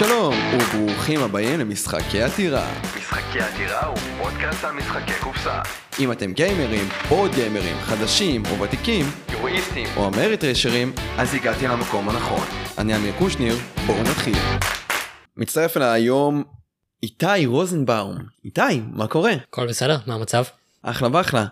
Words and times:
שלום, 0.00 0.34
וברוכים 0.54 1.20
הבאים 1.20 1.60
למשחקי 1.60 2.22
עתירה. 2.22 2.72
משחקי 2.98 3.40
עתירה 3.40 3.86
הוא 3.86 3.98
פודקאסט 4.22 4.64
על 4.64 4.72
משחקי 4.72 5.12
קופסה. 5.20 5.60
אם 6.00 6.12
אתם 6.12 6.32
גיימרים, 6.32 6.88
או 7.10 7.26
גיימרים, 7.34 7.76
חדשים 7.76 8.42
או 8.46 8.60
ותיקים, 8.60 9.06
יורואיסטים. 9.32 9.86
או 9.96 10.06
אמריטרשרים, 10.06 10.92
אז 11.18 11.34
הגעתי 11.34 11.66
למקום 11.66 12.08
הנכון. 12.08 12.46
אני 12.78 12.96
אמיר 12.96 13.12
קושניר, 13.18 13.54
בואו 13.86 14.02
נתחיל. 14.02 14.36
מצטרף 15.36 15.76
אליי 15.76 15.90
היום 15.90 16.44
איתי 17.02 17.46
רוזנבאום. 17.46 18.18
איתי, 18.44 18.80
מה 18.92 19.06
קורה? 19.06 19.32
הכל 19.32 19.68
בסדר? 19.68 19.98
מה 20.06 20.14
המצב? 20.14 20.44
אחלה 20.82 21.08
ואחלה. 21.12 21.46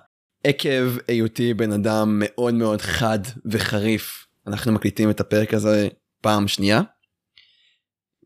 עקב 0.45 0.96
היותי 1.09 1.55
בן 1.55 1.73
אדם 1.73 2.23
מאוד 2.25 2.55
מאוד 2.55 2.80
חד 2.80 3.19
וחריף, 3.46 4.27
אנחנו 4.46 4.73
מקליטים 4.73 5.11
את 5.11 5.21
הפרק 5.21 5.55
הזה 5.55 5.89
פעם 6.21 6.49
שנייה. 6.49 6.80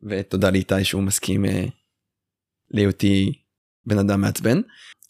ותודה 0.02 0.51
לאיתי 0.51 0.84
שהוא 0.84 1.02
מסכים 1.02 1.45
אה, 1.45 1.65
להיותי 2.70 3.33
בן 3.87 3.98
אדם 3.98 4.20
מעצבן. 4.20 4.60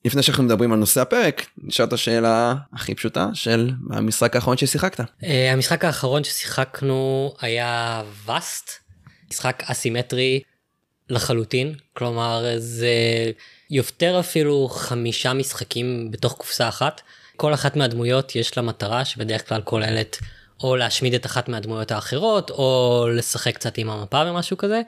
לפני 0.05 0.23
שאנחנו 0.23 0.45
מדברים 0.45 0.73
על 0.73 0.78
נושא 0.78 1.00
הפרק, 1.00 1.46
נשאל 1.59 1.84
את 1.84 1.92
השאלה 1.92 2.55
הכי 2.73 2.95
פשוטה 2.95 3.28
של 3.34 3.70
המשחק 3.91 4.34
האחרון 4.34 4.56
ששיחקת. 4.56 5.00
Uh, 5.00 5.27
המשחק 5.52 5.84
האחרון 5.84 6.24
ששיחקנו 6.24 7.33
היה 7.41 8.02
ואסט, 8.24 8.70
משחק 9.30 9.62
אסימטרי 9.66 10.41
לחלוטין, 11.11 11.74
כלומר 11.92 12.45
זה 12.59 12.95
יותר 13.70 14.20
אפילו 14.20 14.69
חמישה 14.69 15.33
משחקים 15.33 16.11
בתוך 16.11 16.33
קופסה 16.33 16.69
אחת. 16.69 17.00
כל 17.36 17.55
אחת 17.55 17.77
מהדמויות 17.77 18.36
יש 18.36 18.56
לה 18.56 18.62
מטרה 18.62 19.05
שבדרך 19.05 19.48
כלל 19.48 19.62
כוללת 19.62 20.19
או 20.62 20.77
להשמיד 20.77 21.15
את 21.15 21.27
אחת 21.27 21.48
מהדמויות 21.48 21.91
האחרות 21.91 22.51
או 22.51 23.07
לשחק 23.16 23.55
קצת 23.55 23.79
עם 23.79 23.91
המפה 23.91 24.23
ומשהו 24.27 24.57
כזה. 24.57 24.83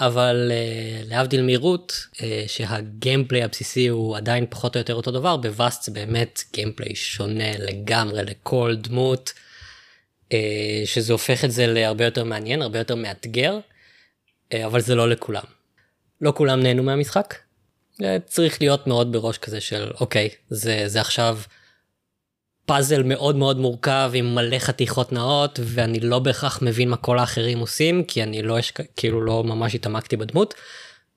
אבל 0.00 0.52
uh, 0.52 1.08
להבדיל 1.08 1.42
מרות 1.42 1.92
uh, 2.14 2.20
שהגיימפליי 2.46 3.42
הבסיסי 3.42 3.86
הוא 3.86 4.16
עדיין 4.16 4.46
פחות 4.50 4.76
או 4.76 4.80
יותר 4.80 4.94
אותו 4.94 5.10
דבר 5.10 5.36
בווסט 5.36 5.82
זה 5.82 5.92
באמת 5.92 6.42
גיימפליי 6.52 6.94
שונה 6.94 7.58
לגמרי 7.58 8.24
לכל 8.24 8.74
דמות 8.78 9.32
uh, 10.28 10.32
שזה 10.84 11.12
הופך 11.12 11.44
את 11.44 11.50
זה 11.50 11.66
להרבה 11.66 12.04
יותר 12.04 12.24
מעניין 12.24 12.62
הרבה 12.62 12.78
יותר 12.78 12.94
מאתגר 12.94 13.58
uh, 13.58 14.56
אבל 14.66 14.80
זה 14.80 14.94
לא 14.94 15.08
לכולם. 15.08 15.44
לא 16.20 16.32
כולם 16.36 16.62
נהנו 16.62 16.82
מהמשחק. 16.82 17.34
Uh, 17.94 18.04
צריך 18.26 18.60
להיות 18.60 18.86
מאוד 18.86 19.12
בראש 19.12 19.38
כזה 19.38 19.60
של 19.60 19.90
אוקיי 20.00 20.28
זה 20.48 20.82
זה 20.86 21.00
עכשיו 21.00 21.38
פאזל 22.66 23.02
מאוד 23.02 23.36
מאוד 23.36 23.58
מורכב 23.58 24.10
עם 24.14 24.34
מלא 24.34 24.58
חתיכות 24.58 25.12
נאות 25.12 25.60
ואני 25.62 26.00
לא 26.00 26.18
בהכרח 26.18 26.62
מבין 26.62 26.88
מה 26.88 26.96
כל 26.96 27.18
האחרים 27.18 27.58
עושים 27.58 28.04
כי 28.04 28.22
אני 28.22 28.42
לא 28.42 28.58
יש 28.58 28.72
כאילו 28.96 29.20
לא 29.20 29.44
ממש 29.44 29.74
התעמקתי 29.74 30.16
בדמות 30.16 30.54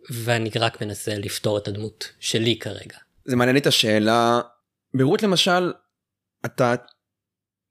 ואני 0.10 0.50
רק 0.60 0.82
מנסה 0.82 1.18
לפתור 1.18 1.58
את 1.58 1.68
הדמות 1.68 2.12
שלי 2.20 2.60
כרגע. 2.60 2.98
זה 3.26 3.36
מעניין 3.36 3.56
לי 3.56 3.60
את 3.60 3.68
השאלה, 3.68 4.42
ברות 4.94 5.24
למשל, 5.24 5.74
אתה 6.46 6.76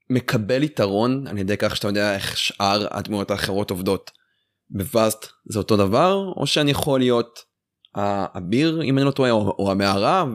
מקבל 0.09 0.63
יתרון 0.63 1.27
על 1.27 1.37
ידי 1.37 1.57
כך 1.57 1.75
שאתה 1.75 1.87
יודע 1.87 2.15
איך 2.15 2.37
שאר 2.37 2.87
הדמויות 2.91 3.31
האחרות 3.31 3.71
עובדות. 3.71 4.11
בווסט 4.69 5.25
זה 5.45 5.59
אותו 5.59 5.77
דבר 5.77 6.33
או 6.37 6.47
שאני 6.47 6.71
יכול 6.71 6.99
להיות 6.99 7.39
האביר 7.95 8.81
אם 8.83 8.97
אני 8.97 9.05
לא 9.05 9.11
טועה 9.11 9.31
או, 9.31 9.55
או 9.59 9.71
המערה 9.71 10.25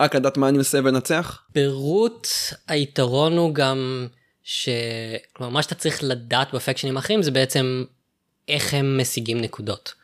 רק 0.00 0.14
לדעת 0.14 0.36
מה 0.36 0.48
אני 0.48 0.58
עושה 0.58 0.78
ולנצח? 0.78 1.42
ברות 1.54 2.28
היתרון 2.68 3.36
הוא 3.36 3.54
גם 3.54 4.06
ש... 4.42 4.68
כלומר 5.32 5.52
מה 5.52 5.62
שאתה 5.62 5.74
צריך 5.74 5.98
לדעת 6.02 6.54
בפקשנים 6.54 6.96
האחרים 6.96 7.22
זה 7.22 7.30
בעצם 7.30 7.84
איך 8.48 8.74
הם 8.74 9.00
משיגים 9.00 9.40
נקודות. 9.40 9.94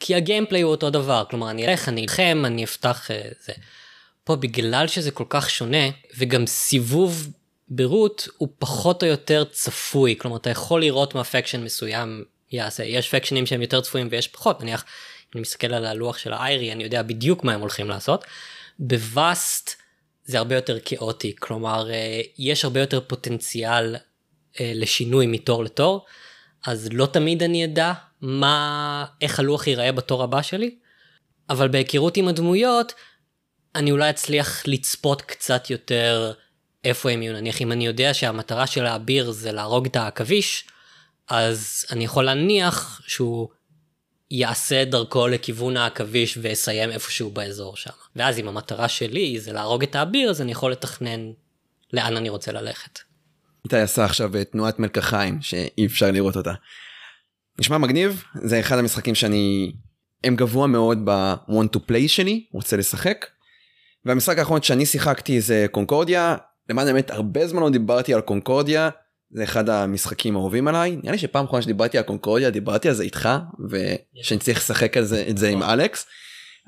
כי 0.00 0.14
הגיימפליי 0.14 0.62
הוא 0.62 0.70
אותו 0.70 0.90
דבר, 0.90 1.24
כלומר 1.30 1.50
אני 1.50 1.68
אלך, 1.68 1.88
אני 1.88 2.02
אלחם, 2.02 2.42
אני 2.44 2.64
אפתח 2.64 3.10
uh, 3.10 3.34
זה. 3.44 3.52
פה 4.24 4.36
בגלל 4.36 4.86
שזה 4.86 5.10
כל 5.10 5.24
כך 5.28 5.50
שונה, 5.50 5.88
וגם 6.18 6.46
סיבוב 6.46 7.28
ברות 7.68 8.28
הוא 8.36 8.48
פחות 8.58 9.02
או 9.02 9.08
יותר 9.08 9.44
צפוי, 9.44 10.16
כלומר 10.18 10.36
אתה 10.36 10.50
יכול 10.50 10.80
לראות 10.80 11.14
מה 11.14 11.24
פקשן 11.24 11.64
מסוים 11.64 12.24
יעשה, 12.52 12.84
יש 12.84 13.08
פקשנים 13.08 13.46
שהם 13.46 13.62
יותר 13.62 13.80
צפויים 13.80 14.08
ויש 14.10 14.28
פחות, 14.28 14.62
נניח, 14.62 14.84
אני 15.34 15.40
מסתכל 15.40 15.74
על 15.74 15.84
הלוח 15.84 16.18
של 16.18 16.32
האיירי, 16.32 16.72
אני 16.72 16.84
יודע 16.84 17.02
בדיוק 17.02 17.44
מה 17.44 17.54
הם 17.54 17.60
הולכים 17.60 17.88
לעשות. 17.88 18.24
בווסט 18.78 19.82
זה 20.24 20.38
הרבה 20.38 20.54
יותר 20.54 20.78
כאוטי, 20.84 21.36
כלומר 21.38 21.90
אה, 21.90 22.20
יש 22.38 22.64
הרבה 22.64 22.80
יותר 22.80 23.00
פוטנציאל 23.06 23.96
אה, 24.60 24.72
לשינוי 24.74 25.26
מתור 25.26 25.64
לתור, 25.64 26.06
אז 26.66 26.88
לא 26.92 27.06
תמיד 27.06 27.42
אני 27.42 27.64
אדע 27.64 27.92
מה, 28.20 29.04
איך 29.20 29.38
הלוח 29.38 29.66
ייראה 29.66 29.92
בתור 29.92 30.22
הבא 30.22 30.42
שלי, 30.42 30.78
אבל 31.50 31.68
בהיכרות 31.68 32.16
עם 32.16 32.28
הדמויות, 32.28 32.92
אני 33.74 33.90
אולי 33.90 34.10
אצליח 34.10 34.62
לצפות 34.66 35.22
קצת 35.22 35.70
יותר 35.70 36.32
איפה 36.84 37.10
הם 37.10 37.22
יהיו, 37.22 37.32
נניח 37.32 37.62
אם 37.62 37.72
אני 37.72 37.86
יודע 37.86 38.14
שהמטרה 38.14 38.66
של 38.66 38.86
האביר 38.86 39.30
זה 39.30 39.52
להרוג 39.52 39.86
את 39.86 39.96
העכביש, 39.96 40.64
אז 41.28 41.84
אני 41.92 42.04
יכול 42.04 42.24
להניח 42.24 43.00
שהוא 43.06 43.48
יעשה 44.30 44.84
דרכו 44.84 45.28
לכיוון 45.28 45.76
העכביש 45.76 46.38
ויסיים 46.42 46.90
איפשהו 46.90 47.30
באזור 47.30 47.76
שם. 47.76 47.90
ואז 48.16 48.38
אם 48.38 48.48
המטרה 48.48 48.88
שלי 48.88 49.40
זה 49.40 49.52
להרוג 49.52 49.82
את 49.82 49.94
האביר, 49.94 50.30
אז 50.30 50.40
אני 50.40 50.52
יכול 50.52 50.72
לתכנן 50.72 51.30
לאן 51.92 52.16
אני 52.16 52.28
רוצה 52.28 52.52
ללכת. 52.52 52.98
איתי 53.64 53.76
עשה 53.76 54.04
עכשיו 54.04 54.30
תנועת 54.50 54.78
מלקחיים 54.78 55.42
שאי 55.42 55.86
אפשר 55.86 56.10
לראות 56.10 56.36
אותה. 56.36 56.52
נשמע 57.58 57.78
מגניב, 57.78 58.22
זה 58.34 58.60
אחד 58.60 58.78
המשחקים 58.78 59.14
שאני... 59.14 59.72
הם 60.24 60.36
גבוה 60.36 60.66
מאוד 60.66 60.98
ב-want 61.04 61.76
to 61.76 61.78
play 61.90 62.08
שלי, 62.08 62.46
רוצה 62.52 62.76
לשחק. 62.76 63.26
והמשחק 64.04 64.38
האחרון 64.38 64.62
שאני 64.62 64.86
שיחקתי 64.86 65.40
זה 65.40 65.66
קונקורדיה, 65.70 66.36
למען 66.70 66.88
האמת 66.88 67.10
הרבה 67.10 67.46
זמן 67.46 67.62
לא 67.62 67.70
דיברתי 67.70 68.14
על 68.14 68.20
קונקורדיה, 68.20 68.90
זה 69.30 69.44
אחד 69.44 69.68
המשחקים 69.68 70.36
האהובים 70.36 70.68
עליי 70.68 70.96
נראה 70.96 71.12
לי 71.12 71.18
שפעם 71.18 71.44
אחרונה 71.44 71.62
שדיברתי 71.62 71.98
על 71.98 72.04
קונקורדיה 72.04 72.50
דיברתי 72.50 72.88
על 72.88 72.94
זה 72.94 73.02
איתך 73.02 73.28
ושאני 73.70 74.40
צריך 74.40 74.58
לשחק 74.58 74.96
על 74.96 75.04
זה 75.04 75.26
את 75.30 75.38
זה 75.38 75.48
עם 75.48 75.62
אלכס 75.62 76.06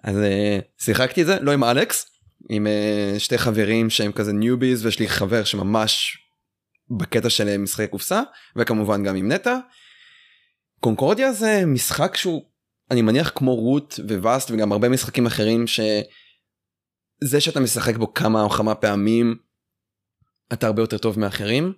אז 0.04 0.16
uh, 0.16 0.84
שיחקתי 0.84 1.22
את 1.22 1.26
זה 1.26 1.36
לא 1.40 1.52
עם 1.52 1.64
אלכס 1.64 2.06
עם 2.50 2.66
uh, 2.66 3.18
שתי 3.18 3.38
חברים 3.38 3.90
שהם 3.90 4.12
כזה 4.12 4.32
ניוביז 4.32 4.84
ויש 4.84 4.98
לי 4.98 5.08
חבר 5.08 5.44
שממש 5.44 6.18
בקטע 6.90 7.30
של 7.30 7.56
משחקי 7.56 7.86
קופסה 7.86 8.22
וכמובן 8.56 9.04
גם 9.04 9.16
עם 9.16 9.32
נטע. 9.32 9.58
קונקורדיה 10.80 11.32
זה 11.32 11.62
משחק 11.66 12.16
שהוא 12.16 12.42
אני 12.90 13.02
מניח 13.02 13.32
כמו 13.34 13.54
רות 13.54 14.00
ווסט 14.22 14.50
וגם 14.50 14.72
הרבה 14.72 14.88
משחקים 14.88 15.26
אחרים 15.26 15.66
שזה 15.66 17.40
שאתה 17.40 17.60
משחק 17.60 17.96
בו 17.96 18.14
כמה 18.14 18.42
או 18.42 18.50
כמה 18.50 18.74
פעמים 18.74 19.36
אתה 20.52 20.66
הרבה 20.66 20.82
יותר 20.82 20.98
טוב 20.98 21.18
מאחרים. 21.18 21.72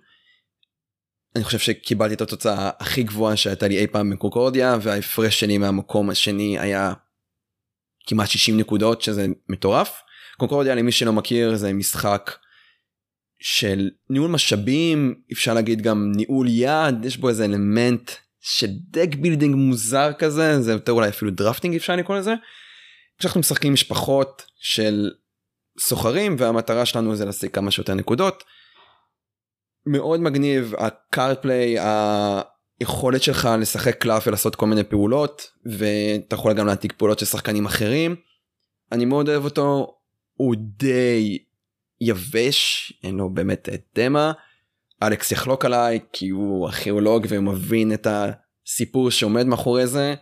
אני 1.35 1.43
חושב 1.43 1.59
שקיבלתי 1.59 2.13
את 2.13 2.21
התוצאה 2.21 2.69
הכי 2.79 3.03
גבוהה 3.03 3.35
שהייתה 3.35 3.67
לי 3.67 3.77
אי 3.77 3.87
פעם 3.87 4.09
ב 4.09 4.16
Concordia 4.16 4.77
וההפרש 4.81 5.39
שלי 5.39 5.57
מהמקום 5.57 6.09
השני 6.09 6.59
היה 6.59 6.93
כמעט 8.07 8.27
60 8.27 8.57
נקודות 8.57 9.01
שזה 9.01 9.27
מטורף. 9.49 10.01
Concordia 10.37 10.75
למי 10.75 10.91
שלא 10.91 11.13
מכיר 11.13 11.55
זה 11.55 11.73
משחק 11.73 12.31
של 13.41 13.89
ניהול 14.09 14.31
משאבים 14.31 15.21
אפשר 15.33 15.53
להגיד 15.53 15.81
גם 15.81 16.11
ניהול 16.15 16.47
יד 16.49 17.05
יש 17.05 17.17
בו 17.17 17.29
איזה 17.29 17.45
אלמנט 17.45 18.11
של 18.41 18.67
deck 18.89 19.15
building 19.15 19.55
מוזר 19.55 20.13
כזה 20.13 20.61
זה 20.61 20.71
יותר 20.71 20.91
אולי 20.91 21.09
אפילו 21.09 21.31
drafting 21.31 21.75
אפשר 21.75 21.95
לקרוא 21.95 22.17
לזה. 22.17 22.33
כשאנחנו 23.19 23.39
משחקים 23.39 23.73
משפחות 23.73 24.45
של 24.59 25.11
סוחרים 25.79 26.35
והמטרה 26.39 26.85
שלנו 26.85 27.15
זה 27.15 27.25
להשיג 27.25 27.51
כמה 27.51 27.71
שיותר 27.71 27.93
נקודות. 27.93 28.43
מאוד 29.85 30.19
מגניב 30.19 30.73
הקארט 30.77 31.41
פליי 31.41 31.75
היכולת 32.79 33.23
שלך 33.23 33.49
לשחק 33.59 33.97
קלף 33.97 34.27
ולעשות 34.27 34.55
כל 34.55 34.65
מיני 34.65 34.83
פעולות 34.83 35.51
ואתה 35.65 36.35
יכול 36.35 36.53
גם 36.53 36.67
להעתיק 36.67 36.93
פעולות 36.97 37.19
של 37.19 37.25
שחקנים 37.25 37.65
אחרים. 37.65 38.15
אני 38.91 39.05
מאוד 39.05 39.29
אוהב 39.29 39.43
אותו 39.43 39.95
הוא 40.33 40.55
די 40.57 41.37
יבש 42.01 42.93
אין 43.03 43.15
לו 43.15 43.29
באמת 43.29 43.69
תמה. 43.93 44.31
אלכס 45.03 45.31
יחלוק 45.31 45.65
עליי 45.65 45.99
כי 46.13 46.29
הוא 46.29 46.67
ארכיאולוג 46.67 47.25
והוא 47.29 47.43
מבין 47.43 47.93
את 47.93 48.07
הסיפור 48.07 49.11
שעומד 49.11 49.45
מאחורי 49.45 49.87
זה. 49.87 50.15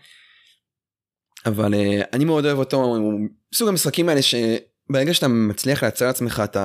אבל 1.45 1.73
uh, 1.73 2.07
אני 2.13 2.25
מאוד 2.25 2.45
אוהב 2.45 2.57
אותו 2.57 2.77
הוא 2.77 3.19
סוג 3.53 3.69
המשחקים 3.69 4.09
האלה 4.09 4.21
שברגע 4.21 5.13
שאתה 5.13 5.27
מצליח 5.27 5.83
לייצר 5.83 6.07
לעצמך 6.07 6.43
את 6.43 6.57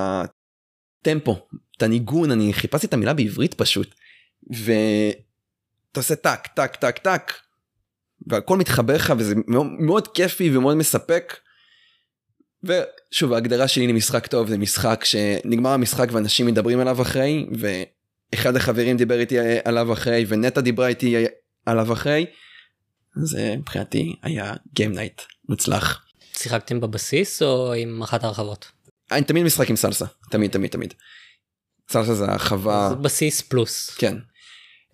הטמפו 1.07 1.47
את 1.77 1.83
הניגון 1.83 2.31
אני 2.31 2.53
חיפשתי 2.53 2.87
את 2.87 2.93
המילה 2.93 3.13
בעברית 3.13 3.53
פשוט 3.53 3.95
ואתה 4.49 5.99
עושה 5.99 6.15
טק 6.15 6.47
טק 6.47 6.75
טק 6.75 6.97
טק 6.97 7.33
והכל 8.27 8.57
מתחבר 8.57 8.95
לך 8.95 9.13
וזה 9.17 9.35
מאוד, 9.47 9.67
מאוד 9.79 10.07
כיפי 10.07 10.57
ומאוד 10.57 10.77
מספק. 10.77 11.37
ושוב 12.63 13.33
ההגדרה 13.33 13.67
שלי 13.67 13.87
למשחק 13.87 14.27
טוב 14.27 14.47
זה 14.47 14.57
משחק 14.57 15.05
שנגמר 15.05 15.69
המשחק 15.69 16.07
ואנשים 16.11 16.45
מדברים 16.45 16.79
עליו 16.79 17.01
אחרי 17.01 17.45
ואחד 17.59 18.55
החברים 18.55 18.97
דיבר 18.97 19.19
איתי 19.19 19.37
עליו 19.65 19.93
אחרי 19.93 20.25
ונטע 20.27 20.61
דיברה 20.61 20.87
איתי 20.87 21.25
עליו 21.65 21.93
אחרי. 21.93 22.25
זה 23.15 23.55
מבחינתי 23.57 24.15
היה 24.23 24.53
Game 24.53 24.95
Night 24.95 25.21
מוצלח. 25.49 26.05
שיחקתם 26.37 26.79
בבסיס 26.79 27.41
או 27.41 27.73
עם 27.73 28.03
אחת 28.03 28.23
הרחבות? 28.23 28.71
אני 29.11 29.23
תמיד 29.23 29.43
משחק 29.43 29.69
עם 29.69 29.75
סלסה, 29.75 30.05
תמיד 30.31 30.51
תמיד 30.51 30.71
תמיד. 30.71 30.93
סלסה 31.89 32.15
זה 32.15 32.25
הרחבה, 32.25 32.87
זה 32.89 32.95
בסיס 32.95 33.41
פלוס. 33.41 33.89
כן. 33.89 34.17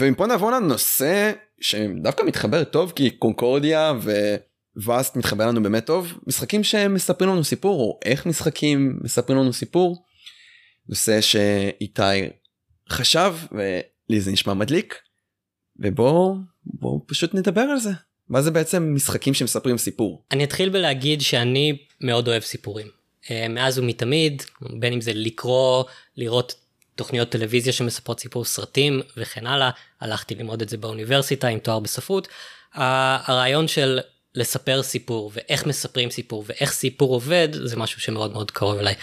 ומפה 0.01 0.27
נעבור 0.27 0.51
לנושא 0.51 1.31
שדווקא 1.61 2.23
מתחבר 2.23 2.63
טוב 2.63 2.93
כי 2.95 3.09
קונקורדיה 3.09 3.93
וווסט 4.75 5.15
מתחבר 5.15 5.47
לנו 5.47 5.63
באמת 5.63 5.85
טוב, 5.85 6.19
משחקים 6.27 6.63
שמספרים 6.63 7.29
לנו 7.29 7.43
סיפור 7.43 7.79
או 7.81 7.99
איך 8.05 8.25
משחקים 8.25 8.99
מספרים 9.01 9.39
לנו 9.39 9.53
סיפור. 9.53 10.05
נושא 10.89 11.21
שאיתי 11.21 12.01
חשב 12.89 13.35
ולי 13.51 14.21
זה 14.21 14.31
נשמע 14.31 14.53
מדליק 14.53 14.95
ובואו 15.79 16.35
בואו 16.65 17.05
פשוט 17.07 17.33
נדבר 17.33 17.61
על 17.61 17.79
זה. 17.79 17.91
מה 18.29 18.41
זה 18.41 18.51
בעצם 18.51 18.91
משחקים 18.95 19.33
שמספרים 19.33 19.77
סיפור? 19.77 20.25
אני 20.31 20.43
אתחיל 20.43 20.69
בלהגיד 20.69 21.21
שאני 21.21 21.77
מאוד 22.01 22.27
אוהב 22.27 22.43
סיפורים. 22.43 22.87
אה, 23.31 23.47
מאז 23.49 23.79
ומתמיד, 23.79 24.43
בין 24.61 24.93
אם 24.93 25.01
זה 25.01 25.11
לקרוא, 25.13 25.83
לראות 26.17 26.55
תוכניות 26.95 27.29
טלוויזיה 27.29 27.73
שמספרות 27.73 28.19
סיפור 28.19 28.45
סרטים 28.45 29.01
וכן 29.17 29.47
הלאה, 29.47 29.69
הלכתי 30.01 30.35
ללמוד 30.35 30.61
את 30.61 30.69
זה 30.69 30.77
באוניברסיטה 30.77 31.47
עם 31.47 31.59
תואר 31.59 31.79
בספרות. 31.79 32.27
הרעיון 32.73 33.67
של 33.67 33.99
לספר 34.35 34.83
סיפור 34.83 35.31
ואיך 35.33 35.65
מספרים 35.65 36.09
סיפור 36.09 36.43
ואיך 36.47 36.71
סיפור 36.71 37.13
עובד 37.13 37.49
זה 37.63 37.75
משהו 37.75 38.01
שמאוד 38.01 38.31
מאוד 38.33 38.51
קרוב 38.51 38.77
אליי. 38.77 38.95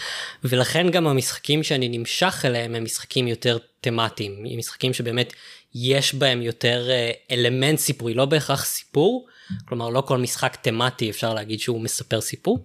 ולכן 0.44 0.90
גם 0.90 1.06
המשחקים 1.06 1.62
שאני 1.62 1.88
נמשך 1.88 2.42
אליהם 2.44 2.74
הם 2.74 2.84
משחקים 2.84 3.28
יותר 3.28 3.58
תמטיים, 3.80 4.58
משחקים 4.58 4.94
שבאמת 4.94 5.32
יש 5.74 6.14
בהם 6.14 6.42
יותר 6.42 6.86
אה, 6.90 7.10
אלמנט 7.30 7.78
סיפורי, 7.78 8.14
לא 8.14 8.24
בהכרח 8.24 8.64
סיפור, 8.64 9.26
כלומר 9.64 9.88
לא 9.88 10.00
כל 10.00 10.18
משחק 10.18 10.56
תמטי 10.62 11.10
אפשר 11.10 11.34
להגיד 11.34 11.60
שהוא 11.60 11.80
מספר 11.80 12.20
סיפור. 12.20 12.64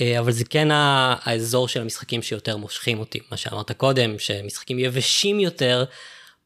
אה, 0.00 0.18
אבל 0.18 0.32
זה 0.32 0.44
כן 0.44 0.68
האזור 0.70 1.68
של 1.68 1.80
המשחקים 1.80 2.22
שיותר 2.22 2.56
מושכים 2.56 2.98
אותי, 2.98 3.18
מה 3.30 3.36
שאמרת 3.36 3.72
קודם, 3.72 4.18
שמשחקים 4.18 4.78
יבשים 4.78 5.40
יותר, 5.40 5.84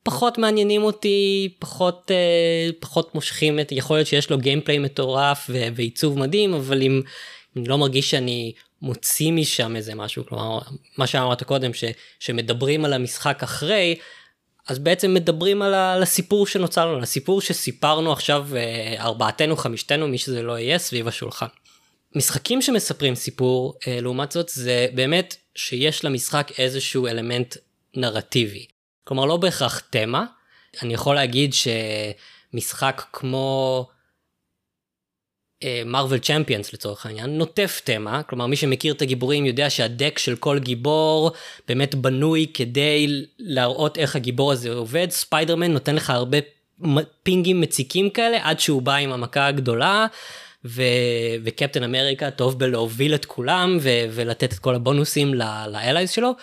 פחות 0.03 0.39
מעניינים 0.39 0.83
אותי, 0.83 1.49
פחות, 1.59 2.11
אה, 2.11 2.71
פחות 2.81 3.15
מושכים 3.15 3.61
את, 3.61 3.73
יכול 3.73 3.97
להיות 3.97 4.07
שיש 4.07 4.31
לו 4.31 4.39
גיימפליי 4.39 4.79
מטורף 4.79 5.51
ועיצוב 5.75 6.19
מדהים, 6.19 6.55
אבל 6.55 6.83
אם 6.83 7.03
אני 7.57 7.69
לא 7.69 7.79
מרגיש 7.79 8.11
שאני 8.11 8.53
מוציא 8.83 9.33
משם 9.33 9.77
איזה 9.77 9.95
משהו, 9.95 10.27
כלומר, 10.27 10.59
מה 10.99 11.07
שאמרת 11.07 11.43
קודם, 11.43 11.75
ש, 11.75 11.85
שמדברים 12.21 12.85
על 12.85 12.93
המשחק 12.93 13.43
אחרי, 13.43 13.97
אז 14.69 14.79
בעצם 14.79 15.15
מדברים 15.15 15.63
על, 15.63 15.75
ה, 15.75 15.93
על 15.93 16.03
הסיפור 16.03 16.47
שנוצר 16.47 16.87
לנו, 16.87 16.97
על 16.97 17.03
הסיפור 17.03 17.41
שסיפרנו 17.41 18.13
עכשיו 18.13 18.47
אה, 18.57 18.95
ארבעתנו, 18.99 19.57
חמישתנו, 19.57 20.09
מי 20.09 20.19
שזה 20.19 20.43
לא 20.43 20.59
יהיה, 20.59 20.79
סביב 20.79 21.09
השולחן. 21.09 21.47
משחקים 22.17 22.63
שמספרים 22.63 23.15
סיפור, 23.15 23.75
אה, 23.87 24.01
לעומת 24.01 24.33
זאת, 24.33 24.49
זה 24.49 24.87
באמת 24.95 25.37
שיש 25.55 26.05
למשחק 26.05 26.51
איזשהו 26.59 27.07
אלמנט 27.07 27.57
נרטיבי. 27.95 28.67
כלומר, 29.05 29.25
לא 29.25 29.37
בהכרח 29.37 29.79
תמה. 29.79 30.25
אני 30.83 30.95
יכול 30.95 31.15
להגיד 31.15 31.55
שמשחק 31.55 33.03
כמו 33.13 33.87
Marvel 35.87 36.21
uh, 36.21 36.23
Champions 36.23 36.73
לצורך 36.73 37.07
העניין, 37.07 37.39
נוטף 37.39 37.81
תמה, 37.85 38.23
כלומר 38.23 38.47
מי 38.47 38.57
שמכיר 38.57 38.95
את 38.95 39.03
הגיבורים 39.03 39.47
יודע 39.47 39.71
שה 39.71 39.91
deck 39.91 40.19
של 40.19 40.37
כל 40.37 40.59
גיבור 40.59 41.31
באמת 41.69 41.95
בנוי 41.95 42.47
כדי 42.55 43.25
להראות 43.39 43.99
איך 43.99 44.17
הגיבור 44.17 44.53
הזה 44.53 44.73
עובד, 44.73 45.11
ספיידרמן 45.11 45.73
נותן 45.73 45.95
לך 45.95 46.11
הרבה 46.11 46.39
פינגים 47.23 47.61
מציקים 47.61 48.11
כאלה 48.11 48.39
עד 48.43 48.61
שהוא 48.61 48.83
בא 48.83 48.95
עם 48.95 49.13
המכה 49.13 49.47
הגדולה. 49.47 50.07
ו- 50.65 50.83
וקפטן 51.45 51.83
אמריקה 51.83 52.31
טוב 52.31 52.59
בלהוביל 52.59 53.15
את 53.15 53.25
כולם 53.25 53.79
ו- 53.81 54.05
ולתת 54.11 54.53
את 54.53 54.59
כל 54.59 54.75
הבונוסים 54.75 55.35
ל 55.35 55.46
allies 55.46 56.11
שלו. 56.11 56.35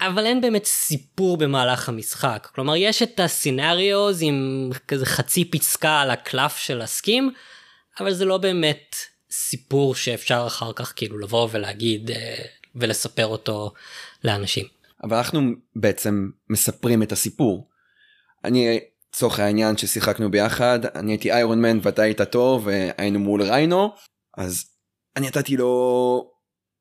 אבל 0.00 0.26
אין 0.26 0.40
באמת 0.40 0.64
סיפור 0.64 1.36
במהלך 1.36 1.88
המשחק. 1.88 2.48
כלומר, 2.54 2.76
יש 2.76 3.02
את 3.02 3.20
ה 3.20 3.30
scenarios 3.30 4.22
עם 4.22 4.70
כזה 4.88 5.06
חצי 5.06 5.44
פסקה 5.44 6.00
על 6.00 6.10
הקלף 6.10 6.56
של 6.56 6.80
הסכים, 6.80 7.32
אבל 8.00 8.12
זה 8.12 8.24
לא 8.24 8.38
באמת 8.38 8.96
סיפור 9.30 9.94
שאפשר 9.94 10.44
אחר 10.46 10.72
כך 10.72 10.92
כאילו 10.96 11.18
לבוא 11.18 11.48
ולהגיד 11.52 12.10
אה, 12.10 12.44
ולספר 12.74 13.26
אותו 13.26 13.72
לאנשים. 14.24 14.64
אבל 15.02 15.16
אנחנו 15.16 15.40
בעצם 15.76 16.30
מספרים 16.50 17.02
את 17.02 17.12
הסיפור. 17.12 17.68
אני 18.44 18.80
לצורך 19.14 19.38
העניין 19.38 19.76
ששיחקנו 19.76 20.30
ביחד 20.30 20.78
אני 20.94 21.12
הייתי 21.12 21.32
איירון 21.32 21.62
מן 21.62 21.78
ואתה 21.82 22.02
היית 22.02 22.22
טוב 22.22 22.66
והיינו 22.66 23.18
מול 23.18 23.42
ריינו 23.42 23.92
אז 24.36 24.64
אני 25.16 25.26
נתתי 25.26 25.56
לו 25.56 26.30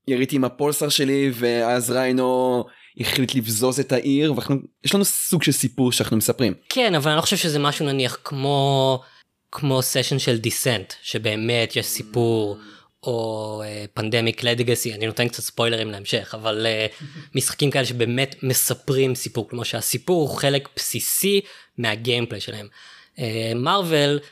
יריתי 0.07 0.35
עם 0.35 0.43
הפולסר 0.43 0.89
שלי 0.89 1.31
ואז 1.33 1.91
ריינו 1.91 2.63
החליט 2.99 3.35
לבזוז 3.35 3.79
את 3.79 3.91
העיר 3.91 4.33
ויש 4.33 4.95
לנו 4.95 5.05
סוג 5.05 5.43
של 5.43 5.51
סיפור 5.51 5.91
שאנחנו 5.91 6.17
מספרים. 6.17 6.53
כן 6.69 6.95
אבל 6.95 7.11
אני 7.11 7.17
לא 7.17 7.21
חושב 7.21 7.37
שזה 7.37 7.59
משהו 7.59 7.85
נניח 7.85 8.17
כמו 8.23 8.99
כמו 9.51 9.81
סשן 9.81 10.19
של 10.19 10.37
דיסנט 10.37 10.93
שבאמת 11.01 11.75
יש 11.75 11.85
סיפור 11.85 12.57
או 13.03 13.63
פנדמיק 13.93 14.41
uh, 14.41 14.45
לדגסי 14.45 14.93
אני 14.93 15.05
נותן 15.05 15.27
קצת 15.27 15.43
ספוילרים 15.43 15.91
להמשך 15.91 16.35
אבל 16.37 16.65
uh, 16.65 17.03
משחקים 17.35 17.71
כאלה 17.71 17.85
שבאמת 17.85 18.35
מספרים 18.43 19.15
סיפור 19.15 19.49
כמו 19.49 19.65
שהסיפור 19.65 20.29
הוא 20.29 20.37
חלק 20.37 20.69
בסיסי 20.75 21.41
מהגיימפליי 21.77 22.41
שלהם. 22.41 22.67
מרוויל 23.55 24.19
uh, 24.21 24.27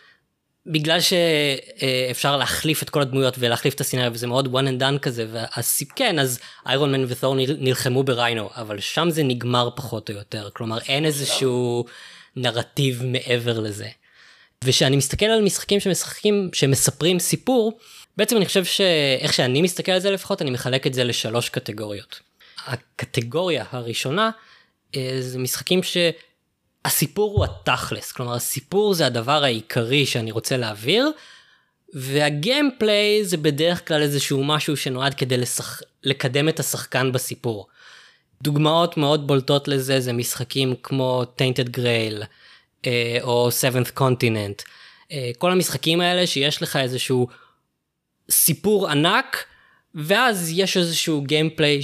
בגלל 0.65 0.99
שאפשר 0.99 2.37
להחליף 2.37 2.83
את 2.83 2.89
כל 2.89 3.01
הדמויות 3.01 3.35
ולהחליף 3.39 3.73
את 3.73 3.81
הסינריה 3.81 4.09
וזה 4.13 4.27
מאוד 4.27 4.47
one 4.55 4.67
and 4.67 4.81
done 4.81 4.99
כזה 4.99 5.25
ואז 5.31 5.79
כן 5.95 6.19
אז 6.19 6.39
איירון 6.65 6.91
מן 6.91 7.05
ותור 7.07 7.35
נלחמו 7.59 8.03
בריינו 8.03 8.49
אבל 8.55 8.79
שם 8.79 9.09
זה 9.09 9.23
נגמר 9.23 9.69
פחות 9.75 10.09
או 10.09 10.15
יותר 10.15 10.49
כלומר 10.53 10.77
אין 10.79 11.05
איזשהו 11.05 11.85
נרטיב 12.35 13.03
מעבר 13.05 13.59
לזה. 13.59 13.87
וכשאני 14.63 14.97
מסתכל 14.97 15.25
על 15.25 15.41
משחקים 15.41 15.79
שמשחקים 15.79 16.49
שמספרים 16.53 17.19
סיפור 17.19 17.79
בעצם 18.17 18.37
אני 18.37 18.45
חושב 18.45 18.65
שאיך 18.65 19.33
שאני 19.33 19.61
מסתכל 19.61 19.91
על 19.91 19.99
זה 19.99 20.11
לפחות 20.11 20.41
אני 20.41 20.51
מחלק 20.51 20.87
את 20.87 20.93
זה 20.93 21.03
לשלוש 21.03 21.49
קטגוריות. 21.49 22.19
הקטגוריה 22.65 23.65
הראשונה 23.71 24.31
אה, 24.95 25.17
זה 25.19 25.39
משחקים 25.39 25.83
שהסיפור 26.83 27.31
הוא 27.31 27.45
התכלס 27.45 28.11
כלומר 28.11 28.35
הסיפור 28.35 28.93
זה 28.93 29.05
הדבר 29.05 29.43
העיקרי 29.43 30.05
שאני 30.05 30.31
רוצה 30.31 30.57
להעביר 30.57 31.11
והגיימפליי 31.93 33.25
זה 33.25 33.37
בדרך 33.37 33.87
כלל 33.87 34.01
איזשהו 34.01 34.43
משהו 34.43 34.77
שנועד 34.77 35.13
כדי 35.13 35.37
לשח... 35.37 35.81
לקדם 36.03 36.49
את 36.49 36.59
השחקן 36.59 37.11
בסיפור. 37.11 37.67
דוגמאות 38.41 38.97
מאוד 38.97 39.27
בולטות 39.27 39.67
לזה 39.67 39.99
זה 39.99 40.13
משחקים 40.13 40.75
כמו 40.83 41.23
Tainted 41.37 41.77
Grail 41.77 42.23
אה, 42.85 43.17
או 43.21 43.49
Seventh 43.49 43.99
Continent. 43.99 44.63
אה, 45.11 45.31
כל 45.37 45.51
המשחקים 45.51 46.01
האלה 46.01 46.27
שיש 46.27 46.61
לך 46.61 46.75
איזשהו 46.75 47.27
סיפור 48.31 48.89
ענק, 48.89 49.45
ואז 49.95 50.51
יש 50.55 50.77
איזשהו 50.77 51.21
גיימפליי. 51.21 51.81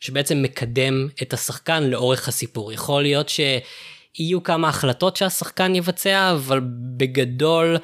שבעצם 0.00 0.42
מקדם 0.42 1.08
את 1.22 1.32
השחקן 1.32 1.82
לאורך 1.82 2.28
הסיפור. 2.28 2.72
יכול 2.72 3.02
להיות 3.02 3.28
שיהיו 3.28 4.42
כמה 4.42 4.68
החלטות 4.68 5.16
שהשחקן 5.16 5.74
יבצע, 5.74 6.32
אבל 6.32 6.60
בגדול 6.96 7.76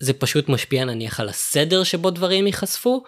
זה 0.00 0.12
פשוט 0.12 0.48
משפיע 0.48 0.84
נניח 0.84 1.20
על 1.20 1.28
הסדר 1.28 1.84
שבו 1.84 2.10
דברים 2.10 2.46
ייחשפו, 2.46 3.02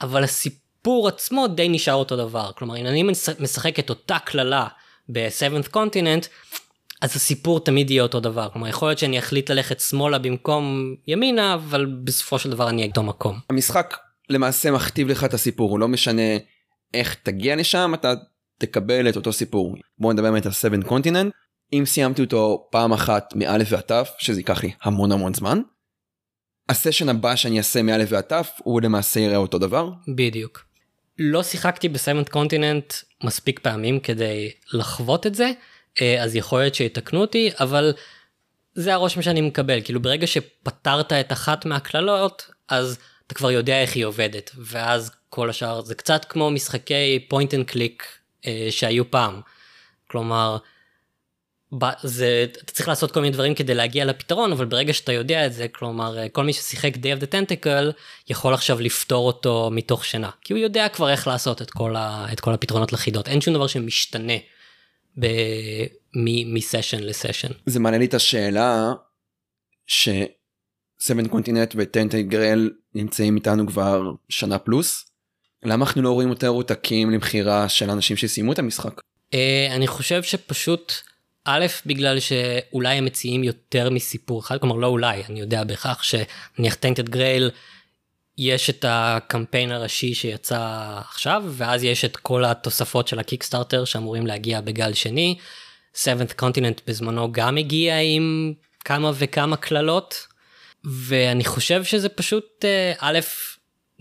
אבל 0.00 0.24
הסיפור 0.24 1.08
עצמו 1.08 1.46
די 1.46 1.68
נשאר 1.68 1.94
אותו 1.94 2.16
דבר. 2.16 2.50
כלומר, 2.56 2.76
אם 2.76 2.86
אני 2.86 3.02
משחק 3.38 3.78
את 3.78 3.90
אותה 3.90 4.18
קללה 4.18 4.66
ב-7th 5.08 5.68
Continent, 5.68 6.26
אז 7.00 7.16
הסיפור 7.16 7.60
תמיד 7.60 7.90
יהיה 7.90 8.02
אותו 8.02 8.20
דבר 8.20 8.48
כלומר 8.52 8.68
יכול 8.68 8.88
להיות 8.88 8.98
שאני 8.98 9.18
אחליט 9.18 9.50
ללכת 9.50 9.80
שמאלה 9.80 10.18
במקום 10.18 10.94
ימינה 11.06 11.54
אבל 11.54 11.86
בסופו 12.04 12.38
של 12.38 12.50
דבר 12.50 12.68
אני 12.68 12.82
אהיה 12.82 13.02
מקום. 13.02 13.38
המשחק 13.50 13.96
למעשה 14.30 14.70
מכתיב 14.70 15.08
לך 15.08 15.24
את 15.24 15.34
הסיפור 15.34 15.70
הוא 15.70 15.78
לא 15.78 15.88
משנה 15.88 16.22
איך 16.94 17.16
תגיע 17.22 17.56
לשם 17.56 17.92
אתה 17.94 18.14
תקבל 18.58 19.08
את 19.08 19.16
אותו 19.16 19.32
סיפור 19.32 19.76
בוא 19.98 20.12
נדבר 20.12 20.30
באמת 20.30 20.46
על 20.46 20.52
7 20.52 20.76
קונטיננט 20.86 21.32
אם 21.72 21.82
סיימתי 21.86 22.22
אותו 22.22 22.68
פעם 22.70 22.92
אחת 22.92 23.34
מאלף 23.36 23.68
ועד 23.70 23.80
תף 23.80 24.10
שזה 24.18 24.40
ייקח 24.40 24.62
לי 24.62 24.70
המון 24.82 25.12
המון 25.12 25.34
זמן. 25.34 25.60
הסשן 26.68 27.08
הבא 27.08 27.36
שאני 27.36 27.58
אעשה 27.58 27.82
מאלף 27.82 28.08
ועד 28.12 28.24
תף 28.24 28.50
הוא 28.64 28.80
למעשה 28.80 29.20
יראה 29.20 29.36
אותו 29.36 29.58
דבר. 29.58 29.90
בדיוק. 30.16 30.64
לא 31.18 31.42
שיחקתי 31.42 31.88
בסיימנט 31.88 32.28
קונטיננט 32.28 32.94
מספיק 33.24 33.58
פעמים 33.58 34.00
כדי 34.00 34.50
לחוות 34.72 35.26
את 35.26 35.34
זה 35.34 35.50
אה, 36.00 36.22
אז 36.22 36.36
יכול 36.36 36.60
להיות 36.60 36.74
שיתקנו 36.74 37.20
אותי, 37.20 37.50
אבל 37.60 37.92
זה 38.74 38.94
הרושם 38.94 39.22
שאני 39.22 39.40
מקבל, 39.40 39.80
כאילו 39.84 40.02
ברגע 40.02 40.26
שפתרת 40.26 41.12
את 41.12 41.32
אחת 41.32 41.64
מהקללות, 41.64 42.50
אז 42.68 42.98
אתה 43.30 43.38
כבר 43.38 43.50
יודע 43.50 43.82
איך 43.82 43.96
היא 43.96 44.04
עובדת, 44.04 44.50
ואז 44.58 45.10
כל 45.28 45.50
השאר 45.50 45.80
זה 45.80 45.94
קצת 45.94 46.24
כמו 46.24 46.50
משחקי 46.50 47.26
and 47.32 47.72
click 47.72 48.02
אה, 48.46 48.66
שהיו 48.70 49.10
פעם. 49.10 49.40
כלומר, 50.06 50.58
זה, 52.02 52.46
אתה 52.52 52.72
צריך 52.72 52.88
לעשות 52.88 53.10
כל 53.12 53.20
מיני 53.20 53.32
דברים 53.32 53.54
כדי 53.54 53.74
להגיע 53.74 54.04
לפתרון, 54.04 54.52
אבל 54.52 54.64
ברגע 54.64 54.92
שאתה 54.92 55.12
יודע 55.12 55.46
את 55.46 55.52
זה, 55.52 55.68
כלומר, 55.68 56.18
אה, 56.18 56.28
כל 56.28 56.44
מי 56.44 56.52
ששיחק 56.52 56.94
Day 56.94 56.98
of 56.98 57.22
the 57.22 57.26
Tentacle 57.26 57.92
יכול 58.30 58.54
עכשיו 58.54 58.80
לפתור 58.80 59.26
אותו 59.26 59.70
מתוך 59.72 60.04
שינה. 60.04 60.30
כי 60.40 60.52
הוא 60.52 60.60
יודע 60.60 60.88
כבר 60.88 61.10
איך 61.10 61.26
לעשות 61.26 61.62
את 61.62 61.70
כל, 61.70 61.96
ה, 61.96 62.32
את 62.32 62.40
כל 62.40 62.54
הפתרונות 62.54 62.92
לחידות. 62.92 63.28
אין 63.28 63.40
שום 63.40 63.54
דבר 63.54 63.66
שמשתנה 63.66 64.36
ב, 65.18 65.26
מ, 66.16 66.54
מסשן 66.54 67.02
לסשן. 67.02 67.48
זה 67.66 67.80
מעלה 67.80 67.98
לי 67.98 68.04
את 68.04 68.14
השאלה 68.14 68.92
ש-7 69.86 71.28
קונטיננט 71.30 71.74
וטנטי 71.76 72.22
גרל 72.22 72.70
נמצאים 72.94 73.36
איתנו 73.36 73.66
כבר 73.66 74.02
שנה 74.28 74.58
פלוס. 74.58 75.06
למה 75.62 75.84
אנחנו 75.84 76.02
לא 76.02 76.10
רואים 76.10 76.28
יותר 76.28 76.48
עותקים 76.48 77.10
למכירה 77.10 77.68
של 77.68 77.90
אנשים 77.90 78.16
שסיימו 78.16 78.52
את 78.52 78.58
המשחק? 78.58 79.00
אה, 79.34 79.68
אני 79.70 79.86
חושב 79.86 80.22
שפשוט, 80.22 80.92
א', 81.44 81.66
בגלל 81.86 82.20
שאולי 82.20 82.94
הם 82.94 83.04
מציעים 83.04 83.44
יותר 83.44 83.90
מסיפור 83.90 84.40
אחד, 84.40 84.58
כלומר 84.58 84.76
לא 84.76 84.86
אולי, 84.86 85.22
אני 85.28 85.40
יודע 85.40 85.64
בהכרח 85.64 86.02
שנניח 86.02 86.74
טנטד 86.74 87.08
גרייל, 87.08 87.50
יש 88.38 88.70
את 88.70 88.84
הקמפיין 88.88 89.72
הראשי 89.72 90.14
שיצא 90.14 90.88
עכשיו, 91.08 91.42
ואז 91.46 91.84
יש 91.84 92.04
את 92.04 92.16
כל 92.16 92.44
התוספות 92.44 93.08
של 93.08 93.18
הקיקסטארטר 93.18 93.84
שאמורים 93.84 94.26
להגיע 94.26 94.60
בגל 94.60 94.92
שני. 94.92 95.38
7th 95.94 96.40
Continent 96.42 96.80
בזמנו 96.86 97.32
גם 97.32 97.56
הגיע 97.56 98.00
עם 98.00 98.52
כמה 98.84 99.12
וכמה 99.14 99.56
קללות, 99.56 100.26
ואני 100.84 101.44
חושב 101.44 101.84
שזה 101.84 102.08
פשוט, 102.08 102.64
אה, 102.64 102.92
א', 102.98 103.18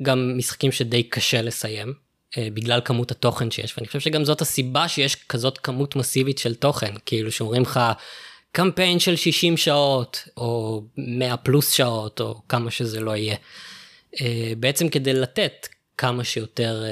גם 0.04 0.38
משחקים 0.38 0.72
שדי 0.72 1.04
קשה 1.04 1.42
לסיים, 1.42 1.94
אה, 2.38 2.48
בגלל 2.54 2.82
כמות 2.86 3.12
התוכן 3.12 3.52
שיש, 3.52 3.78
ואני 3.78 3.88
חושב 3.88 4.00
שגם 4.00 4.26
זאת 4.26 4.42
הסיבה 4.42 4.88
שיש 4.88 5.16
כזאת 5.16 5.58
כמות 5.58 5.96
מסיבית 5.96 6.38
של 6.38 6.56
תוכן, 6.56 6.94
כאילו 7.06 7.32
שאומרים 7.32 7.62
לך 7.62 7.80
קמפיין 8.52 9.00
של 9.00 9.16
60 9.16 9.58
שעות, 9.58 10.28
או 10.38 10.84
100 10.98 11.38
פלוס 11.38 11.72
שעות, 11.72 12.22
או 12.22 12.42
כמה 12.50 12.72
שזה 12.72 13.00
לא 13.00 13.16
יהיה. 13.16 13.36
אה, 14.22 14.54
בעצם 14.58 14.90
כדי 14.90 15.14
לתת 15.14 15.68
כמה 15.98 16.24
שיותר 16.24 16.84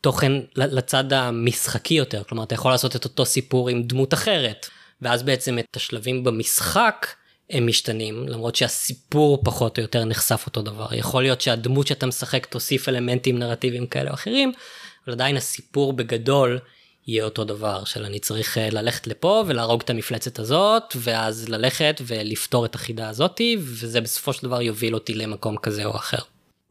תוכן 0.00 0.32
לצד 0.56 1.12
המשחקי 1.12 1.94
יותר, 1.94 2.22
כלומר 2.24 2.44
אתה 2.44 2.54
יכול 2.54 2.70
לעשות 2.70 2.96
את 2.96 3.04
אותו 3.04 3.24
סיפור 3.24 3.68
עם 3.68 3.82
דמות 3.82 4.14
אחרת, 4.14 4.66
ואז 5.02 5.22
בעצם 5.22 5.58
את 5.58 5.76
השלבים 5.76 6.24
במשחק 6.24 7.06
הם 7.50 7.66
משתנים, 7.66 8.28
למרות 8.28 8.56
שהסיפור 8.56 9.44
פחות 9.44 9.78
או 9.78 9.82
יותר 9.82 10.04
נחשף 10.04 10.42
אותו 10.46 10.62
דבר. 10.62 10.94
יכול 10.94 11.22
להיות 11.22 11.40
שהדמות 11.40 11.86
שאתה 11.86 12.06
משחק 12.06 12.46
תוסיף 12.46 12.88
אלמנטים 12.88 13.38
נרטיביים 13.38 13.86
כאלה 13.86 14.10
או 14.10 14.14
אחרים, 14.14 14.52
אבל 15.06 15.14
עדיין 15.14 15.36
הסיפור 15.36 15.92
בגדול 15.92 16.58
יהיה 17.06 17.24
אותו 17.24 17.44
דבר, 17.44 17.84
של 17.84 18.04
אני 18.04 18.18
צריך 18.18 18.58
אה, 18.58 18.70
ללכת 18.70 19.06
לפה 19.06 19.44
ולהרוג 19.46 19.82
את 19.82 19.90
המפלצת 19.90 20.38
הזאת, 20.38 20.82
ואז 20.96 21.48
ללכת 21.48 22.00
ולפתור 22.06 22.64
את 22.64 22.74
החידה 22.74 23.08
הזאתי, 23.08 23.56
וזה 23.60 24.00
בסופו 24.00 24.32
של 24.32 24.46
דבר 24.46 24.62
יוביל 24.62 24.94
אותי 24.94 25.14
למקום 25.14 25.56
כזה 25.56 25.84
או 25.84 25.96
אחר. 25.96 26.18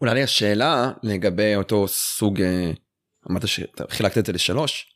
אולי 0.01 0.13
לי 0.13 0.23
השאלה 0.23 0.91
לגבי 1.03 1.55
אותו 1.55 1.87
סוג, 1.87 2.41
אה, 2.41 2.71
אמרת 3.31 3.47
שחילקת 3.47 4.17
את 4.17 4.25
זה 4.25 4.33
לשלוש, 4.33 4.95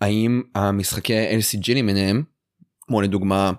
האם 0.00 0.42
המשחקי 0.54 1.38
LCG 1.38 1.74
למיניהם, 1.74 2.22
כמו 2.80 3.00
לדוגמה 3.00 3.52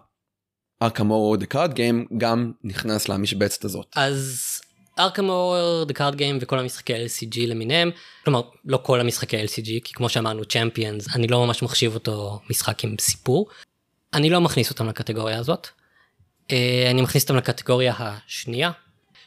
Arkham 0.82 1.12
Horror 1.12 1.38
The 1.38 1.46
Card 1.46 1.74
Game 1.74 2.06
גם 2.18 2.52
נכנס 2.64 3.10
למשבצת 3.10 3.66
הזאת. 3.66 3.86
אז 3.96 4.62
Arkham 5.00 5.30
Horror 5.30 5.84
the 5.84 5.94
card 5.94 6.16
game 6.16 6.38
וכל 6.42 6.60
המשחקי 6.60 6.94
LCG 7.06 7.40
למיניהם, 7.48 7.92
כלומר 8.24 8.42
לא 8.66 8.80
כל 8.84 9.00
המשחקי 9.00 9.44
LCG 9.44 9.66
כי 9.84 9.94
כמו 9.94 10.10
שאמרנו 10.10 10.46
Champions 10.46 11.16
אני 11.16 11.28
לא 11.28 11.46
ממש 11.46 11.64
מחשיב 11.64 11.94
אותו 11.94 12.40
משחק 12.50 12.84
עם 12.84 12.96
סיפור. 13.00 13.48
אני 14.14 14.30
לא 14.30 14.42
מכניס 14.42 14.70
אותם 14.70 14.88
לקטגוריה 14.88 15.40
הזאת. 15.40 15.68
אה, 16.52 16.88
אני 16.92 17.02
מכניס 17.02 17.24
אותם 17.24 17.36
לקטגוריה 17.36 17.94
השנייה 17.98 18.72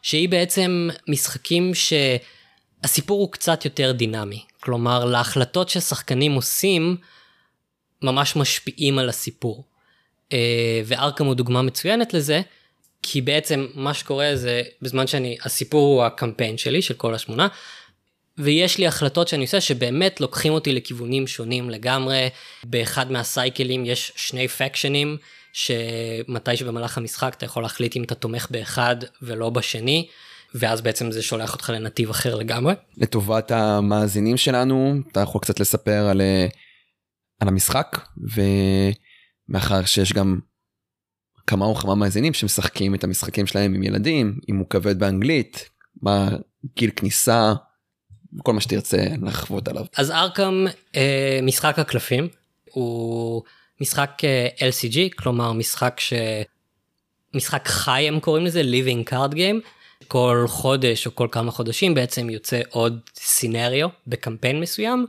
שהיא 0.02 0.28
בעצם 0.28 0.88
משחקים 1.08 1.72
שהסיפור 1.74 3.20
הוא 3.20 3.32
קצת 3.32 3.64
יותר 3.64 3.92
דינמי 3.92 4.44
כלומר 4.60 5.04
להחלטות 5.04 5.68
ששחקנים 5.68 6.32
עושים 6.32 6.96
ממש 8.02 8.36
משפיעים 8.36 8.98
על 8.98 9.08
הסיפור. 9.08 9.64
אה, 10.32 10.82
וארכם 10.84 11.26
הוא 11.26 11.34
דוגמה 11.34 11.62
מצוינת 11.62 12.14
לזה, 12.14 12.40
כי 13.02 13.20
בעצם 13.20 13.66
מה 13.74 13.94
שקורה 13.94 14.36
זה 14.36 14.62
בזמן 14.82 15.06
שאני, 15.06 15.36
הסיפור 15.44 15.94
הוא 15.94 16.04
הקמפיין 16.04 16.58
שלי 16.58 16.82
של 16.82 16.94
כל 16.94 17.14
השמונה, 17.14 17.48
ויש 18.38 18.78
לי 18.78 18.86
החלטות 18.86 19.28
שאני 19.28 19.42
עושה 19.42 19.60
שבאמת 19.60 20.20
לוקחים 20.20 20.52
אותי 20.52 20.72
לכיוונים 20.72 21.26
שונים 21.26 21.70
לגמרי. 21.70 22.28
באחד 22.64 23.12
מהסייקלים 23.12 23.84
יש 23.86 24.12
שני 24.16 24.48
פקשנים, 24.48 25.16
שמתי 25.52 26.56
שבמהלך 26.56 26.98
המשחק 26.98 27.34
אתה 27.36 27.44
יכול 27.44 27.62
להחליט 27.62 27.96
אם 27.96 28.02
אתה 28.02 28.14
תומך 28.14 28.46
באחד 28.50 28.96
ולא 29.22 29.50
בשני. 29.50 30.08
ואז 30.54 30.80
בעצם 30.80 31.12
זה 31.12 31.22
שולח 31.22 31.52
אותך 31.52 31.70
לנתיב 31.70 32.10
אחר 32.10 32.34
לגמרי. 32.34 32.74
לטובת 32.96 33.50
המאזינים 33.50 34.36
שלנו, 34.36 34.94
אתה 35.12 35.20
יכול 35.20 35.40
קצת 35.40 35.60
לספר 35.60 36.06
על, 36.10 36.20
אה, 36.20 36.46
על 37.40 37.48
המשחק, 37.48 37.98
ו... 38.34 38.40
מאחר 39.48 39.84
שיש 39.84 40.12
גם 40.12 40.38
כמה 41.46 41.66
וכמה 41.66 41.94
מאזינים 41.94 42.34
שמשחקים 42.34 42.94
את 42.94 43.04
המשחקים 43.04 43.46
שלהם 43.46 43.74
עם 43.74 43.82
ילדים, 43.82 44.38
אם 44.48 44.56
הוא 44.56 44.66
כבד 44.70 44.98
באנגלית, 44.98 45.68
מה 46.02 46.28
גיל 46.76 46.90
כניסה, 46.96 47.52
כל 48.42 48.52
מה 48.52 48.60
שתרצה 48.60 49.04
לחוות 49.22 49.68
עליו. 49.68 49.84
אז 49.96 50.10
ארכם 50.10 50.64
אה, 50.96 51.40
משחק 51.42 51.78
הקלפים 51.78 52.28
הוא 52.70 53.42
משחק 53.80 54.10
אה, 54.24 54.68
LCG 54.68 54.98
כלומר 55.16 55.52
משחק 55.52 56.00
ש... 56.00 56.12
משחק 57.34 57.68
חי 57.68 58.08
הם 58.08 58.20
קוראים 58.20 58.44
לזה 58.44 58.62
living 58.62 59.10
card 59.10 59.34
game 59.34 59.68
כל 60.08 60.44
חודש 60.48 61.06
או 61.06 61.14
כל 61.14 61.28
כמה 61.32 61.50
חודשים 61.50 61.94
בעצם 61.94 62.30
יוצא 62.30 62.60
עוד 62.70 63.00
סינריו 63.16 63.88
בקמפיין 64.06 64.60
מסוים 64.60 65.06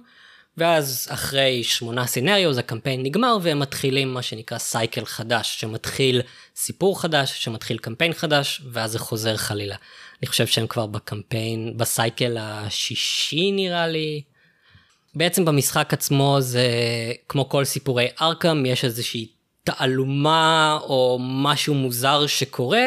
ואז 0.57 1.07
אחרי 1.11 1.63
שמונה 1.63 2.07
סינריו 2.07 2.59
הקמפיין 2.59 3.03
נגמר 3.03 3.37
והם 3.41 3.59
מתחילים 3.59 4.13
מה 4.13 4.21
שנקרא 4.21 4.57
סייקל 4.57 5.05
חדש 5.05 5.59
שמתחיל 5.59 6.21
סיפור 6.55 7.01
חדש 7.01 7.43
שמתחיל 7.43 7.77
קמפיין 7.77 8.13
חדש 8.13 8.61
ואז 8.71 8.91
זה 8.91 8.99
חוזר 8.99 9.37
חלילה. 9.37 9.75
אני 10.21 10.27
חושב 10.27 10.47
שהם 10.47 10.67
כבר 10.67 10.85
בקמפיין 10.85 11.73
בסייקל 11.77 12.37
השישי 12.39 13.51
נראה 13.51 13.87
לי. 13.87 14.21
בעצם 15.15 15.45
במשחק 15.45 15.93
עצמו 15.93 16.37
זה 16.39 16.67
כמו 17.29 17.49
כל 17.49 17.65
סיפורי 17.65 18.07
ארכם 18.21 18.65
יש 18.65 18.85
איזושהי 18.85 19.27
תעלומה 19.63 20.79
או 20.81 21.17
משהו 21.21 21.73
מוזר 21.73 22.27
שקורה 22.27 22.85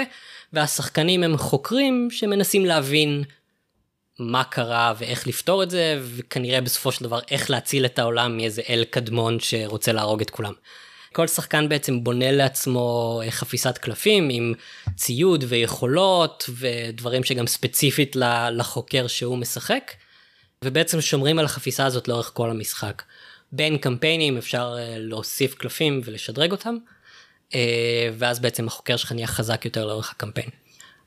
והשחקנים 0.52 1.22
הם 1.22 1.36
חוקרים 1.36 2.08
שמנסים 2.10 2.66
להבין 2.66 3.24
מה 4.18 4.44
קרה 4.44 4.94
ואיך 4.98 5.26
לפתור 5.26 5.62
את 5.62 5.70
זה, 5.70 6.00
וכנראה 6.02 6.60
בסופו 6.60 6.92
של 6.92 7.04
דבר 7.04 7.20
איך 7.30 7.50
להציל 7.50 7.84
את 7.84 7.98
העולם 7.98 8.36
מאיזה 8.36 8.62
אל 8.68 8.84
קדמון 8.90 9.40
שרוצה 9.40 9.92
להרוג 9.92 10.20
את 10.20 10.30
כולם. 10.30 10.52
כל 11.12 11.26
שחקן 11.26 11.68
בעצם 11.68 12.04
בונה 12.04 12.30
לעצמו 12.30 13.20
חפיסת 13.30 13.78
קלפים 13.78 14.28
עם 14.32 14.54
ציוד 14.96 15.44
ויכולות 15.48 16.50
ודברים 16.56 17.24
שגם 17.24 17.46
ספציפית 17.46 18.16
לחוקר 18.52 19.06
שהוא 19.06 19.38
משחק, 19.38 19.92
ובעצם 20.64 21.00
שומרים 21.00 21.38
על 21.38 21.44
החפיסה 21.44 21.86
הזאת 21.86 22.08
לאורך 22.08 22.30
כל 22.34 22.50
המשחק. 22.50 23.02
בין 23.52 23.78
קמפיינים 23.78 24.38
אפשר 24.38 24.76
אה, 24.78 24.94
להוסיף 24.98 25.54
קלפים 25.54 26.00
ולשדרג 26.04 26.52
אותם, 26.52 26.76
אה, 27.54 28.08
ואז 28.18 28.40
בעצם 28.40 28.66
החוקר 28.66 28.96
שלך 28.96 29.12
נהיה 29.12 29.26
חזק 29.26 29.64
יותר 29.64 29.86
לאורך 29.86 30.10
הקמפיין. 30.10 30.50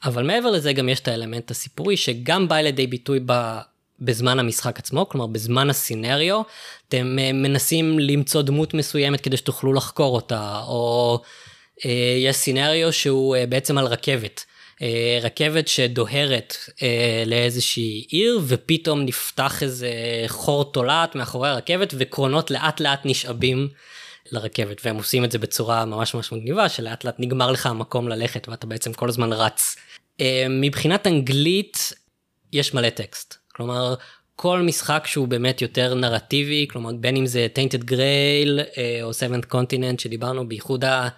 אבל 0.05 0.23
מעבר 0.23 0.51
לזה 0.51 0.73
גם 0.73 0.89
יש 0.89 0.99
את 0.99 1.07
האלמנט 1.07 1.51
הסיפורי 1.51 1.97
שגם 1.97 2.47
בא 2.47 2.55
לידי 2.55 2.87
ביטוי 2.87 3.19
ב... 3.25 3.57
בזמן 3.99 4.39
המשחק 4.39 4.79
עצמו, 4.79 5.09
כלומר 5.09 5.27
בזמן 5.27 5.69
הסינריו, 5.69 6.41
אתם 6.87 7.17
אה, 7.19 7.33
מנסים 7.33 7.99
למצוא 7.99 8.41
דמות 8.41 8.73
מסוימת 8.73 9.21
כדי 9.21 9.37
שתוכלו 9.37 9.73
לחקור 9.73 10.15
אותה, 10.15 10.59
או 10.67 11.19
אה, 11.85 12.15
יש 12.17 12.35
סינריו 12.35 12.93
שהוא 12.93 13.35
אה, 13.35 13.45
בעצם 13.45 13.77
על 13.77 13.85
רכבת. 13.85 14.45
אה, 14.81 15.19
רכבת 15.21 15.67
שדוהרת 15.67 16.55
אה, 16.81 17.23
לאיזושהי 17.25 18.05
עיר 18.09 18.39
ופתאום 18.47 19.05
נפתח 19.05 19.63
איזה 19.63 19.89
חור 20.27 20.71
תולעת 20.71 21.15
מאחורי 21.15 21.49
הרכבת 21.49 21.93
וקרונות 21.97 22.51
לאט 22.51 22.79
לאט 22.79 22.99
נשאבים 23.05 23.67
לרכבת 24.31 24.81
והם 24.85 24.95
עושים 24.95 25.23
את 25.23 25.31
זה 25.31 25.39
בצורה 25.39 25.85
ממש 25.85 26.15
ממש 26.15 26.31
מגניבה 26.31 26.69
שלאט 26.69 27.03
לאט 27.03 27.15
נגמר 27.19 27.51
לך 27.51 27.65
המקום 27.65 28.07
ללכת 28.07 28.47
ואתה 28.49 28.67
בעצם 28.67 28.93
כל 28.93 29.09
הזמן 29.09 29.33
רץ. 29.33 29.75
אה, 30.21 30.45
מבחינת 30.49 31.07
אנגלית 31.07 31.93
יש 32.53 32.73
מלא 32.73 32.89
טקסט 32.89 33.35
כלומר 33.55 33.95
כל 34.35 34.61
משחק 34.61 35.03
שהוא 35.07 35.27
באמת 35.27 35.61
יותר 35.61 35.93
נרטיבי 35.93 36.67
כלומר 36.69 36.91
בין 36.99 37.15
אם 37.15 37.25
זה 37.25 37.47
tainted 37.55 37.83
grail 37.83 38.59
אה, 38.77 38.99
או 39.03 39.11
7th 39.11 39.45
continent 39.51 40.01
שדיברנו 40.01 40.47
בייחוד 40.47 40.85
אה, 40.85 41.09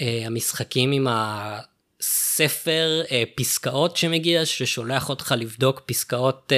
המשחקים 0.00 0.92
עם 0.92 1.06
הספר 1.10 3.02
פסקאות 3.34 3.96
שמגיע 3.96 4.46
ששולח 4.46 5.08
אותך 5.08 5.34
לבדוק 5.38 5.80
פסקאות 5.86 6.52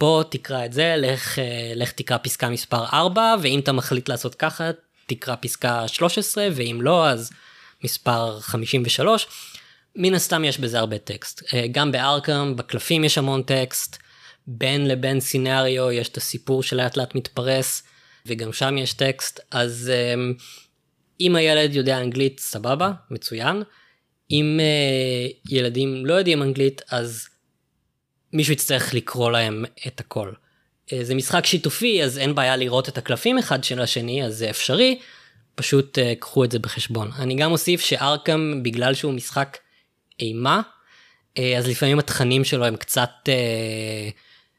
בוא 0.00 0.22
תקרא 0.22 0.64
את 0.64 0.72
זה 0.72 0.94
לך 0.98 1.38
לך 1.74 1.92
תקרא 1.92 2.16
פסקה 2.22 2.48
מספר 2.48 2.84
4 2.92 3.34
ואם 3.42 3.58
אתה 3.58 3.72
מחליט 3.72 4.08
לעשות 4.08 4.34
ככה 4.34 4.70
תקרא 5.06 5.34
פסקה 5.40 5.88
13 5.88 6.48
ואם 6.54 6.78
לא 6.82 7.08
אז 7.08 7.32
מספר 7.84 8.40
53. 8.40 9.26
מן 9.96 10.14
הסתם 10.14 10.44
יש 10.44 10.58
בזה 10.58 10.78
הרבה 10.78 10.98
טקסט. 10.98 11.42
אה, 11.54 11.66
גם 11.70 11.92
בארקם 11.92 12.56
בקלפים 12.56 13.04
יש 13.04 13.18
המון 13.18 13.42
טקסט. 13.42 13.96
בין 14.46 14.88
לבין 14.88 15.20
סינריו 15.20 15.92
יש 15.92 16.08
את 16.08 16.16
הסיפור 16.16 16.62
שלאט 16.62 16.96
לאט 16.96 17.14
מתפרס 17.14 17.82
וגם 18.26 18.52
שם 18.52 18.78
יש 18.78 18.92
טקסט 18.92 19.40
אז 19.50 19.92
אה, 19.94 20.14
אם 21.20 21.36
הילד 21.36 21.74
יודע 21.74 22.00
אנגלית 22.00 22.40
סבבה 22.40 22.92
מצוין. 23.10 23.62
אם 24.30 24.60
uh, 24.60 25.52
ילדים 25.54 26.06
לא 26.06 26.14
יודעים 26.14 26.42
אנגלית 26.42 26.82
אז 26.90 27.28
מישהו 28.32 28.52
יצטרך 28.52 28.94
לקרוא 28.94 29.30
להם 29.30 29.64
את 29.86 30.00
הכל. 30.00 30.32
Uh, 30.88 30.94
זה 31.02 31.14
משחק 31.14 31.46
שיתופי 31.46 32.02
אז 32.02 32.18
אין 32.18 32.34
בעיה 32.34 32.56
לראות 32.56 32.88
את 32.88 32.98
הקלפים 32.98 33.38
אחד 33.38 33.64
של 33.64 33.80
השני 33.80 34.24
אז 34.24 34.34
זה 34.36 34.50
אפשרי. 34.50 34.98
פשוט 35.54 35.98
uh, 35.98 36.00
קחו 36.18 36.44
את 36.44 36.52
זה 36.52 36.58
בחשבון. 36.58 37.10
אני 37.18 37.34
גם 37.34 37.52
אוסיף 37.52 37.80
שארקם 37.80 38.60
בגלל 38.62 38.94
שהוא 38.94 39.12
משחק 39.12 39.58
אימה 40.20 40.60
uh, 41.34 41.40
אז 41.58 41.68
לפעמים 41.68 41.98
התכנים 41.98 42.44
שלו 42.44 42.64
הם 42.64 42.76
קצת 42.76 43.10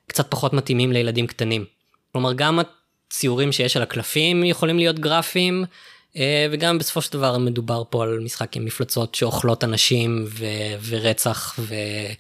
קצת 0.08 0.32
פחות 0.32 0.54
מתאימים 0.54 0.92
לילדים 0.92 1.28
קטנים. 1.28 1.66
כלומר 2.12 2.34
גם 2.34 2.60
הציורים 2.60 3.52
שיש 3.52 3.78
על 3.78 3.84
הקלפים 3.84 4.44
יכולים 4.44 4.78
להיות 4.78 5.00
גרפיים. 5.00 5.66
אה, 6.18 6.48
וגם 6.52 6.78
בסופו 6.78 7.02
של 7.02 7.14
דבר 7.14 7.38
מדובר 7.38 7.84
פה 7.90 8.04
על 8.04 8.20
משחק 8.20 8.56
עם 8.56 8.66
מפלצות 8.66 9.16
שאוכלות 9.16 9.64
אנשים 9.64 10.26
ו- 10.28 10.46
ורצח 10.88 11.56
ו- 11.60 12.14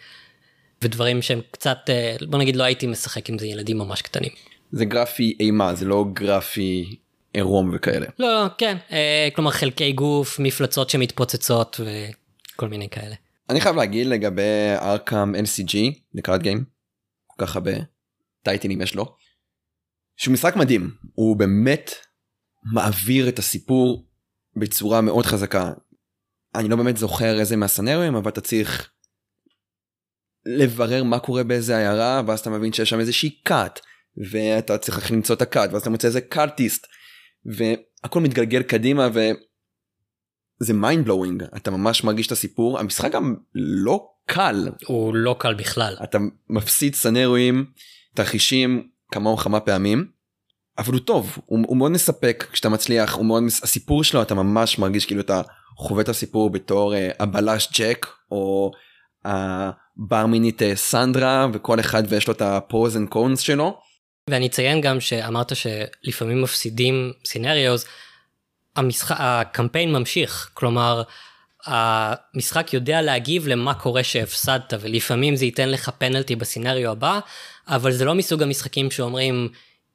ודברים 0.82 1.22
שהם 1.22 1.41
קצת 1.51 1.77
אה, 1.89 2.15
בוא 2.29 2.39
נגיד 2.39 2.55
לא 2.55 2.63
הייתי 2.63 2.88
משחק 2.88 3.29
עם 3.29 3.39
זה 3.39 3.48
ילדים 3.48 3.77
ממש 3.77 4.01
קטנים. 4.01 4.32
זה 4.72 4.86
גרפי 4.86 5.38
אימה 5.39 5.75
זה 5.75 5.86
לא 5.86 6.05
גרפי 6.13 6.96
עירום 7.34 7.72
וכאלה. 7.74 8.05
לא, 8.20 8.44
לא 8.44 8.48
כן 8.58 8.77
אה, 8.91 9.27
כלומר 9.36 9.51
חלקי 9.51 9.91
גוף 9.91 10.39
מפלצות 10.39 10.89
שמתפוצצות 10.89 11.79
וכל 11.79 12.70
מיני 12.70 12.89
כאלה. 12.89 13.15
אני 13.50 13.62
חייב 13.62 13.75
להגיד 13.75 14.08
לגבי 14.08 14.41
ארקאם 14.82 15.36
NCG 15.36 15.77
לקראת 16.13 16.41
גיים 16.41 16.63
כל 17.27 17.46
כך 17.46 17.55
הרבה 17.55 17.72
טייטנים 18.44 18.82
יש 18.82 18.96
לו. 18.96 19.15
שהוא 20.17 20.34
משחק 20.34 20.55
מדהים 20.55 20.91
הוא 21.13 21.36
באמת 21.36 21.91
מעביר 22.74 23.29
את 23.29 23.39
הסיפור 23.39 24.05
בצורה 24.55 25.01
מאוד 25.01 25.25
חזקה. 25.25 25.72
אני 26.55 26.70
לא 26.70 26.75
באמת 26.75 26.98
זוכר 26.98 27.39
איזה 27.39 27.55
מהסנריואים 27.55 28.15
אבל 28.15 28.32
אתה 28.32 28.41
צריך 28.41 28.91
לברר 30.46 31.04
מה 31.04 31.20
קורה 31.20 31.44
באיזה 31.44 31.78
עיירה 31.78 32.22
ואז 32.28 32.40
אתה 32.40 32.50
מבין 32.50 32.74
שיש 32.74 32.90
שם 32.90 33.00
איזושהי 33.00 33.30
cult 33.30 33.80
ואתה 34.32 34.78
צריך 34.78 35.12
למצוא 35.12 35.36
את 35.36 35.42
ה 35.42 35.47
cult 35.47 35.70
ואז 35.72 35.82
אתה 35.82 35.90
מוצא 35.90 36.08
איזה 36.08 36.22
cultist 36.22 36.88
והכל 37.46 38.20
מתגלגל 38.22 38.64
קדימה 38.64 39.10
וזה 39.14 40.74
mind 40.74 41.06
blowing 41.06 41.44
אתה 41.56 41.72
ממש 41.72 42.04
מרגיש 42.04 42.28
את 42.28 42.32
הסיפור. 42.32 42.80
המשחק 42.80 43.12
גם 43.12 43.36
לא 43.56 44.08
קל. 44.25 44.70
הוא 44.88 45.16
לא 45.16 45.36
קל 45.40 45.54
בכלל. 45.54 45.98
אתה 46.04 46.18
מפסיד 46.50 46.96
סנריואים 46.96 47.66
תרחישים 48.16 48.88
כמה 49.12 49.30
וכמה 49.30 49.60
פעמים 49.60 50.08
אבל 50.78 50.94
הוא 50.94 51.02
טוב 51.02 51.38
הוא, 51.46 51.60
הוא 51.68 51.78
מאוד 51.78 51.92
מספק 51.92 52.48
כשאתה 52.52 52.70
מצליח 52.70 53.16
הוא 53.16 53.25
מאוד 53.25 53.44
הסיפור 53.64 54.04
שלו 54.04 54.22
אתה 54.22 54.36
ממש 54.36 54.80
מרגיש 54.80 55.06
כאילו 55.06 55.22
אתה 55.22 55.42
חווה 55.78 56.02
את 56.02 56.10
הסיפור 56.10 56.50
בתור 56.50 56.94
uh, 56.94 56.98
הבלש 57.20 57.70
ג'ק 57.80 58.08
או 58.32 58.72
הברמנית 60.00 60.62
uh, 60.62 60.66
סנדרה 60.75 61.48
וכל 61.54 61.80
אחד 61.80 62.04
ויש 62.10 62.28
לו 62.28 62.34
את 62.34 62.42
ה 62.42 62.53
pros 62.53 62.98
and 62.98 63.10
cons 63.10 63.40
שלו. 63.40 63.80
ואני 64.30 64.48
אציין 64.48 64.82
גם 64.82 65.00
שאמרת 65.00 65.52
שלפעמים 65.56 66.42
מפסידים 66.42 67.14
scenarios 67.25 67.86
המשחק 68.75 69.16
הקמפיין 69.20 69.92
ממשיך 69.94 70.52
כלומר 70.54 71.04
המשחק 71.66 72.74
יודע 72.74 73.02
להגיב 73.02 73.48
למה 73.48 73.74
קורה 73.74 74.04
שהפסדת 74.04 74.74
ולפעמים 74.80 75.36
זה 75.36 75.46
ייתן 75.46 75.70
לך 75.70 75.90
פנלטי 75.98 76.36
ב 76.36 76.42
scenario 76.42 76.92
הבא 76.92 77.20
אבל 77.68 77.92
זה 77.92 78.05
לא 78.05 78.16
מסוג 78.16 78.44
המשחקים 78.44 78.92
שאומרים 78.92 79.50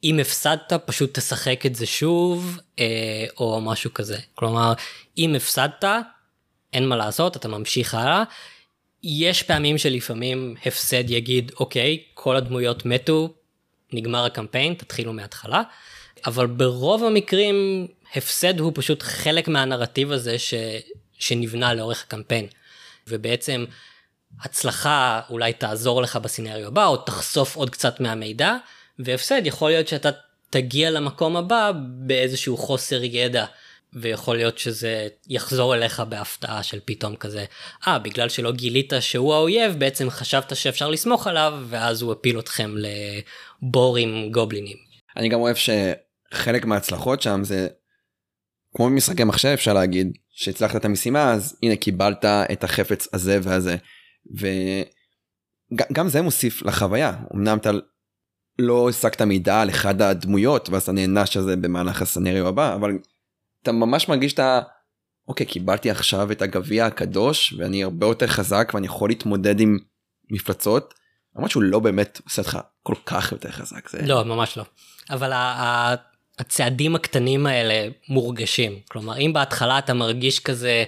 אם 0.05 0.19
הפסדת 0.21 0.73
פשוט 0.85 1.19
תשחק 1.19 1.67
את 1.67 1.75
זה 1.75 1.87
שוב 1.87 2.59
אה, 2.79 3.25
או 3.39 3.61
משהו 3.61 3.95
כזה 3.95 4.19
כלומר 4.35 4.73
אם 5.19 5.35
הפסדת 5.35 5.85
אין 6.73 6.89
מה 6.89 6.97
לעשות 6.97 7.37
אתה 7.37 7.49
ממשיך 7.49 7.95
הלאה. 7.95 8.23
יש 9.03 9.43
פעמים 9.43 9.79
שלפעמים 9.79 10.55
הפסד 10.67 11.11
יגיד 11.11 11.53
אוקיי 11.61 12.03
כל 12.15 12.37
הדמויות 12.37 12.87
מתו 12.87 13.35
נגמר 13.93 14.25
הקמפיין 14.25 14.75
תתחילו 14.75 15.13
מההתחלה. 15.13 15.63
אבל 16.27 16.47
ברוב 16.47 17.05
המקרים 17.05 17.87
הפסד 18.15 18.61
הוא 18.61 18.73
פשוט 18.75 19.03
חלק 19.03 19.49
מהנרטיב 19.49 20.13
הזה 20.13 20.39
ש, 20.39 20.55
שנבנה 21.19 21.75
לאורך 21.75 22.05
הקמפיין. 22.07 22.47
ובעצם 23.09 23.65
הצלחה 24.41 25.21
אולי 25.31 25.53
תעזור 25.53 26.03
לך 26.03 26.17
בסינריו 26.17 26.67
הבא 26.67 26.87
או 26.87 26.97
תחשוף 26.97 27.57
עוד 27.57 27.71
קצת 27.71 28.01
מהמידע. 28.01 28.57
והפסד. 29.05 29.43
יכול 29.45 29.71
להיות 29.71 29.89
שאתה 29.89 30.11
תגיע 30.51 30.91
למקום 30.91 31.37
הבא 31.37 31.73
באיזשהו 32.07 32.57
חוסר 32.57 33.05
ידע 33.05 33.45
ויכול 33.95 34.37
להיות 34.37 34.59
שזה 34.59 35.09
יחזור 35.29 35.75
אליך 35.75 36.01
בהפתעה 36.01 36.63
של 36.63 36.79
פתאום 36.85 37.17
כזה 37.17 37.45
אה 37.87 37.97
ah, 37.97 37.99
בגלל 37.99 38.29
שלא 38.29 38.53
גילית 38.53 38.93
שהוא 39.01 39.35
האויב 39.35 39.79
בעצם 39.79 40.11
חשבת 40.11 40.57
שאפשר 40.57 40.89
לסמוך 40.89 41.27
עליו 41.27 41.65
ואז 41.69 42.03
הוא 42.03 42.13
הפיל 42.13 42.39
אתכם 42.39 42.75
לבור 42.77 43.97
עם 43.97 44.31
גובלינים. 44.33 44.77
אני 45.17 45.29
גם 45.29 45.41
אוהב 45.41 45.57
שחלק 45.57 46.65
מההצלחות 46.65 47.23
שם 47.23 47.41
זה 47.45 47.69
כמו 48.77 48.87
במשחקי 48.87 49.25
מחשב 49.25 49.49
אפשר 49.49 49.73
להגיד 49.73 50.13
שהצלחת 50.31 50.77
את 50.77 50.85
המשימה 50.85 51.33
אז 51.33 51.57
הנה 51.63 51.77
קיבלת 51.77 52.25
את 52.25 52.65
החפץ 52.65 53.09
הזה 53.13 53.39
והזה 53.43 53.77
וגם 55.73 56.09
זה 56.09 56.23
מוסיף 56.23 56.63
לחוויה 56.63 57.13
אמנם 57.35 57.59
אתה 57.59 57.71
לא 58.59 58.89
השגת 58.89 59.23
מידע 59.23 59.61
על 59.61 59.71
אחד 59.71 60.03
הדמויות 60.03 60.69
ואז 60.69 60.83
אתה 60.83 60.93
נענש 60.93 61.37
על 61.37 61.43
זה 61.43 61.57
במהלך 61.57 62.03
הסנריו 62.03 62.49
הבא 62.49 62.75
אבל 62.75 62.99
אתה 63.63 63.73
ממש 63.73 64.09
מרגיש 64.09 64.33
את 64.33 64.39
ה... 64.39 64.61
אוקיי 65.29 65.47
קיבלתי 65.47 65.91
עכשיו 65.91 66.33
את 66.33 66.43
הגביע 66.43 66.87
הקדוש 66.87 67.55
ואני 67.59 67.85
הרבה 67.85 68.07
יותר 68.07 68.27
חזק 68.27 68.71
ואני 68.75 68.87
יכול 68.87 69.11
להתמודד 69.11 69.61
עם 69.61 69.79
מפלצות. 70.31 70.95
למרות 71.37 71.51
שהוא 71.51 71.63
לא 71.63 71.79
באמת 71.79 72.21
עושה 72.25 72.43
אותך 72.43 72.59
כל 72.83 72.95
כך 73.07 73.33
יותר 73.33 73.51
חזק 73.51 73.89
זה 73.89 74.07
לא 74.07 74.25
ממש 74.25 74.57
לא 74.59 74.65
אבל 75.11 75.33
הצעדים 76.39 76.95
הקטנים 76.95 77.47
האלה 77.47 77.89
מורגשים 78.09 78.79
כלומר 78.89 79.19
אם 79.19 79.33
בהתחלה 79.33 79.79
אתה 79.79 79.95
מרגיש 79.95 80.41
כזה 80.41 80.85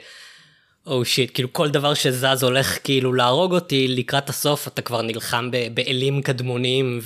או 0.87 1.03
oh 1.03 1.05
shit 1.05 1.31
כאילו 1.35 1.53
כל 1.53 1.71
דבר 1.71 1.95
שזז 1.95 2.43
הולך 2.43 2.79
כאילו 2.85 3.13
להרוג 3.13 3.55
אותי 3.55 3.89
לקראת 3.89 4.29
הסוף 4.29 4.69
אתה 4.69 4.83
כבר 4.83 5.03
נלחם 5.03 5.51
באלים 5.75 6.23
קדמונים 6.23 7.01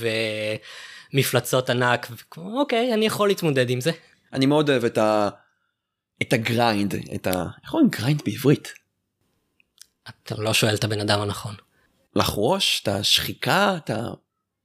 ומפלצות 1.13 1.71
ענק 1.71 2.09
אוקיי 2.37 2.95
אני 2.95 3.07
יכול 3.07 3.29
להתמודד 3.29 3.71
עם 3.71 3.81
זה. 3.81 3.91
אני 4.33 4.47
מאוד 4.47 4.71
אוהב 4.71 4.85
את, 4.85 4.99
ה... 4.99 5.29
את 6.23 6.33
ה 6.33 6.43
grind 6.43 6.95
את 7.15 7.27
ה... 7.27 7.45
איך 7.63 7.75
אומרים 7.75 7.91
grind 7.91 8.23
בעברית? 8.25 8.73
אתה 10.09 10.35
לא 10.39 10.53
שואל 10.53 10.75
את 10.75 10.85
הבן 10.85 11.01
אדם 11.01 11.21
הנכון. 11.21 11.55
לחרוש 12.15 12.81
את 12.83 12.89
השחיקה 12.89 13.77
אתה 13.77 14.07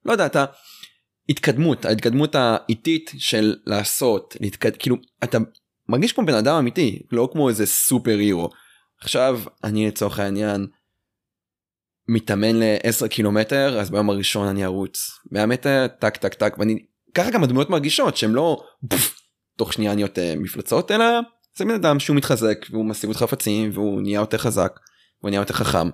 לא 0.05 0.11
יודע 0.11 0.25
אתה 0.25 0.45
התקדמות 1.29 1.85
ההתקדמות 1.85 2.35
האיטית 2.35 3.11
של 3.17 3.55
לעשות 3.65 4.35
להתקד... 4.39 4.77
כאילו 4.77 4.95
אתה 5.23 5.37
מרגיש 5.89 6.13
כמו 6.13 6.25
בן 6.25 6.33
אדם 6.33 6.55
אמיתי 6.55 7.01
לא 7.11 7.29
כמו 7.31 7.49
איזה 7.49 7.65
סופר 7.65 8.17
הירו. 8.17 8.49
עכשיו 9.01 9.41
אני 9.63 9.87
לצורך 9.87 10.19
העניין 10.19 10.67
מתאמן 12.07 12.55
ל-10 12.55 13.07
קילומטר 13.07 13.79
אז 13.79 13.89
ביום 13.89 14.09
הראשון 14.09 14.47
אני 14.47 14.65
ארוץ 14.65 15.19
100 15.31 15.45
מטר 15.45 15.87
טק 15.99 16.17
טק 16.17 16.33
טק 16.33 16.55
ואני 16.59 16.85
ככה 17.13 17.31
גם 17.31 17.43
הדמויות 17.43 17.69
מרגישות 17.69 18.17
שהם 18.17 18.35
לא 18.35 18.63
פוף, 18.89 19.19
תוך 19.57 19.73
שנייה 19.73 19.95
נהיות 19.95 20.17
uh, 20.17 20.21
מפלצות 20.39 20.91
אלא 20.91 21.05
זה 21.55 21.65
בן 21.65 21.73
אדם 21.73 21.99
שהוא 21.99 22.15
מתחזק 22.15 22.65
והוא 22.71 22.85
משיג 22.85 23.09
אותך 23.09 23.19
חפצים 23.19 23.71
והוא 23.73 24.01
נהיה 24.01 24.19
יותר 24.19 24.37
חזק 24.37 24.79
והוא 25.21 25.29
נהיה 25.29 25.39
יותר 25.39 25.53
חכם 25.53 25.89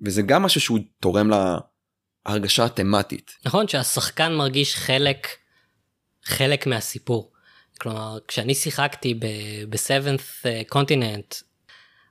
וזה 0.00 0.22
גם 0.22 0.42
משהו 0.42 0.60
שהוא 0.60 0.78
תורם 1.00 1.30
להרגשה 2.26 2.64
התמטית. 2.64 3.30
נכון 3.44 3.68
שהשחקן 3.68 4.34
מרגיש 4.34 4.76
חלק 4.76 5.28
חלק 6.24 6.66
מהסיפור. 6.66 7.32
כלומר 7.80 8.18
כשאני 8.28 8.54
שיחקתי 8.54 9.14
ב-7th 9.68 10.46
קונטיננט 10.68 11.34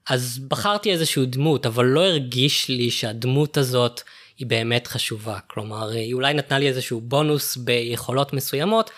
אז 0.09 0.39
בחרתי 0.47 0.91
איזשהו 0.91 1.25
דמות, 1.25 1.65
אבל 1.65 1.85
לא 1.85 2.05
הרגיש 2.05 2.69
לי 2.69 2.91
שהדמות 2.91 3.57
הזאת 3.57 4.01
היא 4.37 4.47
באמת 4.47 4.87
חשובה. 4.87 5.39
כלומר, 5.47 5.89
היא 5.89 6.13
אולי 6.13 6.33
נתנה 6.33 6.59
לי 6.59 6.67
איזשהו 6.67 7.01
בונוס 7.01 7.57
ביכולות 7.57 8.33
מסוימות, 8.33 8.91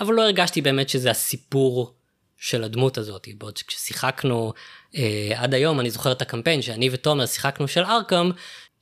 אבל 0.00 0.14
לא 0.14 0.22
הרגשתי 0.22 0.62
באמת 0.62 0.88
שזה 0.88 1.10
הסיפור 1.10 1.94
של 2.42 2.64
הדמות 2.64 2.98
הזאת. 2.98 3.28
בעוד 3.38 3.56
שכששיחקנו 3.56 4.52
אה, 4.96 5.32
עד 5.36 5.54
היום, 5.54 5.80
אני 5.80 5.90
זוכר 5.90 6.12
את 6.12 6.22
הקמפיין 6.22 6.62
שאני 6.62 6.88
ותומר 6.92 7.26
שיחקנו 7.26 7.68
של 7.68 7.84
ארקם, 7.84 8.30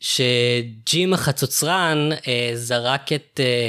שג'ים 0.00 1.14
החצוצרן 1.14 2.08
אה, 2.28 2.50
זרק 2.54 3.12
את, 3.12 3.40
אה, 3.42 3.68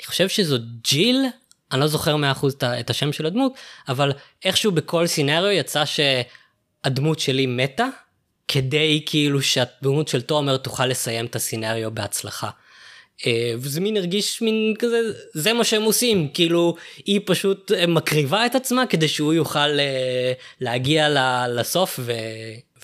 אני 0.00 0.06
חושב 0.06 0.28
שזו 0.28 0.56
ג'יל, 0.82 1.24
אני 1.72 1.80
לא 1.80 1.86
זוכר 1.86 2.16
100% 2.16 2.46
את 2.80 2.90
השם 2.90 3.12
של 3.12 3.26
הדמות, 3.26 3.52
אבל 3.88 4.12
איכשהו 4.44 4.72
בכל 4.72 5.06
סינריו 5.06 5.50
יצא 5.50 5.84
שהדמות 5.84 7.20
שלי 7.20 7.46
מתה, 7.46 7.86
כדי 8.48 9.02
כאילו 9.06 9.42
שהדמות 9.42 10.08
של 10.08 10.20
תומר 10.20 10.56
תוכל 10.56 10.86
לסיים 10.86 11.26
את 11.26 11.36
הסינריו 11.36 11.90
בהצלחה. 11.90 12.50
אה, 13.26 13.52
וזה 13.58 13.80
מין 13.80 13.96
הרגיש 13.96 14.42
מין 14.42 14.74
כזה, 14.78 15.00
זה 15.32 15.52
מה 15.52 15.64
שהם 15.64 15.82
עושים, 15.82 16.28
כאילו 16.34 16.76
היא 17.06 17.20
פשוט 17.26 17.72
אה, 17.72 17.86
מקריבה 17.86 18.46
את 18.46 18.54
עצמה 18.54 18.86
כדי 18.86 19.08
שהוא 19.08 19.34
יוכל 19.34 19.58
אה, 19.58 20.32
להגיע 20.60 21.08
ל- 21.08 21.60
לסוף 21.60 22.00
ו... 22.02 22.12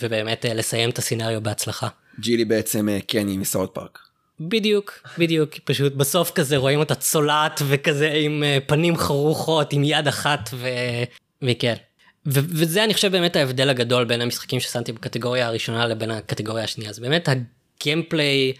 ובאמת 0.02 0.44
לסיים 0.54 0.90
את 0.90 0.98
הסינריו 0.98 1.40
בהצלחה. 1.40 1.88
ג'ילי 2.20 2.44
בעצם 2.44 2.88
קני 3.06 3.36
מסאוט 3.36 3.74
פארק. 3.74 3.98
בדיוק, 4.40 4.92
בדיוק, 5.18 5.54
פשוט 5.64 5.92
בסוף 5.92 6.30
כזה 6.30 6.56
רואים 6.56 6.78
אותה 6.78 6.94
צולעת 6.94 7.62
וכזה 7.68 8.10
עם 8.12 8.42
פנים 8.66 8.96
חרוכות, 8.96 9.72
עם 9.72 9.84
יד 9.84 10.08
אחת 10.08 10.50
ו... 10.54 10.68
וכן. 11.42 11.74
ו- 12.26 12.40
וזה 12.48 12.84
אני 12.84 12.94
חושב 12.94 13.12
באמת 13.12 13.36
ההבדל 13.36 13.68
הגדול 13.68 14.04
בין 14.04 14.20
המשחקים 14.20 14.60
ששמתי 14.60 14.92
בקטגוריה 14.92 15.46
הראשונה 15.46 15.86
לבין 15.86 16.10
הקטגוריה 16.10 16.64
השנייה, 16.64 16.90
אז 16.90 16.98
באמת 16.98 17.28
הגיימפליי 17.28 18.52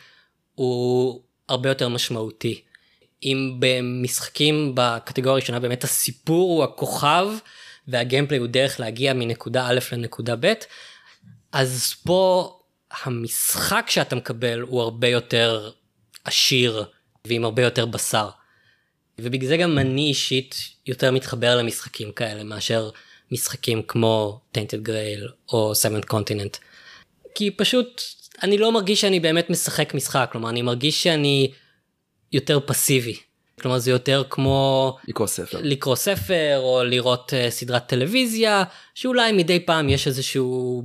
הוא 0.55 1.21
הרבה 1.49 1.69
יותר 1.69 1.89
משמעותי. 1.89 2.61
אם 3.23 3.57
במשחקים 3.59 4.73
בקטגוריה 4.75 5.33
הראשונה 5.33 5.61
באמת 5.61 5.85
הסיפור 5.85 6.53
הוא 6.53 6.65
הכוכב 6.65 7.29
והגיימפליי 7.89 8.41
הוא 8.41 8.47
דרך 8.47 8.81
להגיע 8.81 9.13
מנקודה 9.13 9.67
א' 9.67 9.79
לנקודה 9.93 10.37
ב', 10.41 10.53
אז 11.53 11.95
פה 12.05 12.53
המשחק 13.05 13.87
שאתה 13.89 14.17
מקבל 14.17 14.61
הוא 14.61 14.81
הרבה 14.81 15.09
יותר 15.09 15.71
עשיר 16.25 16.85
ועם 17.27 17.45
הרבה 17.45 17.63
יותר 17.63 17.87
בשר. 17.87 18.29
ובגלל 19.21 19.49
זה 19.49 19.57
גם 19.57 19.79
אני 19.79 20.09
אישית 20.09 20.55
יותר 20.87 21.11
מתחבר 21.11 21.57
למשחקים 21.57 22.13
כאלה 22.13 22.45
מאשר 22.45 22.91
משחקים 23.33 23.83
כמו 23.83 24.41
Tainted 24.55 24.89
Grail 24.89 25.31
או 25.53 25.75
7 25.75 25.99
Continent. 26.11 26.59
כי 27.35 27.51
פשוט 27.51 28.03
אני 28.43 28.59
לא 28.59 28.73
מרגיש 28.73 29.01
שאני 29.01 29.21
באמת 29.21 29.51
משחק 29.51 29.95
משחק, 29.95 30.29
כלומר 30.33 30.51
אני 30.51 30.63
מרגיש 30.63 31.03
שאני 31.03 31.51
יותר 32.33 32.61
פסיבי. 32.67 33.17
כלומר 33.61 33.79
זה 33.79 33.91
יותר 33.91 34.23
כמו 34.31 34.97
לקרוא 35.09 35.27
ספר. 35.27 35.59
לקרוא 35.63 35.97
ספר 35.97 36.59
או 36.59 36.85
לראות 36.85 37.33
uh, 37.33 37.51
סדרת 37.51 37.87
טלוויזיה 37.87 38.65
שאולי 38.95 39.33
מדי 39.33 39.61
פעם 39.61 39.89
יש 39.89 40.07
איזשהו 40.07 40.83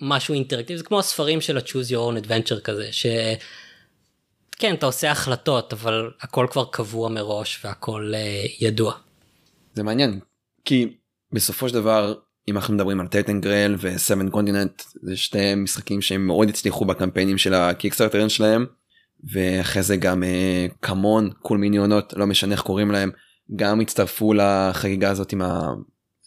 משהו 0.00 0.34
אינטראקטיבי 0.34 0.78
זה 0.78 0.84
כמו 0.84 0.98
הספרים 0.98 1.40
של 1.40 1.56
ה-choose 1.56 1.90
your 1.90 1.96
own 1.96 2.26
adventure 2.26 2.60
כזה 2.60 2.88
שכן 2.92 4.74
אתה 4.74 4.86
עושה 4.86 5.10
החלטות 5.10 5.72
אבל 5.72 6.10
הכל 6.20 6.46
כבר 6.50 6.64
קבוע 6.64 7.08
מראש 7.08 7.64
והכל 7.64 8.12
uh, 8.14 8.50
ידוע. 8.60 8.94
זה 9.74 9.82
מעניין 9.82 10.20
כי 10.64 10.96
בסופו 11.32 11.68
של 11.68 11.74
דבר 11.74 12.14
אם 12.48 12.56
אנחנו 12.56 12.74
מדברים 12.74 13.00
על 13.00 13.06
Tainted 13.06 13.40
Grail 13.40 13.76
ו-7th 13.78 14.30
Continent 14.30 14.82
זה 15.02 15.16
שתי 15.16 15.54
משחקים 15.54 16.00
שהם 16.02 16.26
מאוד 16.26 16.48
הצליחו 16.48 16.84
בקמפיינים 16.84 17.38
של 17.38 17.54
ה 17.54 17.60
Kickstarter 17.60 18.28
שלהם 18.28 18.66
ואחרי 19.32 19.82
זה 19.82 19.96
גם 19.96 20.22
אה, 20.22 20.66
CMON 20.82 21.30
Cool 21.42 21.58
Mini 21.58 21.82
Or 21.82 21.94
Not 21.94 22.12
לא 22.16 22.26
משנה 22.26 22.52
איך 22.52 22.60
קוראים 22.60 22.90
להם 22.90 23.10
גם 23.56 23.80
הצטרפו 23.80 24.34
לחגיגה 24.34 25.10
הזאת 25.10 25.32
עם 25.32 25.42
ה... 25.42 25.68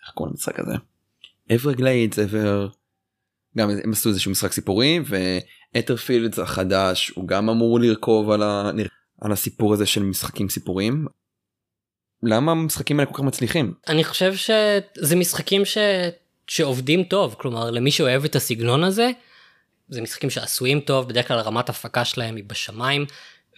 איך 0.06 0.14
קוראים 0.14 0.34
למשחק 0.34 0.60
הזה? 0.60 0.74
אברגליידס 1.56 2.20
אבר 2.20 2.68
גם 3.58 3.70
הם 3.84 3.92
עשו 3.92 4.10
איזשהו 4.10 4.32
משחק 4.32 4.52
סיפורי 4.52 5.00
ו 5.76 5.81
Etherfields 5.81 6.40
החדש 6.40 7.10
הוא 7.16 7.28
גם 7.28 7.50
אמור 7.50 7.80
לרכוב 7.80 8.30
על, 8.32 8.44
ה... 8.44 8.72
על 9.22 9.32
הסיפור 9.32 9.74
הזה 9.74 9.86
של 9.86 10.04
משחקים 10.04 10.50
סיפוריים. 10.50 11.06
למה 12.24 12.52
המשחקים 12.52 13.00
האלה 13.00 13.12
כל 13.12 13.18
כך 13.18 13.24
מצליחים? 13.24 13.74
אני 13.88 14.04
חושב 14.04 14.36
שזה 14.36 15.16
משחקים 15.16 15.66
ש... 15.66 15.78
שעובדים 16.48 17.04
טוב 17.04 17.36
כלומר 17.40 17.72
למי 17.72 17.92
שאוהב 17.92 18.26
את 18.26 18.36
הסגנון 18.36 18.84
הזה 18.84 19.10
זה 19.90 20.02
משחקים 20.02 20.30
שעשויים 20.30 20.80
טוב 20.80 21.10
בדרך 21.10 21.28
כלל 21.28 21.40
רמת 21.40 21.70
הפקה 21.70 22.06
שלהם 22.06 22.36
היא 22.36 22.44
בשמיים 22.48 23.06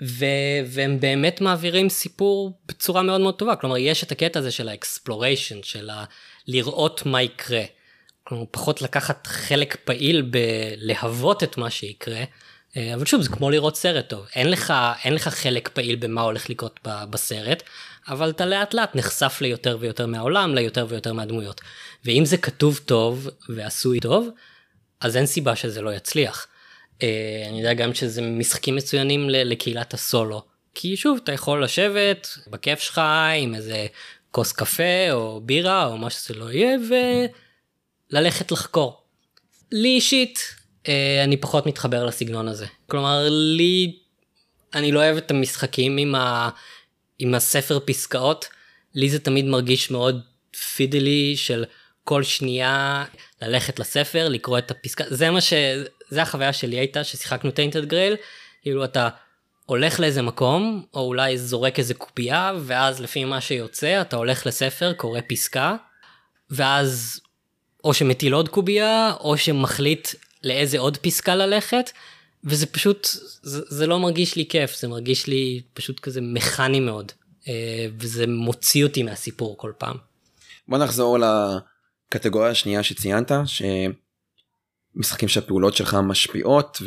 ו... 0.04 0.26
והם 0.66 1.00
באמת 1.00 1.42
מעבירים 1.42 1.90
סיפור 1.90 2.60
בצורה 2.66 3.02
מאוד 3.02 3.22
מאוד 3.22 3.36
טובה 3.36 3.56
כלומר 3.56 3.78
יש 3.78 4.04
את 4.04 4.12
הקטע 4.12 4.40
הזה 4.40 4.52
של 4.52 4.70
ה 4.70 4.78
exploration 4.78 5.64
של 5.64 5.90
ה... 5.90 6.04
לראות 6.48 7.06
מה 7.06 7.22
יקרה. 7.22 7.64
כלומר 8.24 8.44
פחות 8.52 8.82
לקחת 8.82 9.28
חלק 9.28 9.76
פעיל 9.84 10.22
בלהוות 10.32 11.44
את 11.44 11.58
מה 11.58 11.70
שיקרה 11.70 12.24
אה, 12.78 12.94
אבל 12.94 13.06
שוב 13.06 13.22
זה 13.22 13.30
כמו 13.30 13.50
לראות 13.50 13.76
סרט 13.76 14.10
טוב 14.10 14.26
אין 14.36 14.50
לך 14.50 14.74
אין 15.04 15.14
לך 15.14 15.28
חלק 15.28 15.68
פעיל 15.68 15.96
במה 15.96 16.22
הולך 16.22 16.50
לקרות 16.50 16.80
בסרט 16.84 17.64
אבל 18.08 18.30
אתה 18.30 18.46
לאט 18.46 18.74
לאט 18.74 18.96
נחשף 18.96 19.38
ליותר 19.42 19.78
ויותר 19.80 20.06
מהעולם 20.06 20.56
ליותר 20.56 20.86
ויותר 20.90 21.14
מהדמויות 21.14 21.62
ואם 22.06 22.26
זה 22.26 22.38
כתוב 22.38 22.80
טוב 22.86 23.28
ועשוי 23.50 24.00
טוב 24.00 24.30
אז 25.02 25.18
אין 25.18 25.26
סיבה 25.26 25.56
שזה 25.56 25.82
לא 25.82 25.94
יצליח. 25.94 26.48
אה, 27.04 27.46
אני 27.50 27.58
יודע 27.58 27.74
גם 27.74 27.94
שזה 27.94 28.22
משחקים 28.22 28.76
מצוינים 28.76 29.30
לקהילת 29.30 29.94
הסולו 29.94 30.44
כי 30.76 30.98
שוב 30.98 31.20
אתה 31.24 31.32
יכול 31.32 31.64
לשבת 31.64 32.28
בכיף 32.48 32.80
שלך 32.80 33.02
עם 33.38 33.56
איזה 33.56 33.88
כוס 34.32 34.52
קפה 34.52 35.12
או 35.12 35.42
בירה 35.42 35.86
או 35.86 35.98
מה 35.98 36.10
שזה 36.10 36.34
לא 36.34 36.52
יהיה 36.52 36.78
וללכת 38.12 38.52
לחקור. 38.52 39.02
לי 39.72 39.88
אישית 39.90 40.40
אה, 40.88 41.24
אני 41.24 41.38
פחות 41.38 41.66
מתחבר 41.66 42.06
לסגנון 42.06 42.48
הזה 42.48 42.66
כלומר 42.88 43.26
לי 43.30 43.96
אני 44.74 44.92
לא 44.92 45.00
אוהב 45.00 45.18
את 45.18 45.32
המשחקים 45.32 45.98
עם, 45.98 46.16
ה, 46.16 46.50
עם 47.20 47.36
הספר 47.36 47.80
פסקאות 47.86 48.48
לי 48.96 49.10
זה 49.10 49.20
תמיד 49.20 49.46
מרגיש 49.46 49.92
מאוד 49.92 50.22
פידלי 50.76 51.34
של 51.38 51.66
כל 52.04 52.24
שנייה 52.24 53.06
ללכת 53.42 53.80
לספר 53.80 54.30
לקרוא 54.30 54.58
את 54.58 54.72
הפסקה. 54.72 55.04
זה 55.08 55.30
מה 55.30 55.42
ש... 55.42 55.54
זה 56.10 56.22
החוויה 56.22 56.54
שלי 56.54 56.76
הייתה 56.76 57.04
ששיחקנו 57.04 57.52
טיינטד 57.52 57.86
גרייל 57.86 58.16
כאילו 58.62 58.84
אתה 58.84 59.10
הולך 59.66 60.00
לאיזה 60.00 60.22
מקום 60.22 60.86
או 60.94 61.02
אולי 61.02 61.38
זורק 61.38 61.80
איזה 61.80 61.94
קובייה 61.94 62.54
ואז 62.60 63.02
לפי 63.02 63.26
מה 63.26 63.42
שיוצא 63.42 64.02
אתה 64.02 64.16
הולך 64.16 64.46
לספר 64.48 64.94
קורא 64.94 65.20
פסקה 65.28 65.76
ואז 66.50 67.22
או 67.84 67.94
שמטיל 67.94 68.34
עוד 68.34 68.50
קובייה 68.50 69.14
או 69.20 69.38
שמחליט 69.38 70.08
לאיזה 70.44 70.80
עוד 70.80 70.98
פסקה 70.98 71.36
ללכת 71.36 71.92
וזה 72.44 72.66
פשוט 72.66 73.08
זה, 73.42 73.62
זה 73.68 73.88
לא 73.88 74.00
מרגיש 74.00 74.36
לי 74.36 74.46
כיף 74.50 74.80
זה 74.80 74.88
מרגיש 74.88 75.28
לי 75.28 75.62
פשוט 75.74 76.00
כזה 76.00 76.22
מכני 76.22 76.80
מאוד 76.80 77.12
אה, 77.48 77.88
וזה 78.00 78.28
מוציא 78.28 78.84
אותי 78.84 79.04
מהסיפור 79.04 79.58
כל 79.58 79.72
פעם. 79.78 79.98
בוא 80.68 80.78
נחזור 80.78 81.18
לקטגוריה 81.20 82.50
השנייה 82.52 82.84
שציינת 82.84 83.32
שמשחקים 84.96 85.30
שהפעולות 85.30 85.76
שלך 85.76 85.98
משפיעות 86.04 86.82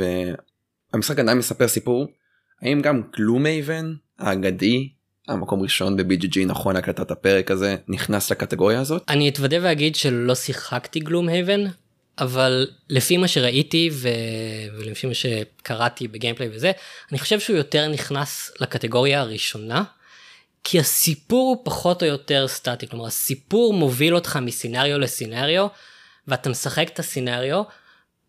והמשחק 0.92 1.18
עדיין 1.18 1.38
מספר 1.38 1.68
סיפור. 1.68 2.06
האם 2.62 2.82
גם 2.82 3.02
Gloomhaven 3.16 3.94
האגדי 4.18 4.88
המקום 5.28 5.62
ראשון 5.62 5.96
ב-BGG 5.96 6.38
נכון 6.46 6.74
להקלטת 6.74 7.10
הפרק 7.10 7.50
הזה 7.50 7.76
נכנס 7.88 8.30
לקטגוריה 8.30 8.80
הזאת? 8.80 9.02
אני 9.08 9.28
אתוודה 9.28 9.56
ואגיד 9.62 9.94
שלא 9.94 10.34
שיחקתי 10.34 11.00
Gloomhaven 11.00 11.64
אבל 12.18 12.70
לפי 12.88 13.16
מה 13.16 13.28
שראיתי 13.28 13.90
ו... 13.92 14.08
ולפי 14.78 15.06
מה 15.06 15.14
שקראתי 15.14 16.08
ב 16.08 16.13
gameplay 16.13 16.48
וזה 16.52 16.72
אני 17.12 17.18
חושב 17.18 17.40
שהוא 17.40 17.56
יותר 17.56 17.88
נכנס 17.88 18.50
לקטגוריה 18.60 19.20
הראשונה. 19.20 19.84
כי 20.64 20.80
הסיפור 20.80 21.48
הוא 21.56 21.64
פחות 21.64 22.02
או 22.02 22.08
יותר 22.08 22.48
סטטי 22.48 22.86
כלומר 22.88 23.06
הסיפור 23.06 23.74
מוביל 23.74 24.14
אותך 24.14 24.38
מסינריו 24.42 24.98
לסינריו 24.98 25.66
ואתה 26.28 26.50
משחק 26.50 26.88
את 26.88 26.98
הסינריו 26.98 27.62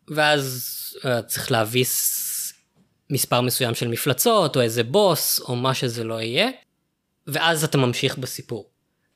ואז 0.08 0.76
uh, 0.98 1.22
צריך 1.28 1.52
להביס 1.52 2.54
מספר 3.10 3.42
מסוים 3.42 3.76
של 3.76 3.88
מפלצות 3.88 4.56
או 4.56 4.62
איזה 4.62 4.84
בוס 4.84 5.40
או 5.40 5.56
מה 5.56 5.74
שזה 5.74 6.04
לא 6.04 6.22
יהיה 6.22 6.50
ואז 7.28 7.64
אתה 7.64 7.78
ממשיך 7.78 8.18
בסיפור. 8.18 8.70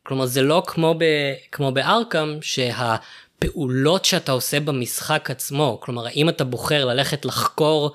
כלומר 0.04 0.26
זה 0.26 0.42
לא 0.42 0.64
כמו, 0.68 0.96
ב, 0.98 1.04
כמו 1.52 1.72
בארקאם 1.72 2.42
שהפעולות 3.44 4.06
שאתה 4.06 4.32
עושה 4.32 4.60
במשחק 4.60 5.32
עצמו 5.32 5.80
כלומר 5.82 6.08
האם 6.08 6.30
אתה 6.30 6.44
בוחר 6.44 6.86
ללכת 6.86 7.26
לחקור 7.26 7.94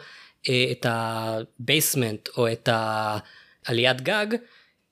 אה, 0.48 0.64
את 0.70 0.86
ה 0.88 1.04
basement 1.04 2.28
או 2.36 2.52
את 2.52 2.68
העליית 2.72 4.00
גג 4.00 4.26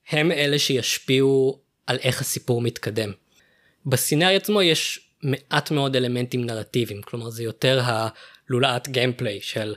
הם 0.09 0.31
אלה 0.31 0.59
שישפיעו 0.59 1.59
על 1.87 1.97
איך 2.01 2.21
הסיפור 2.21 2.61
מתקדם. 2.61 3.11
ב 3.85 3.91
scenario 3.91 4.35
עצמו 4.35 4.61
יש 4.61 5.09
מעט 5.23 5.71
מאוד 5.71 5.95
אלמנטים 5.95 6.45
נרטיביים 6.45 7.01
כלומר 7.01 7.29
זה 7.29 7.43
יותר 7.43 7.81
הלולאת 7.83 8.87
gameplay 8.87 9.41
של 9.41 9.75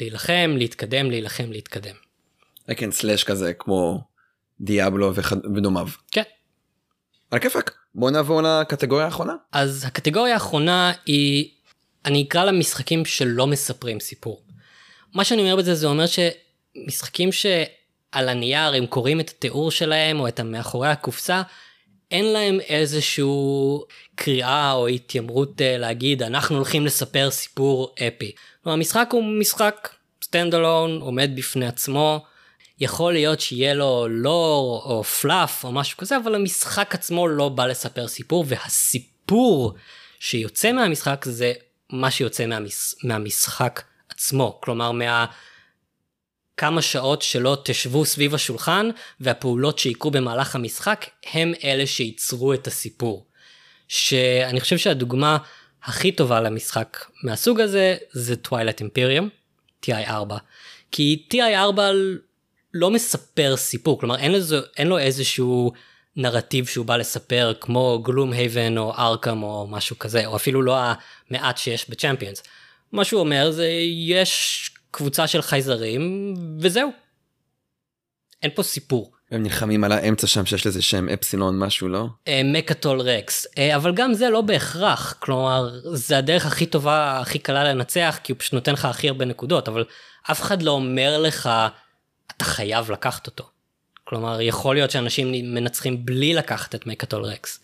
להילחם 0.00 0.54
להתקדם 0.58 1.10
להילחם 1.10 1.52
להתקדם. 1.52 1.94
כן 2.76 2.92
slash 2.92 3.24
כזה 3.24 3.52
כמו 3.52 4.04
Diablo. 4.60 5.12
ודומיו. 5.54 5.88
כן. 6.10 6.22
על 7.30 7.38
כיפאק 7.38 7.81
בוא 7.94 8.10
נעבור 8.10 8.42
לקטגוריה 8.42 9.04
האחרונה. 9.04 9.32
אז 9.52 9.84
הקטגוריה 9.86 10.34
האחרונה 10.34 10.92
היא 11.06 11.48
אני 12.04 12.22
אקרא 12.22 12.44
לה 12.44 12.52
משחקים 12.52 13.04
שלא 13.04 13.46
מספרים 13.46 14.00
סיפור. 14.00 14.42
מה 15.14 15.24
שאני 15.24 15.42
אומר 15.42 15.56
בזה 15.56 15.74
זה 15.74 15.86
אומר 15.86 16.04
שמשחקים 16.06 17.30
על 18.12 18.28
הנייר, 18.28 18.74
הם 18.74 18.86
קוראים 18.86 19.20
את 19.20 19.28
התיאור 19.28 19.70
שלהם 19.70 20.20
או 20.20 20.28
את 20.28 20.40
המאחורי 20.40 20.88
הקופסה, 20.88 21.42
אין 22.10 22.24
להם 22.24 22.60
איזשהו 22.60 23.84
קריאה 24.14 24.72
או 24.72 24.88
התיימרות 24.88 25.60
אה, 25.60 25.78
להגיד 25.78 26.22
אנחנו 26.22 26.56
הולכים 26.56 26.86
לספר 26.86 27.30
סיפור 27.30 27.94
אפי. 27.98 28.32
כלומר, 28.62 28.74
המשחק 28.74 29.08
הוא 29.12 29.24
משחק 29.24 29.88
stand 30.24 30.54
alone, 30.54 31.00
עומד 31.00 31.30
בפני 31.34 31.66
עצמו, 31.66 32.24
יכול 32.82 33.12
להיות 33.12 33.40
שיהיה 33.40 33.74
לו 33.74 34.06
לור 34.08 34.82
או 34.84 35.04
fluff 35.04 35.64
או 35.64 35.72
משהו 35.72 35.98
כזה, 35.98 36.16
אבל 36.16 36.34
המשחק 36.34 36.94
עצמו 36.94 37.28
לא 37.28 37.48
בא 37.48 37.66
לספר 37.66 38.08
סיפור, 38.08 38.44
והסיפור 38.48 39.74
שיוצא 40.20 40.72
מהמשחק 40.72 41.24
זה 41.24 41.52
מה 41.90 42.10
שיוצא 42.10 42.46
מהמש... 42.46 42.94
מהמשחק 43.04 43.82
עצמו. 44.08 44.58
כלומר, 44.62 44.92
מה... 44.92 45.26
כמה 46.56 46.82
שעות 46.82 47.22
שלא 47.22 47.58
תשבו 47.64 48.04
סביב 48.04 48.34
השולחן 48.34 48.88
והפעולות 49.20 49.78
שיקרו 49.78 50.10
במהלך 50.10 50.54
המשחק 50.54 51.06
הם 51.32 51.52
אלה 51.64 51.86
שייצרו 51.86 52.54
את 52.54 52.66
הסיפור. 52.66 53.26
שאני 53.88 54.60
חושב 54.60 54.78
שהדוגמה 54.78 55.38
הכי 55.84 56.12
טובה 56.12 56.40
למשחק 56.40 57.04
מהסוג 57.22 57.60
הזה 57.60 57.96
זה 58.12 58.36
טווילט 58.36 58.80
אימפריום, 58.80 59.28
TI4. 59.86 60.34
כי 60.90 61.24
TI4 61.34 61.80
לא 62.74 62.90
מספר 62.90 63.56
סיפור, 63.56 64.00
כלומר 64.00 64.16
אין, 64.16 64.32
לזה, 64.32 64.60
אין 64.76 64.86
לו 64.86 64.98
איזשהו 64.98 65.72
נרטיב 66.16 66.66
שהוא 66.66 66.86
בא 66.86 66.96
לספר 66.96 67.52
כמו 67.60 68.02
גלום 68.04 68.32
הייבן 68.32 68.78
או 68.78 68.94
ארקם 68.94 69.42
או 69.42 69.66
משהו 69.70 69.98
כזה, 69.98 70.26
או 70.26 70.36
אפילו 70.36 70.62
לא 70.62 70.78
המעט 71.30 71.58
שיש 71.58 71.90
בצ'מפיונס. 71.90 72.42
מה 72.92 73.04
שהוא 73.04 73.20
אומר 73.20 73.50
זה 73.50 73.68
יש 74.06 74.70
קבוצה 74.90 75.26
של 75.26 75.42
חייזרים 75.42 76.34
וזהו. 76.60 76.90
אין 78.42 78.50
פה 78.54 78.62
סיפור. 78.62 79.12
הם 79.30 79.42
נלחמים 79.42 79.84
על 79.84 79.92
האמצע 79.92 80.26
שם 80.26 80.46
שיש 80.46 80.66
לזה 80.66 80.82
שם 80.82 81.08
אפסילון 81.08 81.58
משהו 81.58 81.88
לא? 81.88 82.06
מקטול 82.44 83.00
רקס 83.00 83.46
אה, 83.58 83.76
אבל 83.76 83.94
גם 83.94 84.14
זה 84.14 84.30
לא 84.30 84.40
בהכרח 84.40 85.12
כלומר 85.18 85.80
זה 85.92 86.18
הדרך 86.18 86.46
הכי 86.46 86.66
טובה 86.66 87.18
הכי 87.20 87.38
קלה 87.38 87.64
לנצח 87.64 88.18
כי 88.22 88.32
הוא 88.32 88.38
פשוט 88.38 88.52
נותן 88.52 88.72
לך 88.72 88.84
הכי 88.84 89.08
הרבה 89.08 89.24
נקודות 89.24 89.68
אבל 89.68 89.84
אף 90.30 90.40
אחד 90.40 90.62
לא 90.62 90.70
אומר 90.70 91.18
לך 91.18 91.50
אתה 92.26 92.44
חייב 92.44 92.90
לקחת 92.90 93.26
אותו. 93.26 93.44
כלומר 94.04 94.40
יכול 94.40 94.74
להיות 94.74 94.90
שאנשים 94.90 95.54
מנצחים 95.54 96.06
בלי 96.06 96.34
לקחת 96.34 96.74
את 96.74 96.86
מקטול 96.86 97.22
רקס. 97.24 97.60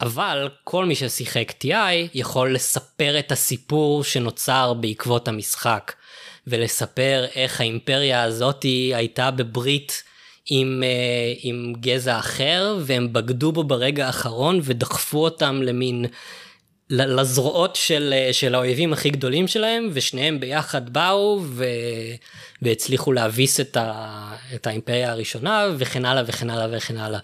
אבל 0.00 0.48
כל 0.64 0.84
מי 0.84 0.94
ששיחק 0.94 1.52
TI 1.62 2.08
יכול 2.14 2.54
לספר 2.54 3.18
את 3.18 3.32
הסיפור 3.32 4.04
שנוצר 4.04 4.72
בעקבות 4.74 5.28
המשחק 5.28 5.92
ולספר 6.46 7.24
איך 7.34 7.60
האימפריה 7.60 8.22
הזאתי 8.22 8.92
הייתה 8.94 9.30
בברית 9.30 10.02
עם, 10.46 10.82
אה, 10.82 11.32
עם 11.42 11.72
גזע 11.80 12.18
אחר 12.18 12.78
והם 12.80 13.12
בגדו 13.12 13.52
בו 13.52 13.64
ברגע 13.64 14.06
האחרון 14.06 14.60
ודחפו 14.62 15.24
אותם 15.24 15.62
למין 15.62 16.04
לזרועות 16.90 17.76
של, 17.76 18.14
אה, 18.16 18.32
של 18.32 18.54
האויבים 18.54 18.92
הכי 18.92 19.10
גדולים 19.10 19.48
שלהם 19.48 19.90
ושניהם 19.92 20.40
ביחד 20.40 20.92
באו 20.92 21.40
ו, 21.44 21.64
והצליחו 22.62 23.12
להביס 23.12 23.60
את, 23.60 23.76
ה, 23.76 24.36
את 24.54 24.66
האימפריה 24.66 25.12
הראשונה 25.12 25.66
וכן 25.78 26.04
הלאה 26.04 26.22
וכן 26.26 26.50
הלאה 26.50 26.76
וכן 26.76 26.96
הלאה. 26.96 27.20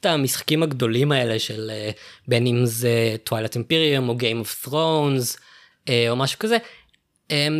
את 0.00 0.06
המשחקים 0.06 0.62
הגדולים 0.62 1.12
האלה 1.12 1.38
של 1.38 1.70
אה, 1.74 1.90
בין 2.28 2.46
אם 2.46 2.66
זה 2.66 3.16
טווילט 3.24 3.54
אימפריום 3.54 4.08
או 4.08 4.14
Game 4.14 4.46
of 4.46 4.68
Thrones 4.68 5.38
או 6.08 6.16
משהו 6.16 6.38
כזה 6.38 6.56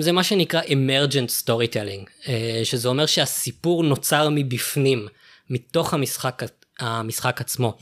זה 0.01 0.12
מה 0.12 0.23
שנקרא 0.23 0.62
emergent 0.62 1.45
storytelling, 1.45 2.29
אה, 2.29 2.61
שזה 2.65 2.88
אומר 2.88 3.07
שהסיפור 3.07 3.85
נוצר 3.85 4.29
מבפנים, 4.31 5.07
מתוך 5.51 5.95
המשחק, 5.95 6.43
המשחק 6.79 7.41
עצמו. 7.41 7.79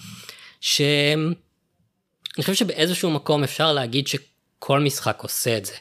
שאני 2.35 2.43
חושב 2.43 2.55
שבאיזשהו 2.55 3.11
מקום 3.11 3.45
אפשר 3.45 3.73
להגיד 3.73 4.07
שכל 4.07 4.81
משחק 4.81 5.19
עושה 5.23 5.57
את 5.57 5.64
זה. 5.64 5.75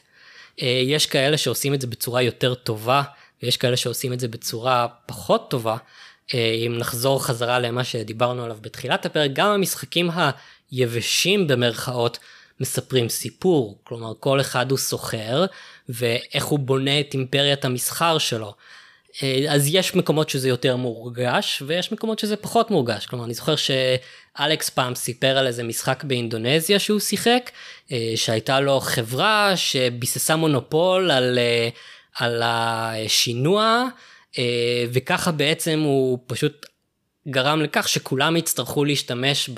אה, 0.62 0.82
יש 0.86 1.06
כאלה 1.06 1.38
שעושים 1.38 1.74
את 1.74 1.80
זה 1.80 1.86
בצורה 1.86 2.22
יותר 2.22 2.54
טובה, 2.54 3.02
ויש 3.42 3.56
כאלה 3.56 3.76
שעושים 3.76 4.12
את 4.12 4.20
זה 4.20 4.28
בצורה 4.28 4.86
פחות 5.06 5.50
טובה. 5.50 5.76
אה, 6.34 6.54
אם 6.66 6.78
נחזור 6.78 7.24
חזרה 7.24 7.58
למה 7.58 7.84
שדיברנו 7.84 8.44
עליו 8.44 8.58
בתחילת 8.60 9.06
הפרק, 9.06 9.30
גם 9.32 9.50
המשחקים 9.50 10.10
היבשים 10.70 11.46
במרכאות 11.46 12.18
מספרים 12.60 13.08
סיפור, 13.08 13.78
כלומר 13.84 14.12
כל 14.20 14.40
אחד 14.40 14.70
הוא 14.70 14.78
סוחר 14.78 15.44
ואיך 15.88 16.44
הוא 16.44 16.58
בונה 16.58 17.00
את 17.00 17.14
אימפריית 17.14 17.64
המסחר 17.64 18.18
שלו. 18.18 18.54
אה, 19.22 19.44
אז 19.48 19.68
יש 19.74 19.94
מקומות 19.94 20.28
שזה 20.28 20.48
יותר 20.48 20.76
מורגש 20.76 21.62
ויש 21.66 21.92
מקומות 21.92 22.18
שזה 22.18 22.36
פחות 22.36 22.70
מורגש 22.70 23.06
כלומר 23.06 23.24
אני 23.24 23.34
זוכר 23.34 23.54
שאלכס 23.56 24.70
פעם 24.70 24.94
סיפר 24.94 25.38
על 25.38 25.46
איזה 25.46 25.62
משחק 25.62 26.04
באינדונזיה 26.04 26.78
שהוא 26.78 27.00
שיחק 27.00 27.50
אה, 27.92 28.12
שהייתה 28.16 28.60
לו 28.60 28.80
חברה 28.80 29.52
שביססה 29.56 30.36
מונופול 30.36 31.10
על, 31.10 31.38
אה, 31.38 31.68
על 32.18 32.42
השינוע 32.44 33.84
וככה 34.92 35.32
בעצם 35.32 35.80
הוא 35.80 36.18
פשוט 36.26 36.66
גרם 37.28 37.62
לכך 37.62 37.88
שכולם 37.88 38.36
יצטרכו 38.36 38.84
להשתמש 38.84 39.50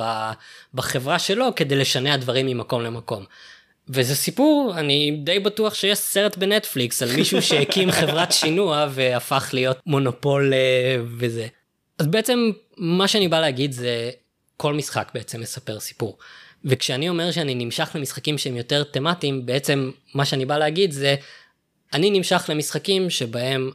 בחברה 0.74 1.18
שלו 1.18 1.54
כדי 1.56 1.76
לשנע 1.76 2.16
דברים 2.16 2.46
ממקום 2.46 2.82
למקום. 2.82 3.24
וזה 3.88 4.14
סיפור, 4.14 4.74
אני 4.78 5.10
די 5.24 5.38
בטוח 5.38 5.74
שיש 5.74 5.98
סרט 5.98 6.36
בנטפליקס 6.36 7.02
על 7.02 7.16
מישהו 7.16 7.42
שהקים 7.42 7.90
חברת 8.00 8.32
שינוע 8.32 8.86
והפך 8.90 9.50
להיות 9.52 9.78
מונופול 9.86 10.54
אה, 10.54 10.96
וזה. 11.18 11.46
אז 11.98 12.06
בעצם 12.06 12.50
מה 12.76 13.08
שאני 13.08 13.28
בא 13.28 13.40
להגיד 13.40 13.72
זה 13.72 14.10
כל 14.56 14.74
משחק 14.74 15.10
בעצם 15.14 15.40
מספר 15.40 15.80
סיפור. 15.80 16.18
וכשאני 16.64 17.08
אומר 17.08 17.30
שאני 17.30 17.54
נמשך 17.54 17.90
למשחקים 17.94 18.38
שהם 18.38 18.56
יותר 18.56 18.84
תמטיים, 18.84 19.46
בעצם 19.46 19.90
מה 20.14 20.24
שאני 20.24 20.44
בא 20.44 20.58
להגיד 20.58 20.92
זה, 20.92 21.14
אני 21.92 22.10
נמשך 22.10 22.44
למשחקים 22.48 23.10
שבהם 23.10 23.70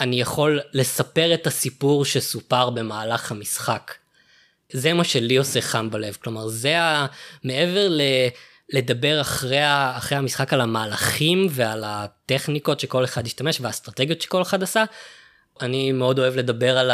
אני 0.00 0.20
יכול 0.20 0.60
לספר 0.72 1.34
את 1.34 1.46
הסיפור 1.46 2.04
שסופר 2.04 2.70
במהלך 2.70 3.32
המשחק. 3.32 3.94
זה 4.72 4.92
מה 4.92 5.04
שלי 5.04 5.36
עושה 5.36 5.60
חם 5.60 5.90
בלב, 5.90 6.16
כלומר 6.22 6.48
זה 6.48 6.80
ה... 6.80 7.06
מעבר 7.44 7.88
ל... 7.88 8.00
לדבר 8.72 9.20
אחרי. 9.20 9.60
אחרי 9.96 10.18
המשחק 10.18 10.52
על 10.52 10.60
המהלכים 10.60 11.46
ועל 11.50 11.84
הטכניקות 11.86 12.80
שכל 12.80 13.04
אחד 13.04 13.26
השתמש 13.26 13.60
והאסטרטגיות 13.60 14.22
שכל 14.22 14.42
אחד 14.42 14.62
עשה, 14.62 14.84
אני 15.60 15.92
מאוד 15.92 16.18
אוהב 16.18 16.36
לדבר 16.36 16.78
על. 16.78 16.90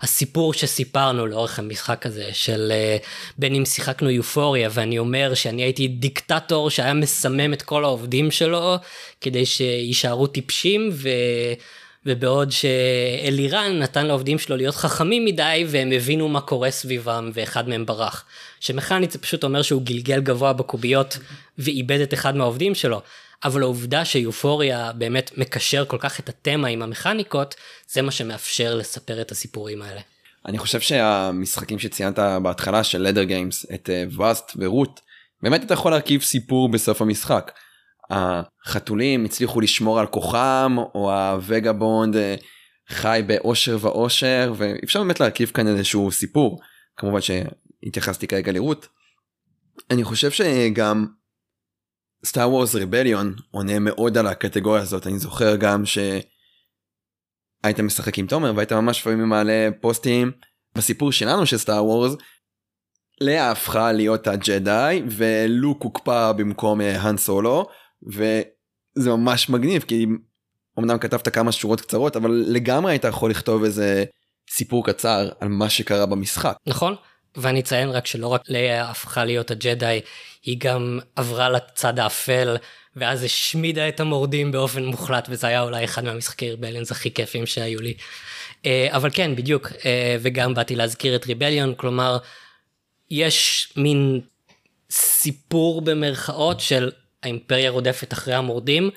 הסיפור 0.00 0.54
שסיפרנו 0.54 1.26
לאורך 1.26 1.58
המשחק 1.58 2.06
הזה 2.06 2.28
של 2.32 2.72
אה, 2.72 2.96
בין 3.38 3.54
אם 3.54 3.64
שיחקנו 3.64 4.10
יופוריה 4.10 4.68
ואני 4.72 4.98
אומר 4.98 5.34
שאני 5.34 5.62
הייתי 5.62 5.88
דיקטטור 5.88 6.70
שהיה 6.70 6.94
מסמם 6.94 7.52
את 7.52 7.62
כל 7.62 7.84
העובדים 7.84 8.30
שלו 8.30 8.76
כדי 9.20 9.46
שיישארו 9.46 10.26
טיפשים 10.26 10.90
ו... 10.92 11.08
ובעוד 12.06 12.50
שאלירן 12.50 13.78
נתן 13.78 14.06
לעובדים 14.06 14.38
שלו 14.38 14.56
להיות 14.56 14.74
חכמים 14.74 15.24
מדי 15.24 15.64
והם 15.68 15.92
הבינו 15.92 16.28
מה 16.28 16.40
קורה 16.40 16.70
סביבם 16.70 17.30
ואחד 17.34 17.68
מהם 17.68 17.86
ברח. 17.86 18.24
שמכנית 18.60 19.10
זה 19.10 19.18
פשוט 19.18 19.44
אומר 19.44 19.62
שהוא 19.62 19.82
גלגל 19.82 20.20
גבוה 20.20 20.52
בקוביות 20.52 21.18
ואיבד 21.58 22.00
את 22.00 22.14
אחד 22.14 22.36
מהעובדים 22.36 22.74
שלו. 22.74 23.00
אבל 23.44 23.62
העובדה 23.62 24.04
שיופוריה 24.04 24.92
באמת 24.92 25.30
מקשר 25.36 25.84
כל 25.84 25.98
כך 26.00 26.20
את 26.20 26.28
התמה 26.28 26.68
עם 26.68 26.82
המכניקות, 26.82 27.54
זה 27.88 28.02
מה 28.02 28.10
שמאפשר 28.10 28.74
לספר 28.74 29.20
את 29.20 29.32
הסיפורים 29.32 29.82
האלה. 29.82 30.00
אני 30.46 30.58
חושב 30.58 30.80
שהמשחקים 30.80 31.78
שציינת 31.78 32.18
בהתחלה 32.42 32.84
של 32.84 33.02
לדר 33.02 33.22
גיימס, 33.22 33.66
את 33.74 33.90
ווסט 34.12 34.52
ורות, 34.56 35.00
באמת 35.42 35.64
אתה 35.64 35.74
יכול 35.74 35.90
להרכיב 35.90 36.22
סיפור 36.22 36.68
בסוף 36.68 37.02
המשחק. 37.02 37.52
החתולים 38.10 39.24
הצליחו 39.24 39.60
לשמור 39.60 40.00
על 40.00 40.06
כוחם 40.06 40.76
או 40.94 41.12
הווגבונד 41.12 42.16
אה, 42.16 42.34
חי 42.88 43.22
באושר 43.26 43.78
ואושר 43.80 44.52
ואפשר 44.56 45.02
באמת 45.02 45.20
להרכיב 45.20 45.50
כאן 45.54 45.66
איזשהו 45.66 46.12
סיפור 46.12 46.60
כמובן 46.96 47.20
שהתייחסתי 47.20 48.26
כרגע 48.26 48.52
לרות. 48.52 48.88
אני 49.90 50.04
חושב 50.04 50.30
שגם 50.30 51.06
סטאר 52.24 52.50
וורס 52.50 52.74
ריבליון 52.74 53.34
עונה 53.50 53.78
מאוד 53.78 54.18
על 54.18 54.26
הקטגוריה 54.26 54.82
הזאת 54.82 55.06
אני 55.06 55.18
זוכר 55.18 55.56
גם 55.56 55.84
שהיית 55.86 57.80
משחק 57.82 58.18
עם 58.18 58.26
תומר 58.26 58.52
והיית 58.56 58.72
ממש 58.72 59.00
לפעמים 59.00 59.28
מעלה 59.28 59.68
פוסטים 59.80 60.32
בסיפור 60.74 61.12
שלנו 61.12 61.46
של 61.46 61.56
סטאר 61.56 61.84
וורס. 61.84 62.16
לאה 63.20 63.50
הפכה 63.50 63.92
להיות 63.92 64.26
הג'די 64.26 65.02
ולוק 65.10 65.82
הוקפא 65.82 66.32
במקום 66.32 66.80
האן 66.80 67.14
אה, 67.14 67.18
סולו 67.18 67.66
וזה 68.02 69.10
ממש 69.10 69.48
מגניב 69.48 69.82
כי 69.82 70.06
אמנם 70.78 70.98
כתבת 70.98 71.28
כמה 71.28 71.52
שורות 71.52 71.80
קצרות 71.80 72.16
אבל 72.16 72.44
לגמרי 72.46 72.92
היית 72.92 73.04
יכול 73.04 73.30
לכתוב 73.30 73.64
איזה 73.64 74.04
סיפור 74.50 74.86
קצר 74.86 75.28
על 75.40 75.48
מה 75.48 75.70
שקרה 75.70 76.06
במשחק. 76.06 76.56
נכון 76.66 76.94
ואני 77.36 77.60
אציין 77.60 77.88
רק 77.88 78.06
שלא 78.06 78.26
רק 78.26 78.42
לאה 78.48 78.90
הפכה 78.90 79.24
להיות 79.24 79.50
הג'די 79.50 80.00
היא 80.42 80.56
גם 80.58 80.98
עברה 81.16 81.48
לצד 81.50 81.98
האפל 81.98 82.56
ואז 82.96 83.22
השמידה 83.22 83.88
את 83.88 84.00
המורדים 84.00 84.52
באופן 84.52 84.84
מוחלט, 84.84 85.26
וזה 85.30 85.46
היה 85.46 85.62
אולי 85.62 85.84
אחד 85.84 86.04
מהמשחקי 86.04 86.50
ריבליונס 86.50 86.92
הכי 86.92 87.14
כיפים 87.14 87.46
שהיו 87.46 87.80
לי. 87.80 87.94
אה, 88.66 88.88
אבל 88.90 89.10
כן, 89.12 89.36
בדיוק, 89.36 89.72
אה, 89.84 90.16
וגם 90.20 90.54
באתי 90.54 90.76
להזכיר 90.76 91.16
את 91.16 91.26
ריבליון, 91.26 91.74
כלומר, 91.76 92.18
יש 93.10 93.68
מין 93.76 94.20
סיפור 94.90 95.80
במרכאות 95.80 96.60
של 96.60 96.90
האימפריה 97.26 97.70
רודפת 97.70 98.12
אחרי 98.12 98.34
המורדים, 98.34 98.90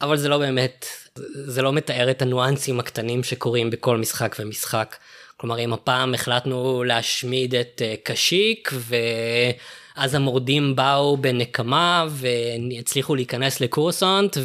אבל 0.00 0.16
זה 0.16 0.28
לא 0.28 0.38
באמת, 0.38 0.86
זה 1.32 1.62
לא 1.62 1.72
מתאר 1.72 2.10
את 2.10 2.22
הניואנסים 2.22 2.80
הקטנים 2.80 3.22
שקורים 3.22 3.70
בכל 3.70 3.96
משחק 3.96 4.36
ומשחק. 4.38 4.96
כלומר, 5.36 5.58
אם 5.58 5.72
הפעם 5.72 6.14
החלטנו 6.14 6.84
להשמיד 6.84 7.54
את 7.54 7.82
אה, 7.84 7.94
קשיק, 8.02 8.72
ואז 8.72 10.14
המורדים 10.14 10.76
באו 10.76 11.16
בנקמה, 11.16 12.06
והצליחו 12.10 13.14
להיכנס 13.14 13.60
לקורסונט, 13.60 14.36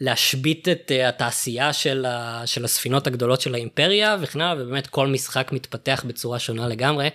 ולהשבית 0.00 0.68
את 0.68 0.92
אה, 0.92 1.08
התעשייה 1.08 1.72
של, 1.72 2.04
ה... 2.08 2.42
של 2.46 2.64
הספינות 2.64 3.06
הגדולות 3.06 3.40
של 3.40 3.54
האימפריה, 3.54 4.16
וכן 4.20 4.40
הלאה, 4.40 4.64
ובאמת 4.64 4.86
כל 4.86 5.06
משחק 5.06 5.50
מתפתח 5.52 6.04
בצורה 6.06 6.38
שונה 6.38 6.68
לגמרי, 6.68 7.10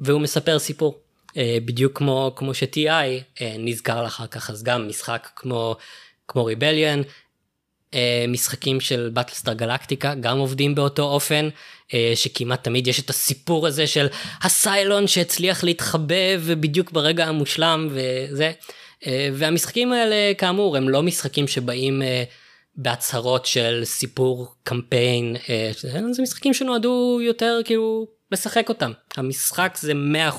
והוא 0.00 0.20
מספר 0.20 0.58
סיפור. 0.58 1.05
אה, 1.36 1.58
בדיוק 1.64 1.98
כמו, 1.98 2.32
כמו 2.36 2.54
ש-TI 2.54 3.42
נזכר 3.58 4.02
לאחר 4.02 4.26
כך, 4.26 4.50
אז 4.50 4.62
גם 4.62 4.88
משחק 4.88 5.28
כמו, 5.36 5.76
כמו 6.28 6.44
ריבליאן, 6.44 7.02
אה, 7.94 8.24
משחקים 8.28 8.80
של 8.80 9.10
בטלסטאר 9.14 9.52
גלקטיקה 9.52 10.14
גם 10.14 10.38
עובדים 10.38 10.74
באותו 10.74 11.02
אופן 11.02 11.48
אה, 11.94 12.12
שכמעט 12.14 12.64
תמיד 12.64 12.86
יש 12.86 13.00
את 13.00 13.10
הסיפור 13.10 13.66
הזה 13.66 13.86
של 13.86 14.06
הסיילון 14.42 15.06
שהצליח 15.06 15.64
להתחבא 15.64 16.14
ובדיוק 16.40 16.90
ברגע 16.90 17.26
המושלם 17.26 17.88
וזה. 17.90 18.52
אה, 19.06 19.28
והמשחקים 19.32 19.92
האלה 19.92 20.34
כאמור 20.34 20.76
הם 20.76 20.88
לא 20.88 21.02
משחקים 21.02 21.48
שבאים 21.48 22.02
בהצהרות 22.76 23.46
של 23.46 23.80
סיפור 23.84 24.54
קמפיין 24.62 25.36
זה 26.10 26.22
משחקים 26.22 26.54
שנועדו 26.54 27.20
יותר 27.22 27.60
כאילו 27.64 28.06
לשחק 28.30 28.68
אותם 28.68 28.92
המשחק 29.16 29.76
זה 29.80 29.92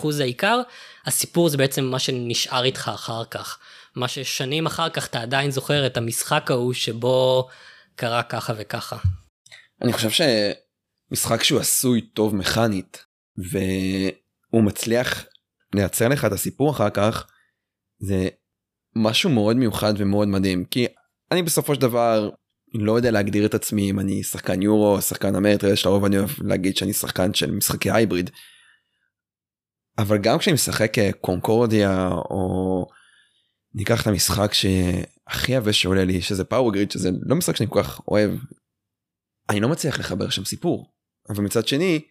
100% 0.04 0.08
העיקר 0.22 0.62
הסיפור 1.06 1.50
זה 1.50 1.58
בעצם 1.58 1.84
מה 1.84 2.00
שנשאר 2.00 2.64
איתך 2.64 2.92
אחר 2.94 3.26
כך. 3.26 3.60
מה 3.96 4.08
ששנים 4.08 4.66
אחר 4.66 4.90
כך 4.90 5.08
אתה 5.08 5.22
עדיין 5.22 5.52
זוכר 5.52 5.86
את 5.86 5.98
המשחק 5.98 6.52
ההוא 6.52 6.74
שבו 6.74 7.48
קרה 7.96 8.24
ככה 8.24 8.54
וככה. 8.58 8.98
אני 9.82 9.94
חושב 9.94 10.10
שמשחק 11.12 11.44
שהוא 11.44 11.60
עשוי 11.60 12.02
טוב 12.02 12.36
מכנית 12.36 13.06
והוא 13.38 14.64
מצליח 14.64 15.26
לייצר 15.74 16.08
לך 16.08 16.26
את 16.26 16.32
הסיפור 16.32 16.72
אחר 16.72 16.90
כך 16.90 17.28
זה 18.00 18.30
משהו 18.96 19.30
מאוד 19.30 19.58
מיוחד 19.58 19.94
ומאוד 19.98 20.28
מדהים 20.28 20.66
כי 20.66 20.88
אני 21.32 21.44
בסופו 21.44 21.76
של 21.76 21.82
דבר 21.82 22.30
לא 22.74 22.92
יודע 22.92 23.12
להגדיר 23.12 23.46
את 23.46 23.54
עצמי 23.54 23.90
אם 23.90 24.00
אני 24.00 24.24
שחקן 24.24 24.62
יורו 24.62 25.02
שחקן 25.02 25.36
אמרטרס 25.36 25.86
לרוב 25.86 26.06
אני 26.06 26.18
אוהב 26.18 26.30
להגיד 26.42 26.78
שאני 26.78 26.94
שחקן 26.94 27.34
של 27.34 27.52
משחקי 27.52 27.92
הייבריד. 27.92 28.30
אבל 29.98 30.18
גם 30.18 30.38
כשאני 30.38 30.54
משחק 30.54 30.94
קונקורדיה 31.22 32.08
או 32.08 32.86
ניקח 33.74 34.02
את 34.02 34.08
המשחק 34.08 34.54
שהכי 34.54 35.52
יבש 35.52 35.82
שעולה 35.82 36.06
לי 36.06 36.22
שזה 36.22 36.44
פאוור 36.44 36.74
גריד 36.74 36.92
שזה 36.92 37.10
לא 37.22 37.36
משחק 37.36 37.56
שאני 37.56 37.70
כל 37.70 37.84
כך 37.84 38.02
אוהב. 38.08 38.32
אני 39.50 39.60
לא 39.60 39.70
מצליח 39.70 40.00
לחבר 40.00 40.30
שם 40.30 40.46
סיפור 40.46 40.92
אבל 41.30 41.44
מצד 41.44 41.68
שני 41.68 42.02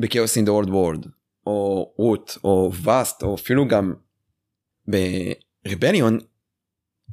בכאוס 0.00 0.36
אין 0.36 0.44
דה 0.44 0.50
אולד 0.50 0.68
וורלד 0.68 1.06
או 1.46 1.92
רוט 1.96 2.32
או 2.44 2.72
ואסט 2.82 3.22
או 3.22 3.34
אפילו 3.34 3.68
גם 3.68 3.94
בריבליון 5.64 6.18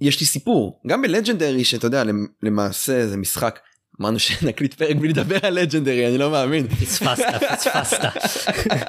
יש 0.02 0.20
לי 0.20 0.26
סיפור 0.26 0.82
גם 0.88 1.02
בלג'נדרי 1.02 1.64
שאתה 1.64 1.88
יודע 1.88 2.04
למעשה 2.44 3.08
זה 3.08 3.18
משחק 3.18 3.60
אמרנו 4.02 4.20
שנקליט 4.20 4.74
פרק 4.74 4.96
בלי 4.96 5.08
לדבר 5.08 5.38
על 5.44 5.54
לג'נדרי 5.54 6.08
אני 6.08 6.18
לא 6.18 6.32
מאמין 6.32 6.68
פספסת 6.68 7.26
פספסת 7.52 8.00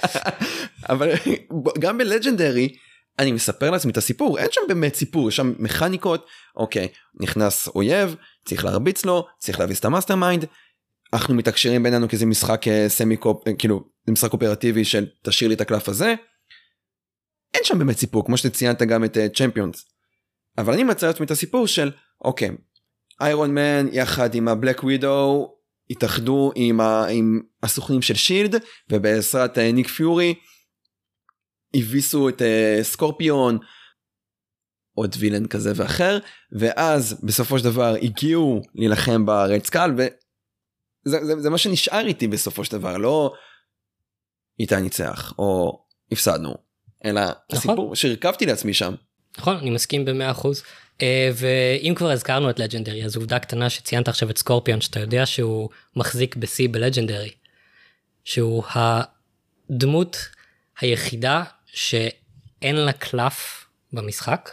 אבל 0.90 1.10
גם 1.78 1.98
ב 1.98 2.06
Legendary 2.06 2.76
אני 3.18 3.32
מספר 3.32 3.70
לעצמי 3.70 3.92
את 3.92 3.96
הסיפור 3.96 4.38
אין 4.38 4.48
שם 4.50 4.60
באמת 4.68 4.94
סיפור 4.94 5.28
יש 5.28 5.36
שם 5.36 5.52
מכניקות 5.58 6.26
אוקיי 6.56 6.88
נכנס 7.20 7.68
אויב 7.68 8.16
צריך 8.46 8.64
להרביץ 8.64 9.04
לו 9.04 9.26
צריך 9.38 9.60
להביס 9.60 9.80
את 9.80 9.84
ה 9.84 10.14
mastermind. 10.14 10.44
אנחנו 11.12 11.34
מתקשרים 11.34 11.82
בינינו 11.82 12.08
כי 12.08 12.16
זה 12.16 12.26
משחק 12.26 12.68
אה, 12.68 12.88
semi 12.88 13.16
coop 13.16 13.48
אה, 13.48 13.52
כאילו 13.58 13.84
זה 14.06 14.12
משחק 14.12 14.32
קואופרטיבי 14.32 14.84
של 14.84 15.06
תשאיר 15.22 15.48
לי 15.48 15.54
את 15.54 15.60
הקלף 15.60 15.88
הזה. 15.88 16.14
אין 17.54 17.64
שם 17.64 17.78
באמת 17.78 17.98
סיפור 17.98 18.26
כמו 18.26 18.36
שציינת 18.36 18.82
גם 18.82 19.04
את 19.04 19.16
Champions. 19.34 19.76
אה, 19.76 19.95
אבל 20.58 20.72
אני 20.72 20.84
ממציא 20.84 21.06
לעצמי 21.06 21.26
את 21.26 21.30
הסיפור 21.30 21.66
של 21.66 21.90
אוקיי 22.24 22.50
Iron 23.20 23.54
Man 23.54 23.86
יחד 23.92 24.34
עם 24.34 24.48
ה 24.48 24.54
Black 24.54 24.84
Widow 24.84 25.52
התאחדו 25.90 26.52
עם, 26.54 26.80
ה, 26.80 27.06
עם 27.06 27.40
הסוכנים 27.62 28.02
של 28.02 28.14
שילד 28.14 28.54
ובעזרת 28.90 29.58
ניק 29.58 29.88
פיורי 29.88 30.34
הביסו 31.74 32.28
את 32.28 32.40
uh, 32.40 32.82
סקורפיון 32.82 33.58
עוד 34.94 35.14
וילן 35.18 35.46
כזה 35.46 35.72
ואחר 35.76 36.18
ואז 36.58 37.20
בסופו 37.24 37.58
של 37.58 37.64
דבר 37.64 37.94
הגיעו 38.02 38.62
להילחם 38.74 39.26
ברד 39.26 39.64
סקל 39.64 39.90
וזה 39.96 40.08
זה, 41.26 41.40
זה 41.40 41.50
מה 41.50 41.58
שנשאר 41.58 42.06
איתי 42.06 42.28
בסופו 42.28 42.64
של 42.64 42.78
דבר 42.78 42.96
לא 42.96 43.32
איתה 44.60 44.80
ניצח 44.80 45.34
או 45.38 45.84
הפסדנו 46.12 46.54
אלא 47.04 47.20
נכון. 47.22 47.36
הסיפור 47.52 47.94
שהרכבתי 47.94 48.46
לעצמי 48.46 48.74
שם. 48.74 48.94
נכון 49.38 49.56
אני 49.56 49.70
מסכים 49.70 50.04
במאה 50.04 50.30
אחוז 50.30 50.62
uh, 50.98 51.02
ואם 51.34 51.94
כבר 51.94 52.10
הזכרנו 52.10 52.50
את 52.50 52.58
לג'נדרי 52.58 53.04
אז 53.04 53.16
עובדה 53.16 53.38
קטנה 53.38 53.70
שציינת 53.70 54.08
עכשיו 54.08 54.30
את 54.30 54.38
סקורפיון 54.38 54.80
שאתה 54.80 55.00
יודע 55.00 55.26
שהוא 55.26 55.68
מחזיק 55.96 56.36
בשיא 56.36 56.68
בלג'נדרי 56.70 57.30
שהוא 58.26 58.64
הדמות 58.74 60.28
היחידה 60.80 61.42
שאין 61.66 62.76
לה 62.76 62.92
קלף 62.92 63.66
במשחק, 63.92 64.50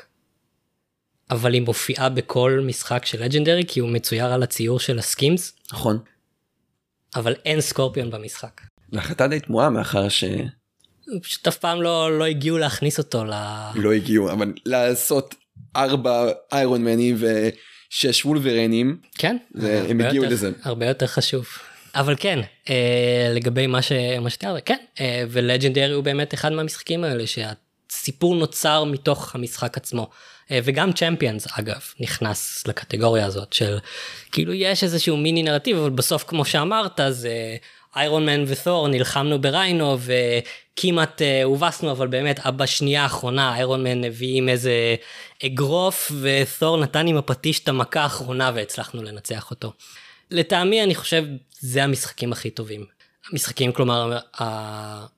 אבל 1.32 1.54
היא 1.54 1.62
מופיעה 1.62 2.10
בכל 2.10 2.60
משחק 2.68 3.06
של 3.06 3.24
לג'נדרי 3.24 3.64
כי 3.68 3.80
הוא 3.80 3.90
מצויר 3.90 4.26
על 4.26 4.44
הציור 4.44 4.80
של 4.80 5.00
הסקימס. 5.00 5.54
נכון. 5.72 6.00
אבל 7.16 7.34
אין 7.46 7.62
סקורפיון 7.62 8.12
במשחק. 8.12 8.62
החלטה 8.94 9.28
די 9.28 9.40
תמוהה 9.40 9.70
מאחר 9.70 10.10
ש... 10.10 10.24
פשוט 11.22 11.48
אף 11.48 11.58
פעם 11.58 11.82
לא, 11.82 12.20
לא 12.20 12.26
הגיעו 12.26 12.58
להכניס 12.58 12.98
אותו 12.98 13.26
ל... 13.26 13.34
לא 13.76 13.92
הגיעו, 13.92 14.32
אבל 14.32 14.54
לעשות 14.66 15.36
ארבע 15.76 16.32
איירון 16.52 16.84
מנים 16.84 17.18
ושש 17.20 18.26
וולברנים. 18.26 18.98
כן. 19.18 19.38
הם 19.90 20.02
הגיעו 20.02 20.24
יותר, 20.24 20.36
לזה. 20.36 20.52
הרבה 20.64 20.86
יותר 20.86 21.08
חשוב. 21.08 21.48
אבל 21.96 22.16
כן, 22.20 22.40
אה, 22.70 23.32
לגבי 23.34 23.68
מה, 23.68 23.82
ש... 23.82 23.92
מה 24.22 24.30
שתיארת, 24.30 24.62
כן, 24.66 24.78
אה, 25.00 25.24
ולג'נדרי 25.30 25.94
הוא 25.94 26.04
באמת 26.04 26.34
אחד 26.34 26.52
מהמשחקים 26.52 27.04
האלה 27.04 27.24
שהסיפור 27.28 28.36
נוצר 28.36 28.84
מתוך 28.84 29.36
המשחק 29.36 29.78
עצמו. 29.78 30.10
אה, 30.52 30.60
וגם 30.64 30.94
צ'מפיונס 30.94 31.48
אגב 31.60 31.82
נכנס 32.00 32.68
לקטגוריה 32.68 33.26
הזאת 33.26 33.54
של 33.54 33.78
כאילו 34.32 34.54
יש 34.54 34.84
איזשהו 34.84 35.18
מיני 35.18 35.44
נרטיב 35.44 35.78
אבל 35.78 35.90
בסוף 35.90 36.24
כמו 36.28 36.46
שאמרת 36.46 37.00
זה 37.10 37.58
איירון 37.96 38.26
מן 38.26 38.44
ותור 38.48 38.88
נלחמנו 38.88 39.42
בריינו 39.42 39.98
וכמעט 40.00 41.22
uh, 41.22 41.26
הובסנו 41.44 41.92
אבל 41.92 42.08
באמת 42.08 42.40
בשנייה 42.46 43.04
האחרונה 43.04 43.56
איירון 43.56 43.84
מן 43.84 44.04
הביא 44.04 44.38
עם 44.38 44.50
איזה 44.50 44.96
אגרוף 45.46 46.12
ותור 46.22 46.78
נתן 46.78 47.08
עם 47.08 47.18
הפטיש 47.18 47.60
את 47.60 47.68
המכה 47.68 48.02
האחרונה 48.02 48.52
והצלחנו 48.56 49.04
לנצח 49.04 49.52
אותו. 49.52 49.74
לטעמי 50.32 50.84
אני 50.84 50.96
חושב 50.96 51.24
זה 51.60 51.84
המשחקים 51.84 52.32
הכי 52.32 52.50
טובים. 52.50 52.86
המשחקים 53.32 53.72
כלומר 53.72 54.20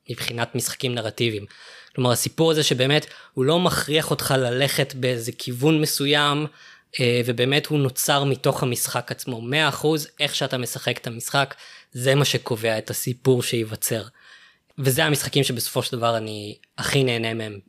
מבחינת 0.09 0.55
משחקים 0.55 0.95
נרטיביים. 0.95 1.45
כלומר 1.95 2.11
הסיפור 2.11 2.51
הזה 2.51 2.63
שבאמת 2.63 3.05
הוא 3.33 3.45
לא 3.45 3.59
מכריח 3.59 4.11
אותך 4.11 4.33
ללכת 4.37 4.93
באיזה 4.93 5.31
כיוון 5.31 5.81
מסוים 5.81 6.47
אה, 6.99 7.21
ובאמת 7.25 7.65
הוא 7.65 7.79
נוצר 7.79 8.23
מתוך 8.23 8.63
המשחק 8.63 9.11
עצמו 9.11 9.41
100% 9.81 9.85
איך 10.19 10.35
שאתה 10.35 10.57
משחק 10.57 10.97
את 10.97 11.07
המשחק 11.07 11.55
זה 11.95 12.15
מה 12.15 12.25
שקובע 12.25 12.77
את 12.77 12.89
הסיפור 12.89 13.43
שייווצר. 13.43 14.03
וזה 14.77 15.05
המשחקים 15.05 15.43
שבסופו 15.43 15.83
של 15.83 15.97
דבר 15.97 16.17
אני 16.17 16.57
הכי 16.77 17.03
נהנה 17.03 17.33
מהם 17.33 17.59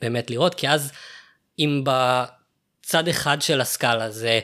באמת 0.00 0.30
לראות 0.30 0.54
כי 0.54 0.68
אז 0.68 0.92
אם 1.58 1.84
בצד 1.84 3.08
אחד 3.08 3.42
של 3.42 3.60
הסקאלה 3.60 4.10
זה 4.10 4.40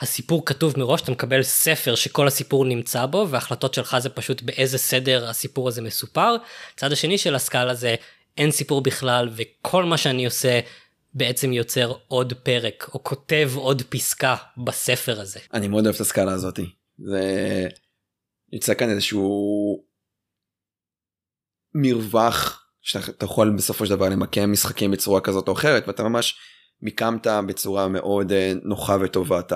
הסיפור 0.00 0.46
כתוב 0.46 0.78
מראש, 0.78 1.02
אתה 1.02 1.12
מקבל 1.12 1.42
ספר 1.42 1.94
שכל 1.94 2.26
הסיפור 2.26 2.64
נמצא 2.64 3.06
בו, 3.06 3.26
וההחלטות 3.30 3.74
שלך 3.74 3.98
זה 3.98 4.08
פשוט 4.08 4.42
באיזה 4.42 4.78
סדר 4.78 5.28
הסיפור 5.28 5.68
הזה 5.68 5.82
מסופר. 5.82 6.36
צד 6.76 6.92
השני 6.92 7.18
של 7.18 7.34
הסקאלה 7.34 7.74
זה 7.74 7.94
אין 8.38 8.50
סיפור 8.50 8.80
בכלל, 8.80 9.28
וכל 9.32 9.84
מה 9.84 9.96
שאני 9.96 10.24
עושה 10.24 10.60
בעצם 11.14 11.52
יוצר 11.52 11.92
עוד 12.08 12.32
פרק, 12.32 12.90
או 12.94 13.04
כותב 13.04 13.50
עוד 13.54 13.82
פסקה 13.88 14.36
בספר 14.64 15.20
הזה. 15.20 15.40
אני 15.54 15.68
מאוד 15.68 15.84
אוהב 15.84 15.94
את 15.94 16.00
הסקאלה 16.00 16.32
הזאתי. 16.32 16.66
זה 16.98 17.68
יוצא 18.54 18.74
כאן 18.74 18.90
איזשהו 18.90 19.84
מרווח 21.74 22.66
שאתה 22.80 23.24
יכול 23.24 23.56
בסופו 23.56 23.86
של 23.86 23.94
דבר 23.94 24.08
למקם 24.08 24.52
משחקים 24.52 24.90
בצורה 24.90 25.20
כזאת 25.20 25.48
או 25.48 25.52
אחרת, 25.52 25.88
ואתה 25.88 26.02
ממש 26.02 26.38
מיקמת 26.82 27.26
בצורה 27.48 27.88
מאוד 27.88 28.32
אה, 28.32 28.52
נוחה 28.62 28.96
וטובה 29.00 29.40
את 29.40 29.52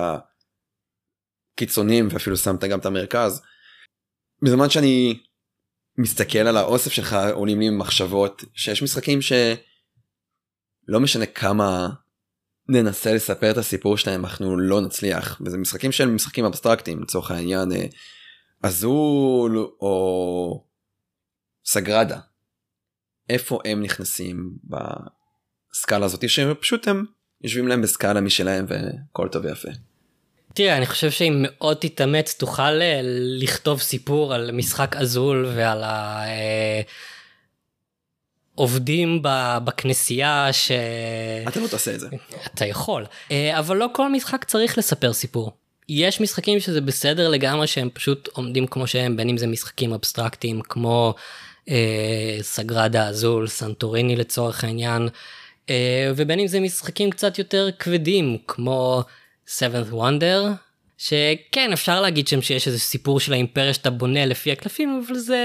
הקיצונים 1.57 2.07
ואפילו 2.11 2.37
שמת 2.37 2.63
גם 2.63 2.79
את 2.79 2.85
המרכז. 2.85 3.41
בזמן 4.41 4.69
שאני 4.69 5.19
מסתכל 5.97 6.39
על 6.39 6.57
האוסף 6.57 6.91
שלך 6.91 7.15
עולים 7.33 7.59
לי 7.59 7.69
מחשבות 7.69 8.43
שיש 8.53 8.83
משחקים 8.83 9.21
שלא 9.21 10.99
משנה 10.99 11.25
כמה 11.25 11.89
ננסה 12.69 13.13
לספר 13.13 13.51
את 13.51 13.57
הסיפור 13.57 13.97
שלהם 13.97 14.25
אנחנו 14.25 14.59
לא 14.59 14.81
נצליח 14.81 15.41
וזה 15.45 15.57
משחקים 15.57 15.91
של 15.91 16.09
משחקים 16.09 16.45
אבסטרקטיים 16.45 17.01
לצורך 17.01 17.31
העניין 17.31 17.71
אה, 17.71 17.85
אזול 18.63 19.57
או 19.57 20.63
סגרדה. 21.65 22.19
איפה 23.29 23.59
הם 23.65 23.83
נכנסים 23.83 24.51
בסקאלה 24.63 26.05
הזאת 26.05 26.29
שפשוט 26.29 26.87
הם 26.87 27.05
יושבים 27.41 27.67
להם 27.67 27.81
בסקאלה 27.81 28.21
משלהם 28.21 28.65
והכל 28.67 29.27
טוב 29.27 29.45
ויפה. 29.45 29.69
תראה, 30.53 30.77
אני 30.77 30.85
חושב 30.85 31.11
שאם 31.11 31.35
מאוד 31.39 31.77
תתאמץ 31.77 32.33
תוכל 32.33 32.81
אה, 32.81 32.99
לכתוב 33.39 33.81
סיפור 33.81 34.33
על 34.33 34.51
משחק 34.51 34.95
אזול 34.95 35.51
ועל 35.55 35.83
העובדים 38.57 39.19
בכנסייה 39.63 40.53
ש... 40.53 40.71
אתה 41.47 41.59
לא 41.59 41.67
תעשה 41.67 41.95
את 41.95 41.99
זה. 41.99 42.07
אתה 42.45 42.65
יכול, 42.65 43.05
אה, 43.31 43.59
אבל 43.59 43.77
לא 43.77 43.87
כל 43.93 44.11
משחק 44.11 44.43
צריך 44.43 44.77
לספר 44.77 45.13
סיפור. 45.13 45.58
יש 45.89 46.21
משחקים 46.21 46.59
שזה 46.59 46.81
בסדר 46.81 47.29
לגמרי 47.29 47.67
שהם 47.67 47.89
פשוט 47.93 48.29
עומדים 48.33 48.67
כמו 48.67 48.87
שהם, 48.87 49.17
בין 49.17 49.29
אם 49.29 49.37
זה 49.37 49.47
משחקים 49.47 49.93
אבסטרקטיים 49.93 50.61
כמו 50.61 51.13
אה, 51.69 52.37
סגרדה 52.41 53.07
אזול, 53.07 53.47
סנטוריני 53.47 54.15
לצורך 54.15 54.63
העניין, 54.63 55.09
אה, 55.69 56.11
ובין 56.15 56.39
אם 56.39 56.47
זה 56.47 56.59
משחקים 56.59 57.09
קצת 57.09 57.39
יותר 57.39 57.69
כבדים 57.79 58.37
כמו 58.47 59.03
seventh 59.47 59.93
wonder, 59.93 60.47
שכן 60.97 61.73
אפשר 61.73 62.01
להגיד 62.01 62.27
שם 62.27 62.41
שיש 62.41 62.67
איזה 62.67 62.79
סיפור 62.79 63.19
של 63.19 63.33
האימפריה 63.33 63.73
שאתה 63.73 63.89
בונה 63.89 64.25
לפי 64.25 64.51
הקלפים, 64.51 65.03
אבל 65.07 65.15
זה 65.15 65.39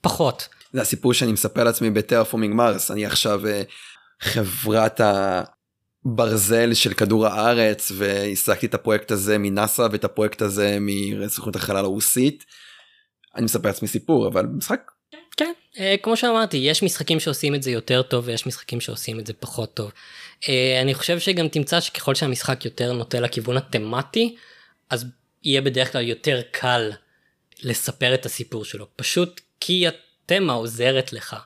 פחות. 0.00 0.48
זה 0.72 0.80
הסיפור 0.80 1.14
שאני 1.14 1.32
מספר 1.32 1.64
לעצמי 1.64 1.90
בטרפורמינג 1.90 2.54
מרס, 2.54 2.90
אני 2.90 3.06
עכשיו 3.06 3.46
אה, 3.46 3.62
חברת 4.20 5.00
הברזל 6.06 6.74
של 6.74 6.94
כדור 6.94 7.26
הארץ 7.26 7.92
והשגתי 7.94 8.66
את 8.66 8.74
הפרויקט 8.74 9.10
הזה 9.10 9.38
מנאסא 9.38 9.88
ואת 9.92 10.04
הפרויקט 10.04 10.42
הזה 10.42 10.78
מסוכנות 10.80 11.56
החלל 11.56 11.76
הרוסית. 11.84 12.44
אני 13.36 13.44
מספר 13.44 13.68
לעצמי 13.68 13.88
סיפור 13.88 14.28
אבל 14.28 14.46
משחק. 14.46 14.90
כן, 15.36 15.52
אה, 15.78 15.94
כמו 16.02 16.16
שאמרתי 16.16 16.56
יש 16.56 16.82
משחקים 16.82 17.20
שעושים 17.20 17.54
את 17.54 17.62
זה 17.62 17.70
יותר 17.70 18.02
טוב 18.02 18.24
ויש 18.26 18.46
משחקים 18.46 18.80
שעושים 18.80 19.20
את 19.20 19.26
זה 19.26 19.32
פחות 19.32 19.74
טוב. 19.74 19.90
אה, 20.48 20.78
אני 20.82 20.94
חושב 20.94 21.18
שגם 21.18 21.48
תמצא 21.48 21.80
שככל 21.80 22.14
שהמשחק 22.14 22.64
יותר 22.64 22.92
נוטה 22.92 23.20
לכיוון 23.20 23.56
התמטי 23.56 24.36
אז 24.90 25.06
יהיה 25.44 25.60
בדרך 25.60 25.92
כלל 25.92 26.08
יותר 26.08 26.40
קל 26.50 26.92
לספר 27.62 28.14
את 28.14 28.26
הסיפור 28.26 28.64
שלו 28.64 28.86
פשוט 28.96 29.40
כי 29.60 29.84
התמה 29.86 30.52
עוזרת 30.52 31.12
לך. 31.12 31.36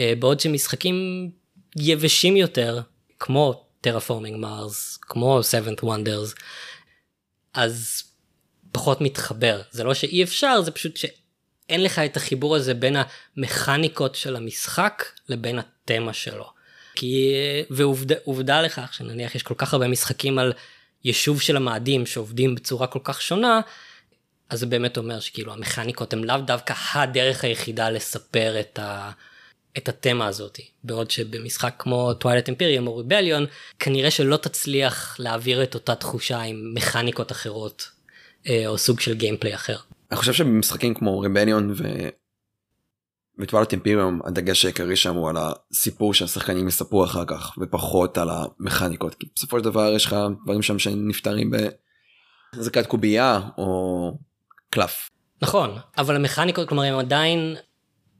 אה, 0.00 0.12
בעוד 0.18 0.40
שמשחקים 0.40 1.30
יבשים 1.76 2.36
יותר 2.36 2.80
כמו 3.18 3.65
טרפורמינג 3.86 4.36
מרס 4.36 4.98
כמו 5.02 5.40
7th 5.40 5.82
wonders 5.82 6.40
אז 7.54 8.02
פחות 8.72 9.00
מתחבר 9.00 9.62
זה 9.70 9.84
לא 9.84 9.94
שאי 9.94 10.22
אפשר 10.22 10.60
זה 10.60 10.70
פשוט 10.70 10.96
שאין 10.96 11.82
לך 11.82 11.98
את 11.98 12.16
החיבור 12.16 12.56
הזה 12.56 12.74
בין 12.74 12.96
המכניקות 13.36 14.14
של 14.14 14.36
המשחק 14.36 15.04
לבין 15.28 15.58
התמה 15.58 16.12
שלו. 16.12 16.50
כי 16.94 17.32
ועובדה 17.70 18.62
לכך 18.62 18.94
שנניח 18.94 19.34
יש 19.34 19.42
כל 19.42 19.54
כך 19.58 19.72
הרבה 19.72 19.88
משחקים 19.88 20.38
על 20.38 20.52
יישוב 21.04 21.40
של 21.40 21.56
המאדים 21.56 22.06
שעובדים 22.06 22.54
בצורה 22.54 22.86
כל 22.86 23.00
כך 23.04 23.22
שונה 23.22 23.60
אז 24.48 24.60
זה 24.60 24.66
באמת 24.66 24.98
אומר 24.98 25.20
שכאילו 25.20 25.52
המכניקות 25.52 26.12
הם 26.12 26.24
לאו 26.24 26.36
דווקא 26.36 26.74
הדרך 26.94 27.44
היחידה 27.44 27.90
לספר 27.90 28.60
את, 28.60 28.78
ה, 28.78 29.10
את 29.78 29.88
התמה 29.88 30.26
הזאת 30.26 30.58
בעוד 30.84 31.10
שבמשחק 31.10 31.74
כמו 31.78 32.14
טווילט 32.14 32.48
אימפריום 32.48 32.86
או 32.86 32.96
ריבליון 32.96 33.46
כנראה 33.78 34.10
שלא 34.10 34.36
תצליח 34.36 35.16
להעביר 35.18 35.62
את 35.62 35.74
אותה 35.74 35.94
תחושה 35.94 36.40
עם 36.40 36.74
מכניקות 36.74 37.32
אחרות 37.32 37.90
אה, 38.48 38.66
או 38.66 38.78
סוג 38.78 39.00
של 39.00 39.14
גיימפליי 39.14 39.54
אחר. 39.54 39.76
אני 40.10 40.18
חושב 40.18 40.32
שבמשחקים 40.32 40.94
כמו 40.94 41.20
ריבליון 41.20 41.70
ו... 41.76 41.84
וטואלט 43.38 43.72
אימפיריום 43.72 44.20
הדגש 44.24 44.64
העיקרי 44.64 44.96
שם 44.96 45.14
הוא 45.14 45.28
על 45.28 45.36
הסיפור 45.38 46.14
שהשחקנים 46.14 46.68
יספרו 46.68 47.04
אחר 47.04 47.24
כך 47.26 47.58
ופחות 47.58 48.18
על 48.18 48.28
המכניקות 48.30 49.14
כי 49.14 49.26
בסופו 49.34 49.58
של 49.58 49.64
דבר 49.64 49.92
יש 49.92 50.06
לך 50.06 50.16
דברים 50.44 50.62
שם 50.62 50.78
שנפתרים 50.78 51.50
בזרקת 52.54 52.86
קובייה 52.86 53.40
או 53.58 54.10
קלף. 54.70 55.10
נכון 55.42 55.70
אבל 55.98 56.16
המכניקות 56.16 56.68
כלומר 56.68 56.84
הם 56.84 56.98
עדיין 56.98 57.56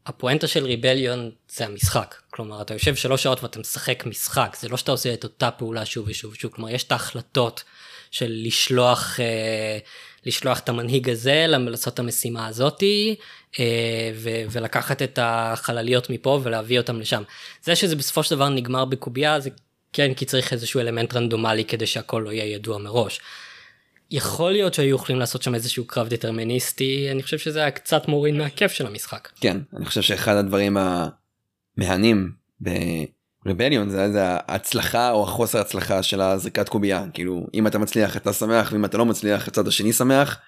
הפואנטה 0.06 0.46
של 0.46 0.64
ריבליון 0.64 1.30
זה 1.48 1.64
המשחק 1.64 2.14
כלומר 2.30 2.62
אתה 2.62 2.74
יושב 2.74 2.94
שלוש 2.94 3.22
שעות 3.22 3.42
ואתה 3.42 3.58
משחק 3.58 4.06
משחק 4.06 4.56
זה 4.60 4.68
לא 4.68 4.76
שאתה 4.76 4.92
עושה 4.92 5.14
את 5.14 5.24
אותה 5.24 5.50
פעולה 5.50 5.84
שוב 5.84 6.08
ושוב 6.08 6.32
ושוב 6.32 6.52
כלומר 6.52 6.70
יש 6.70 6.84
את 6.84 6.92
ההחלטות 6.92 7.64
של 8.10 8.32
לשלוח 8.44 9.20
אה, 9.20 9.78
לשלוח 10.26 10.58
את 10.58 10.68
המנהיג 10.68 11.10
הזה 11.10 11.44
לעשות 11.48 11.94
את 11.94 11.98
המשימה 11.98 12.46
הזאתי 12.46 13.16
אה, 13.58 14.10
ולקחת 14.50 15.02
את 15.02 15.18
החלליות 15.22 16.10
מפה 16.10 16.40
ולהביא 16.42 16.78
אותם 16.78 17.00
לשם. 17.00 17.22
זה 17.62 17.76
שזה 17.76 17.96
בסופו 17.96 18.22
של 18.22 18.34
דבר 18.34 18.48
נגמר 18.48 18.84
בקובייה 18.84 19.40
זה 19.40 19.50
כן 19.92 20.14
כי 20.14 20.24
צריך 20.24 20.52
איזשהו 20.52 20.80
אלמנט 20.80 21.14
רנדומלי 21.14 21.64
כדי 21.64 21.86
שהכל 21.86 22.22
לא 22.26 22.32
יהיה 22.32 22.54
ידוע 22.54 22.78
מראש. 22.78 23.20
יכול 24.10 24.52
להיות 24.52 24.74
שהיו 24.74 24.94
יכולים 24.94 25.18
לעשות 25.18 25.42
שם 25.42 25.54
איזשהו 25.54 25.84
קרב 25.86 26.08
דטרמיניסטי 26.08 27.08
אני 27.10 27.22
חושב 27.22 27.38
שזה 27.38 27.58
היה 27.58 27.70
קצת 27.70 28.08
מוריד 28.08 28.34
מהכיף 28.34 28.72
של 28.72 28.86
המשחק. 28.86 29.28
כן 29.40 29.56
אני 29.76 29.84
חושב 29.84 30.02
שאחד 30.02 30.36
הדברים 30.36 30.76
המהנים 30.76 32.32
ריבליון 33.46 33.90
זה, 33.90 34.12
זה 34.12 34.20
ההצלחה 34.24 35.10
או 35.10 35.24
החוסר 35.24 35.60
הצלחה 35.60 36.02
של 36.02 36.20
הזריקת 36.20 36.68
קובייה 36.68 37.04
כאילו 37.14 37.46
אם 37.54 37.66
אתה 37.66 37.78
מצליח 37.78 38.16
אתה 38.16 38.32
שמח 38.32 38.72
ואם 38.72 38.84
אתה 38.84 38.98
לא 38.98 39.06
מצליח 39.06 39.48
הצד 39.48 39.68
השני 39.68 39.92
שמח. 39.92 40.38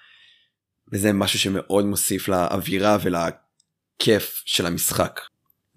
וזה 0.93 1.13
משהו 1.13 1.39
שמאוד 1.39 1.85
מוסיף 1.85 2.27
לאווירה 2.27 2.97
ולכיף 3.01 4.43
של 4.45 4.65
המשחק. 4.65 5.19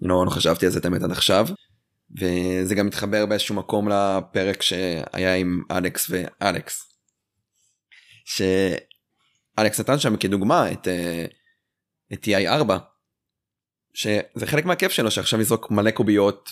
לא, 0.01 0.25
לא 0.25 0.29
חשבתי 0.29 0.65
על 0.65 0.71
זה 0.71 0.81
תמיד 0.81 1.03
עד 1.03 1.11
עכשיו. 1.11 1.47
וזה 2.19 2.75
גם 2.75 2.87
מתחבר 2.87 3.25
באיזשהו 3.25 3.55
מקום 3.55 3.89
לפרק 3.89 4.61
שהיה 4.61 5.35
עם 5.35 5.61
אלכס 5.71 6.07
ואלכס. 6.09 6.92
שאלכס 8.25 9.79
נתן 9.79 9.99
שם 9.99 10.17
כדוגמה 10.17 10.71
את, 10.71 10.87
אה, 10.87 11.25
את 12.13 12.27
TI4 12.27 12.71
שזה 13.93 14.45
חלק 14.45 14.65
מהכיף 14.65 14.91
שלו 14.91 15.11
שעכשיו 15.11 15.41
יזרוק 15.41 15.71
מלא 15.71 15.91
קוביות 15.91 16.49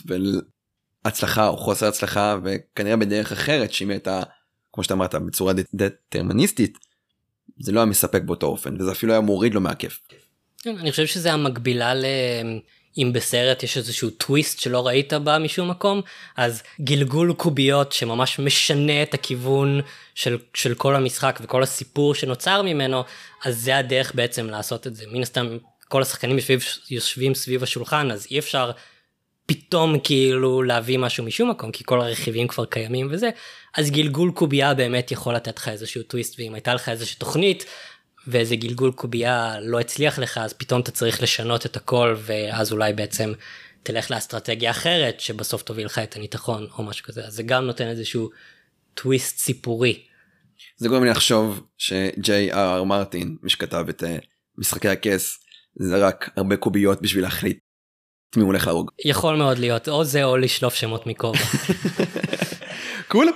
הצלחה 1.05 1.47
או 1.47 1.57
חוסר 1.57 1.87
הצלחה 1.87 2.37
וכנראה 2.43 2.95
בדרך 2.95 3.31
אחרת 3.31 3.73
שאם 3.73 3.89
הייתה 3.89 4.23
כמו 4.73 4.83
שאתה 4.83 4.93
אמרת 4.93 5.15
בצורה 5.15 5.53
דטרמיניסטית 5.73 6.77
זה 7.59 7.71
לא 7.71 7.79
היה 7.79 7.85
מספק 7.85 8.21
באותו 8.21 8.47
אופן 8.47 8.81
וזה 8.81 8.91
אפילו 8.91 9.13
היה 9.13 9.21
מוריד 9.21 9.53
לו 9.53 9.61
מהכיף. 9.61 9.99
כן, 10.63 10.77
אני 10.77 10.91
חושב 10.91 11.05
שזה 11.05 11.33
המקבילה 11.33 11.93
ל... 11.93 12.05
אם 12.97 13.13
בסרט 13.13 13.63
יש 13.63 13.77
איזשהו 13.77 14.09
טוויסט 14.09 14.59
שלא 14.59 14.87
ראית 14.87 15.13
בה 15.13 15.39
משום 15.39 15.69
מקום 15.69 16.01
אז 16.37 16.63
גלגול 16.81 17.33
קוביות 17.33 17.91
שממש 17.91 18.39
משנה 18.39 19.03
את 19.03 19.13
הכיוון 19.13 19.81
של, 20.15 20.37
של 20.53 20.73
כל 20.73 20.95
המשחק 20.95 21.39
וכל 21.43 21.63
הסיפור 21.63 22.15
שנוצר 22.15 22.61
ממנו 22.61 23.03
אז 23.45 23.59
זה 23.59 23.77
הדרך 23.77 24.15
בעצם 24.15 24.49
לעשות 24.49 24.87
את 24.87 24.95
זה. 24.95 25.05
מן 25.11 25.21
הסתם 25.21 25.57
כל 25.87 26.01
השחקנים 26.01 26.35
יושבים, 26.37 26.59
יושבים 26.89 27.35
סביב 27.35 27.63
השולחן 27.63 28.11
אז 28.11 28.27
אי 28.31 28.39
אפשר 28.39 28.71
פתאום 29.45 29.99
כאילו 29.99 30.63
להביא 30.63 30.97
משהו 30.97 31.23
משום 31.23 31.49
מקום 31.49 31.71
כי 31.71 31.83
כל 31.83 32.01
הרכיבים 32.01 32.47
כבר 32.47 32.65
קיימים 32.65 33.07
וזה. 33.11 33.29
אז 33.77 33.91
גלגול 33.91 34.31
קובייה 34.31 34.73
באמת 34.73 35.11
יכול 35.11 35.35
לתת 35.35 35.57
לך 35.57 35.67
איזשהו 35.67 36.03
טוויסט 36.03 36.39
ואם 36.39 36.53
הייתה 36.53 36.73
לך 36.73 36.89
איזושהי 36.89 37.17
תוכנית 37.17 37.65
ואיזה 38.27 38.55
גלגול 38.55 38.91
קובייה 38.91 39.59
לא 39.61 39.79
הצליח 39.79 40.19
לך 40.19 40.37
אז 40.37 40.53
פתאום 40.53 40.81
אתה 40.81 40.91
צריך 40.91 41.23
לשנות 41.23 41.65
את 41.65 41.75
הכל 41.75 42.15
ואז 42.17 42.71
אולי 42.71 42.93
בעצם 42.93 43.33
תלך 43.83 44.11
לאסטרטגיה 44.11 44.71
אחרת 44.71 45.19
שבסוף 45.19 45.61
תוביל 45.61 45.85
לך 45.85 45.99
את 45.99 46.15
הניתחון 46.15 46.67
או 46.77 46.83
משהו 46.83 47.05
כזה 47.05 47.25
אז 47.25 47.33
זה 47.33 47.43
גם 47.43 47.65
נותן 47.65 47.87
איזשהו 47.87 48.29
טוויסט 48.93 49.37
סיפורי. 49.37 50.03
זה 50.77 50.89
גורם 50.89 51.03
לי 51.03 51.09
לחשוב 51.09 51.63
שג'יי 51.77 52.53
אר 52.53 52.83
מרטין 52.83 53.37
מי 53.43 53.49
שכתב 53.49 53.85
את 53.89 54.03
אה, 54.03 54.17
משחקי 54.57 54.89
הכס 54.89 55.37
זה 55.75 56.07
רק 56.07 56.29
הרבה 56.35 56.57
קוביות 56.57 57.01
בשביל 57.01 57.23
להחליט 57.23 57.59
את 58.29 58.37
מי 58.37 58.41
הוא 58.41 58.47
הולך 58.47 58.67
להרוג. 58.67 58.91
יכול 59.05 59.35
מאוד 59.35 59.57
להיות 59.57 59.89
או 59.89 60.03
זה 60.03 60.23
או 60.23 60.37
לשלוף 60.37 60.73
שמות 60.73 61.07
מכובע. 61.07 61.39
קול. 63.11 63.27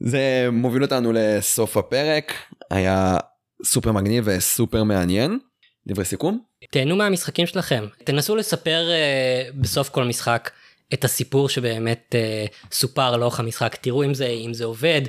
זה 0.00 0.48
מוביל 0.52 0.82
אותנו 0.82 1.12
לסוף 1.12 1.76
הפרק 1.76 2.32
היה 2.70 3.16
סופר 3.64 3.92
מגניב 3.92 4.24
וסופר 4.26 4.84
מעניין. 4.84 5.38
דברי 5.86 6.04
סיכום? 6.04 6.40
תהנו 6.70 6.96
מהמשחקים 6.96 7.46
שלכם 7.46 7.86
תנסו 8.04 8.36
לספר 8.36 8.88
uh, 8.88 9.56
בסוף 9.60 9.88
כל 9.88 10.04
משחק 10.04 10.50
את 10.94 11.04
הסיפור 11.04 11.48
שבאמת 11.48 12.14
אה, 12.14 12.46
סופר 12.72 13.16
לאורך 13.16 13.40
המשחק, 13.40 13.76
תראו 13.80 14.04
אם 14.04 14.14
זה, 14.14 14.26
אם 14.26 14.54
זה 14.54 14.64
עובד. 14.64 15.02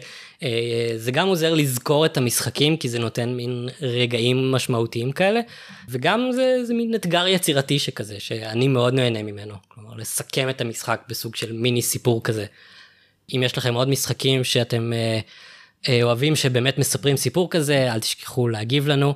אה, 0.43 0.91
זה 0.95 1.11
גם 1.11 1.27
עוזר 1.27 1.53
לזכור 1.53 2.05
את 2.05 2.17
המשחקים, 2.17 2.77
כי 2.77 2.89
זה 2.89 2.99
נותן 2.99 3.33
מין 3.33 3.69
רגעים 3.81 4.51
משמעותיים 4.51 5.11
כאלה, 5.11 5.39
וגם 5.89 6.29
זה, 6.31 6.65
זה 6.65 6.73
מין 6.73 6.95
אתגר 6.95 7.27
יצירתי 7.27 7.79
שכזה, 7.79 8.19
שאני 8.19 8.67
מאוד 8.67 8.93
נהנה 8.93 9.23
ממנו. 9.23 9.55
כלומר, 9.67 9.95
לסכם 9.95 10.49
את 10.49 10.61
המשחק 10.61 11.01
בסוג 11.09 11.35
של 11.35 11.53
מיני 11.53 11.81
סיפור 11.81 12.23
כזה. 12.23 12.45
אם 13.35 13.43
יש 13.45 13.57
לכם 13.57 13.73
עוד 13.73 13.89
משחקים 13.89 14.43
שאתם 14.43 14.93
אה, 14.93 15.19
אוהבים 16.03 16.36
שבאמת 16.36 16.77
מספרים 16.77 17.17
סיפור 17.17 17.49
כזה, 17.49 17.93
אל 17.93 17.99
תשכחו 17.99 18.47
להגיב 18.47 18.88
לנו. 18.88 19.13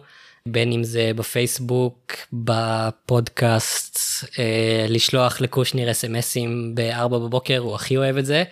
בין 0.48 0.72
אם 0.72 0.84
זה 0.84 1.12
בפייסבוק, 1.16 2.14
בפודקאסט, 2.34 4.00
אה, 4.40 4.86
לשלוח 4.90 5.42
לקושניר 5.42 5.92
אסמסים 5.92 6.76
ב-4 6.76 7.08
בבוקר, 7.08 7.58
הוא 7.58 7.76
הכי 7.76 7.98
אוהב 7.98 8.18
את 8.18 8.26
זה, 8.26 8.44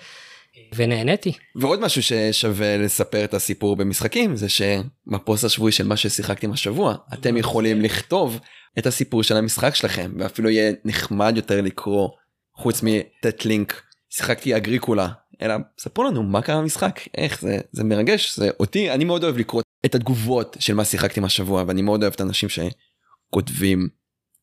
ונהניתי. 0.76 1.32
ועוד 1.56 1.80
משהו 1.80 2.04
ששווה 2.04 2.78
לספר 2.78 3.24
את 3.24 3.34
הסיפור 3.34 3.76
במשחקים 3.76 4.36
זה 4.36 4.48
שבפוסט 4.50 5.44
השבועי 5.44 5.72
של 5.72 5.88
מה 5.88 5.98
ששיחקתם 5.98 6.52
השבוע 6.52 6.96
אתם 7.14 7.38
יכולים 7.38 7.82
לכתוב 7.82 8.40
את 8.80 8.86
הסיפור 8.86 9.24
של 9.24 9.38
המשחק 9.38 9.76
שלכם 9.76 10.12
ואפילו 10.18 10.50
יהיה 10.50 10.74
נחמד 10.86 11.34
יותר 11.36 11.62
לקרוא 11.62 12.10
חוץ 12.56 12.84
מתת 12.84 13.46
לינק 13.46 13.82
שיחקתי 14.10 14.58
אגריקולה 14.58 15.08
אלא 15.42 15.56
ספרו 15.80 16.04
לנו 16.04 16.24
מה 16.24 16.42
קרה 16.42 16.62
במשחק 16.62 17.00
איך 17.18 17.42
זה 17.42 17.58
זה 17.72 17.84
מרגש 17.84 18.38
זה 18.38 18.50
אותי 18.60 18.92
אני 18.92 19.06
מאוד 19.06 19.24
אוהב 19.24 19.38
לקרוא 19.38 19.62
את 19.86 19.96
התגובות 19.96 20.58
של 20.60 20.74
מה 20.74 20.86
שיחקתם 20.86 21.26
השבוע 21.26 21.64
ואני 21.68 21.82
מאוד 21.82 22.04
אוהב 22.04 22.14
את 22.14 22.22
האנשים 22.22 22.50
שכותבים 22.50 23.88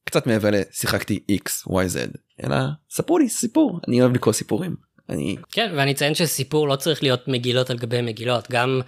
קצת 0.05 0.27
מעבר 0.27 0.49
לשיחקתי 0.53 1.21
x 1.33 1.69
y 1.69 1.73
z. 1.73 2.19
אלא 2.45 2.57
ספרו 2.91 3.19
לי 3.19 3.29
סיפור 3.29 3.81
אני 3.89 4.01
אוהב 4.01 4.15
לקרוא 4.15 4.33
סיפורים. 4.33 4.77
אני 5.09 5.37
כן, 5.53 5.73
ואני 5.77 5.93
אציין 5.93 6.15
שסיפור 6.15 6.69
לא 6.69 6.77
צריך 6.77 7.03
להיות 7.03 7.29
מגילות 7.29 7.71
על 7.71 7.79
גבי 7.79 8.03
מגילות, 8.03 8.51
גם 8.51 8.81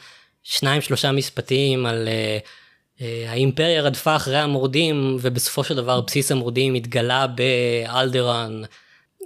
שניים 0.43 0.81
שלושה 0.81 1.13
משפטים 1.13 1.87
על 1.87 2.09
uh, 2.09 3.03
האימפריה 3.29 3.83
רדפה 3.83 4.17
אחרי 4.17 4.39
המורדים, 4.39 5.17
ובסופו 5.21 5.65
של 5.65 5.77
דבר 5.77 6.01
בסיס 6.01 6.33
המורדים 6.33 6.75
התגלה 6.75 7.27
באלדרן, 7.27 8.63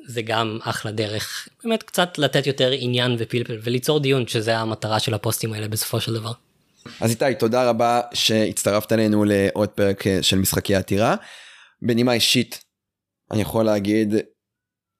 זה 0.06 0.22
גם 0.22 0.58
אחלה 0.62 0.92
דרך. 0.92 1.48
באמת 1.64 1.82
קצת 1.82 2.18
לתת 2.18 2.46
יותר 2.46 2.70
עניין 2.72 3.16
ופלפל 3.18 3.58
וליצור 3.62 4.00
דיון, 4.00 4.26
שזה 4.26 4.58
המטרה 4.58 4.98
של 4.98 5.14
הפוסטים 5.14 5.52
האלה 5.52 5.68
בסופו 5.68 6.00
של 6.00 6.14
דבר. 6.14 6.32
אז 7.00 7.10
איתי 7.10 7.34
תודה 7.38 7.68
רבה 7.68 8.00
שהצטרפת 8.14 8.92
אלינו 8.92 9.24
לעוד 9.24 9.68
פרק 9.68 10.06
אה, 10.06 10.22
של 10.22 10.38
משחקי 10.38 10.74
עתירה. 10.74 11.16
בנימה 11.82 12.12
אישית 12.12 12.64
אני 13.30 13.42
יכול 13.42 13.64
להגיד 13.64 14.14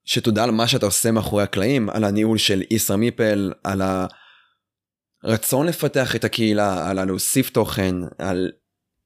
שתודה 0.04 0.44
על 0.44 0.50
מה 0.50 0.68
שאתה 0.68 0.86
עושה 0.86 1.10
מאחורי 1.10 1.42
הקלעים 1.42 1.90
על 1.90 2.04
הניהול 2.04 2.38
של 2.38 2.62
איסר 2.70 2.96
מיפל 2.96 3.52
על 3.64 3.82
הרצון 5.22 5.66
לפתח 5.66 6.16
את 6.16 6.24
הקהילה 6.24 6.90
על 6.90 7.04
להוסיף 7.04 7.50
תוכן 7.50 7.94
על 8.18 8.50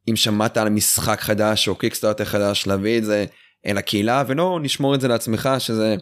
אם 0.08 0.16
שמעת 0.16 0.56
על 0.56 0.68
משחק 0.68 1.20
חדש 1.20 1.68
או 1.68 1.74
קיקסטארטר 1.74 2.24
חדש 2.24 2.66
להביא 2.66 2.98
את 2.98 3.04
זה 3.04 3.24
אל 3.66 3.78
הקהילה 3.78 4.24
ולא 4.26 4.60
לשמור 4.62 4.94
את 4.94 5.00
זה 5.00 5.08
לעצמך 5.08 5.48
שזה 5.58 5.96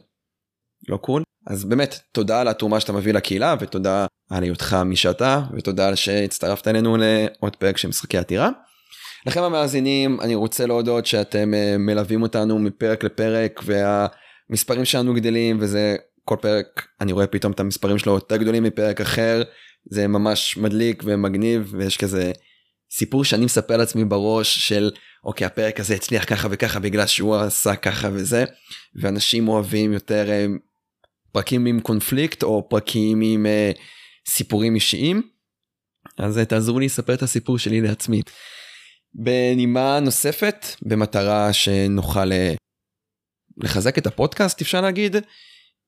לא 0.88 0.96
קול 0.96 1.22
אז 1.46 1.64
באמת 1.64 2.00
תודה 2.12 2.40
על 2.40 2.48
התרומה 2.48 2.80
שאתה 2.80 2.92
מביא 2.92 3.12
לקהילה 3.12 3.54
ותודה 3.60 4.06
על 4.30 4.42
היותך 4.42 4.76
מי 4.84 4.96
שאתה 4.96 5.42
ותודה 5.52 5.88
על 5.88 5.94
שהצטרפת 5.94 6.68
אלינו 6.68 6.96
לעוד 7.00 7.56
פרק 7.56 7.76
של 7.76 7.88
משחקי 7.88 8.18
עתירה. 8.18 8.50
לכם 9.26 9.42
המאזינים 9.42 10.20
אני 10.20 10.34
רוצה 10.34 10.66
להודות 10.66 11.06
שאתם 11.06 11.54
אה, 11.54 11.78
מלווים 11.78 12.22
אותנו 12.22 12.58
מפרק 12.58 13.04
לפרק 13.04 13.60
והמספרים 13.64 14.84
שלנו 14.84 15.14
גדלים 15.14 15.56
וזה 15.60 15.96
כל 16.24 16.36
פרק 16.40 16.86
אני 17.00 17.12
רואה 17.12 17.26
פתאום 17.26 17.52
את 17.52 17.60
המספרים 17.60 17.98
שלו 17.98 18.14
יותר 18.14 18.36
גדולים 18.36 18.62
מפרק 18.62 19.00
אחר 19.00 19.42
זה 19.90 20.06
ממש 20.06 20.56
מדליק 20.56 21.02
ומגניב 21.06 21.74
ויש 21.78 21.96
כזה 21.96 22.32
סיפור 22.90 23.24
שאני 23.24 23.44
מספר 23.44 23.76
לעצמי 23.76 24.04
בראש 24.04 24.68
של 24.68 24.90
אוקיי 25.24 25.46
הפרק 25.46 25.80
הזה 25.80 25.94
הצליח 25.94 26.24
ככה 26.24 26.48
וככה 26.50 26.80
בגלל 26.80 27.06
שהוא 27.06 27.36
עשה 27.36 27.76
ככה 27.76 28.08
וזה. 28.12 28.44
ואנשים 28.94 29.48
אוהבים 29.48 29.92
יותר 29.92 30.30
אה, 30.30 30.46
פרקים 31.32 31.66
עם 31.66 31.80
קונפליקט 31.80 32.42
או 32.42 32.68
פרקים 32.68 33.20
עם 33.20 33.46
uh, 33.46 33.78
סיפורים 34.28 34.74
אישיים. 34.74 35.22
אז 36.18 36.38
uh, 36.38 36.44
תעזרו 36.44 36.78
לי 36.78 36.86
לספר 36.86 37.14
את 37.14 37.22
הסיפור 37.22 37.58
שלי 37.58 37.80
לעצמי. 37.80 38.22
בנימה 39.14 40.00
נוספת 40.00 40.66
במטרה 40.82 41.52
שנוכל 41.52 42.32
uh, 42.32 42.56
לחזק 43.56 43.98
את 43.98 44.06
הפודקאסט 44.06 44.60
אפשר 44.60 44.80
להגיד 44.80 45.16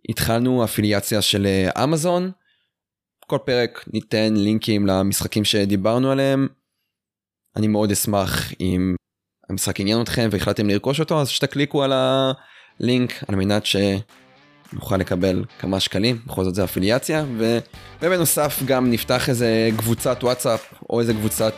התחלנו 0.08 0.64
אפיליאציה 0.64 1.22
של 1.22 1.46
אמזון. 1.84 2.30
כל 3.26 3.38
פרק 3.46 3.84
ניתן 3.92 4.34
לינקים 4.34 4.86
למשחקים 4.86 5.44
שדיברנו 5.44 6.10
עליהם 6.10 6.48
אני 7.56 7.68
מאוד 7.68 7.90
אשמח 7.90 8.52
אם 8.60 8.94
המשחק 9.50 9.80
עניין 9.80 10.00
אתכם 10.00 10.28
והחלטתם 10.32 10.68
לרכוש 10.68 11.00
אותו 11.00 11.20
אז 11.20 11.28
שתקליקו 11.28 11.82
על 11.82 11.92
הלינק 11.92 13.12
על 13.28 13.36
מנת 13.36 13.62
שנוכל 13.66 14.96
לקבל 14.96 15.44
כמה 15.58 15.80
שקלים 15.80 16.18
בכל 16.26 16.44
זאת 16.44 16.54
זה 16.54 16.64
אפיליאציה 16.64 17.24
ו... 17.38 17.58
ובנוסף 18.02 18.62
גם 18.66 18.90
נפתח 18.90 19.28
איזה 19.28 19.68
קבוצת 19.76 20.24
וואטסאפ 20.24 20.74
או 20.90 21.00
איזה 21.00 21.14
קבוצת 21.14 21.54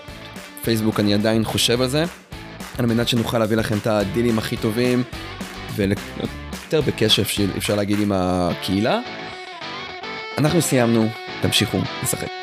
פייסבוק 0.64 1.00
אני 1.00 1.14
עדיין 1.14 1.44
חושב 1.44 1.80
על 1.80 1.88
זה 1.88 2.04
על 2.78 2.86
מנת 2.86 3.08
שנוכל 3.08 3.38
להביא 3.38 3.56
לכם 3.56 3.78
את 3.78 3.86
הדילים 3.86 4.38
הכי 4.38 4.56
טובים 4.56 5.02
ויותר 5.74 6.80
בקשר 6.86 7.22
אפשר 7.56 7.74
להגיד 7.74 8.00
עם 8.00 8.12
הקהילה. 8.14 9.00
אנחנו 10.38 10.62
סיימנו 10.62 11.08
תמשיכו 11.42 11.78
לשחק. 12.02 12.41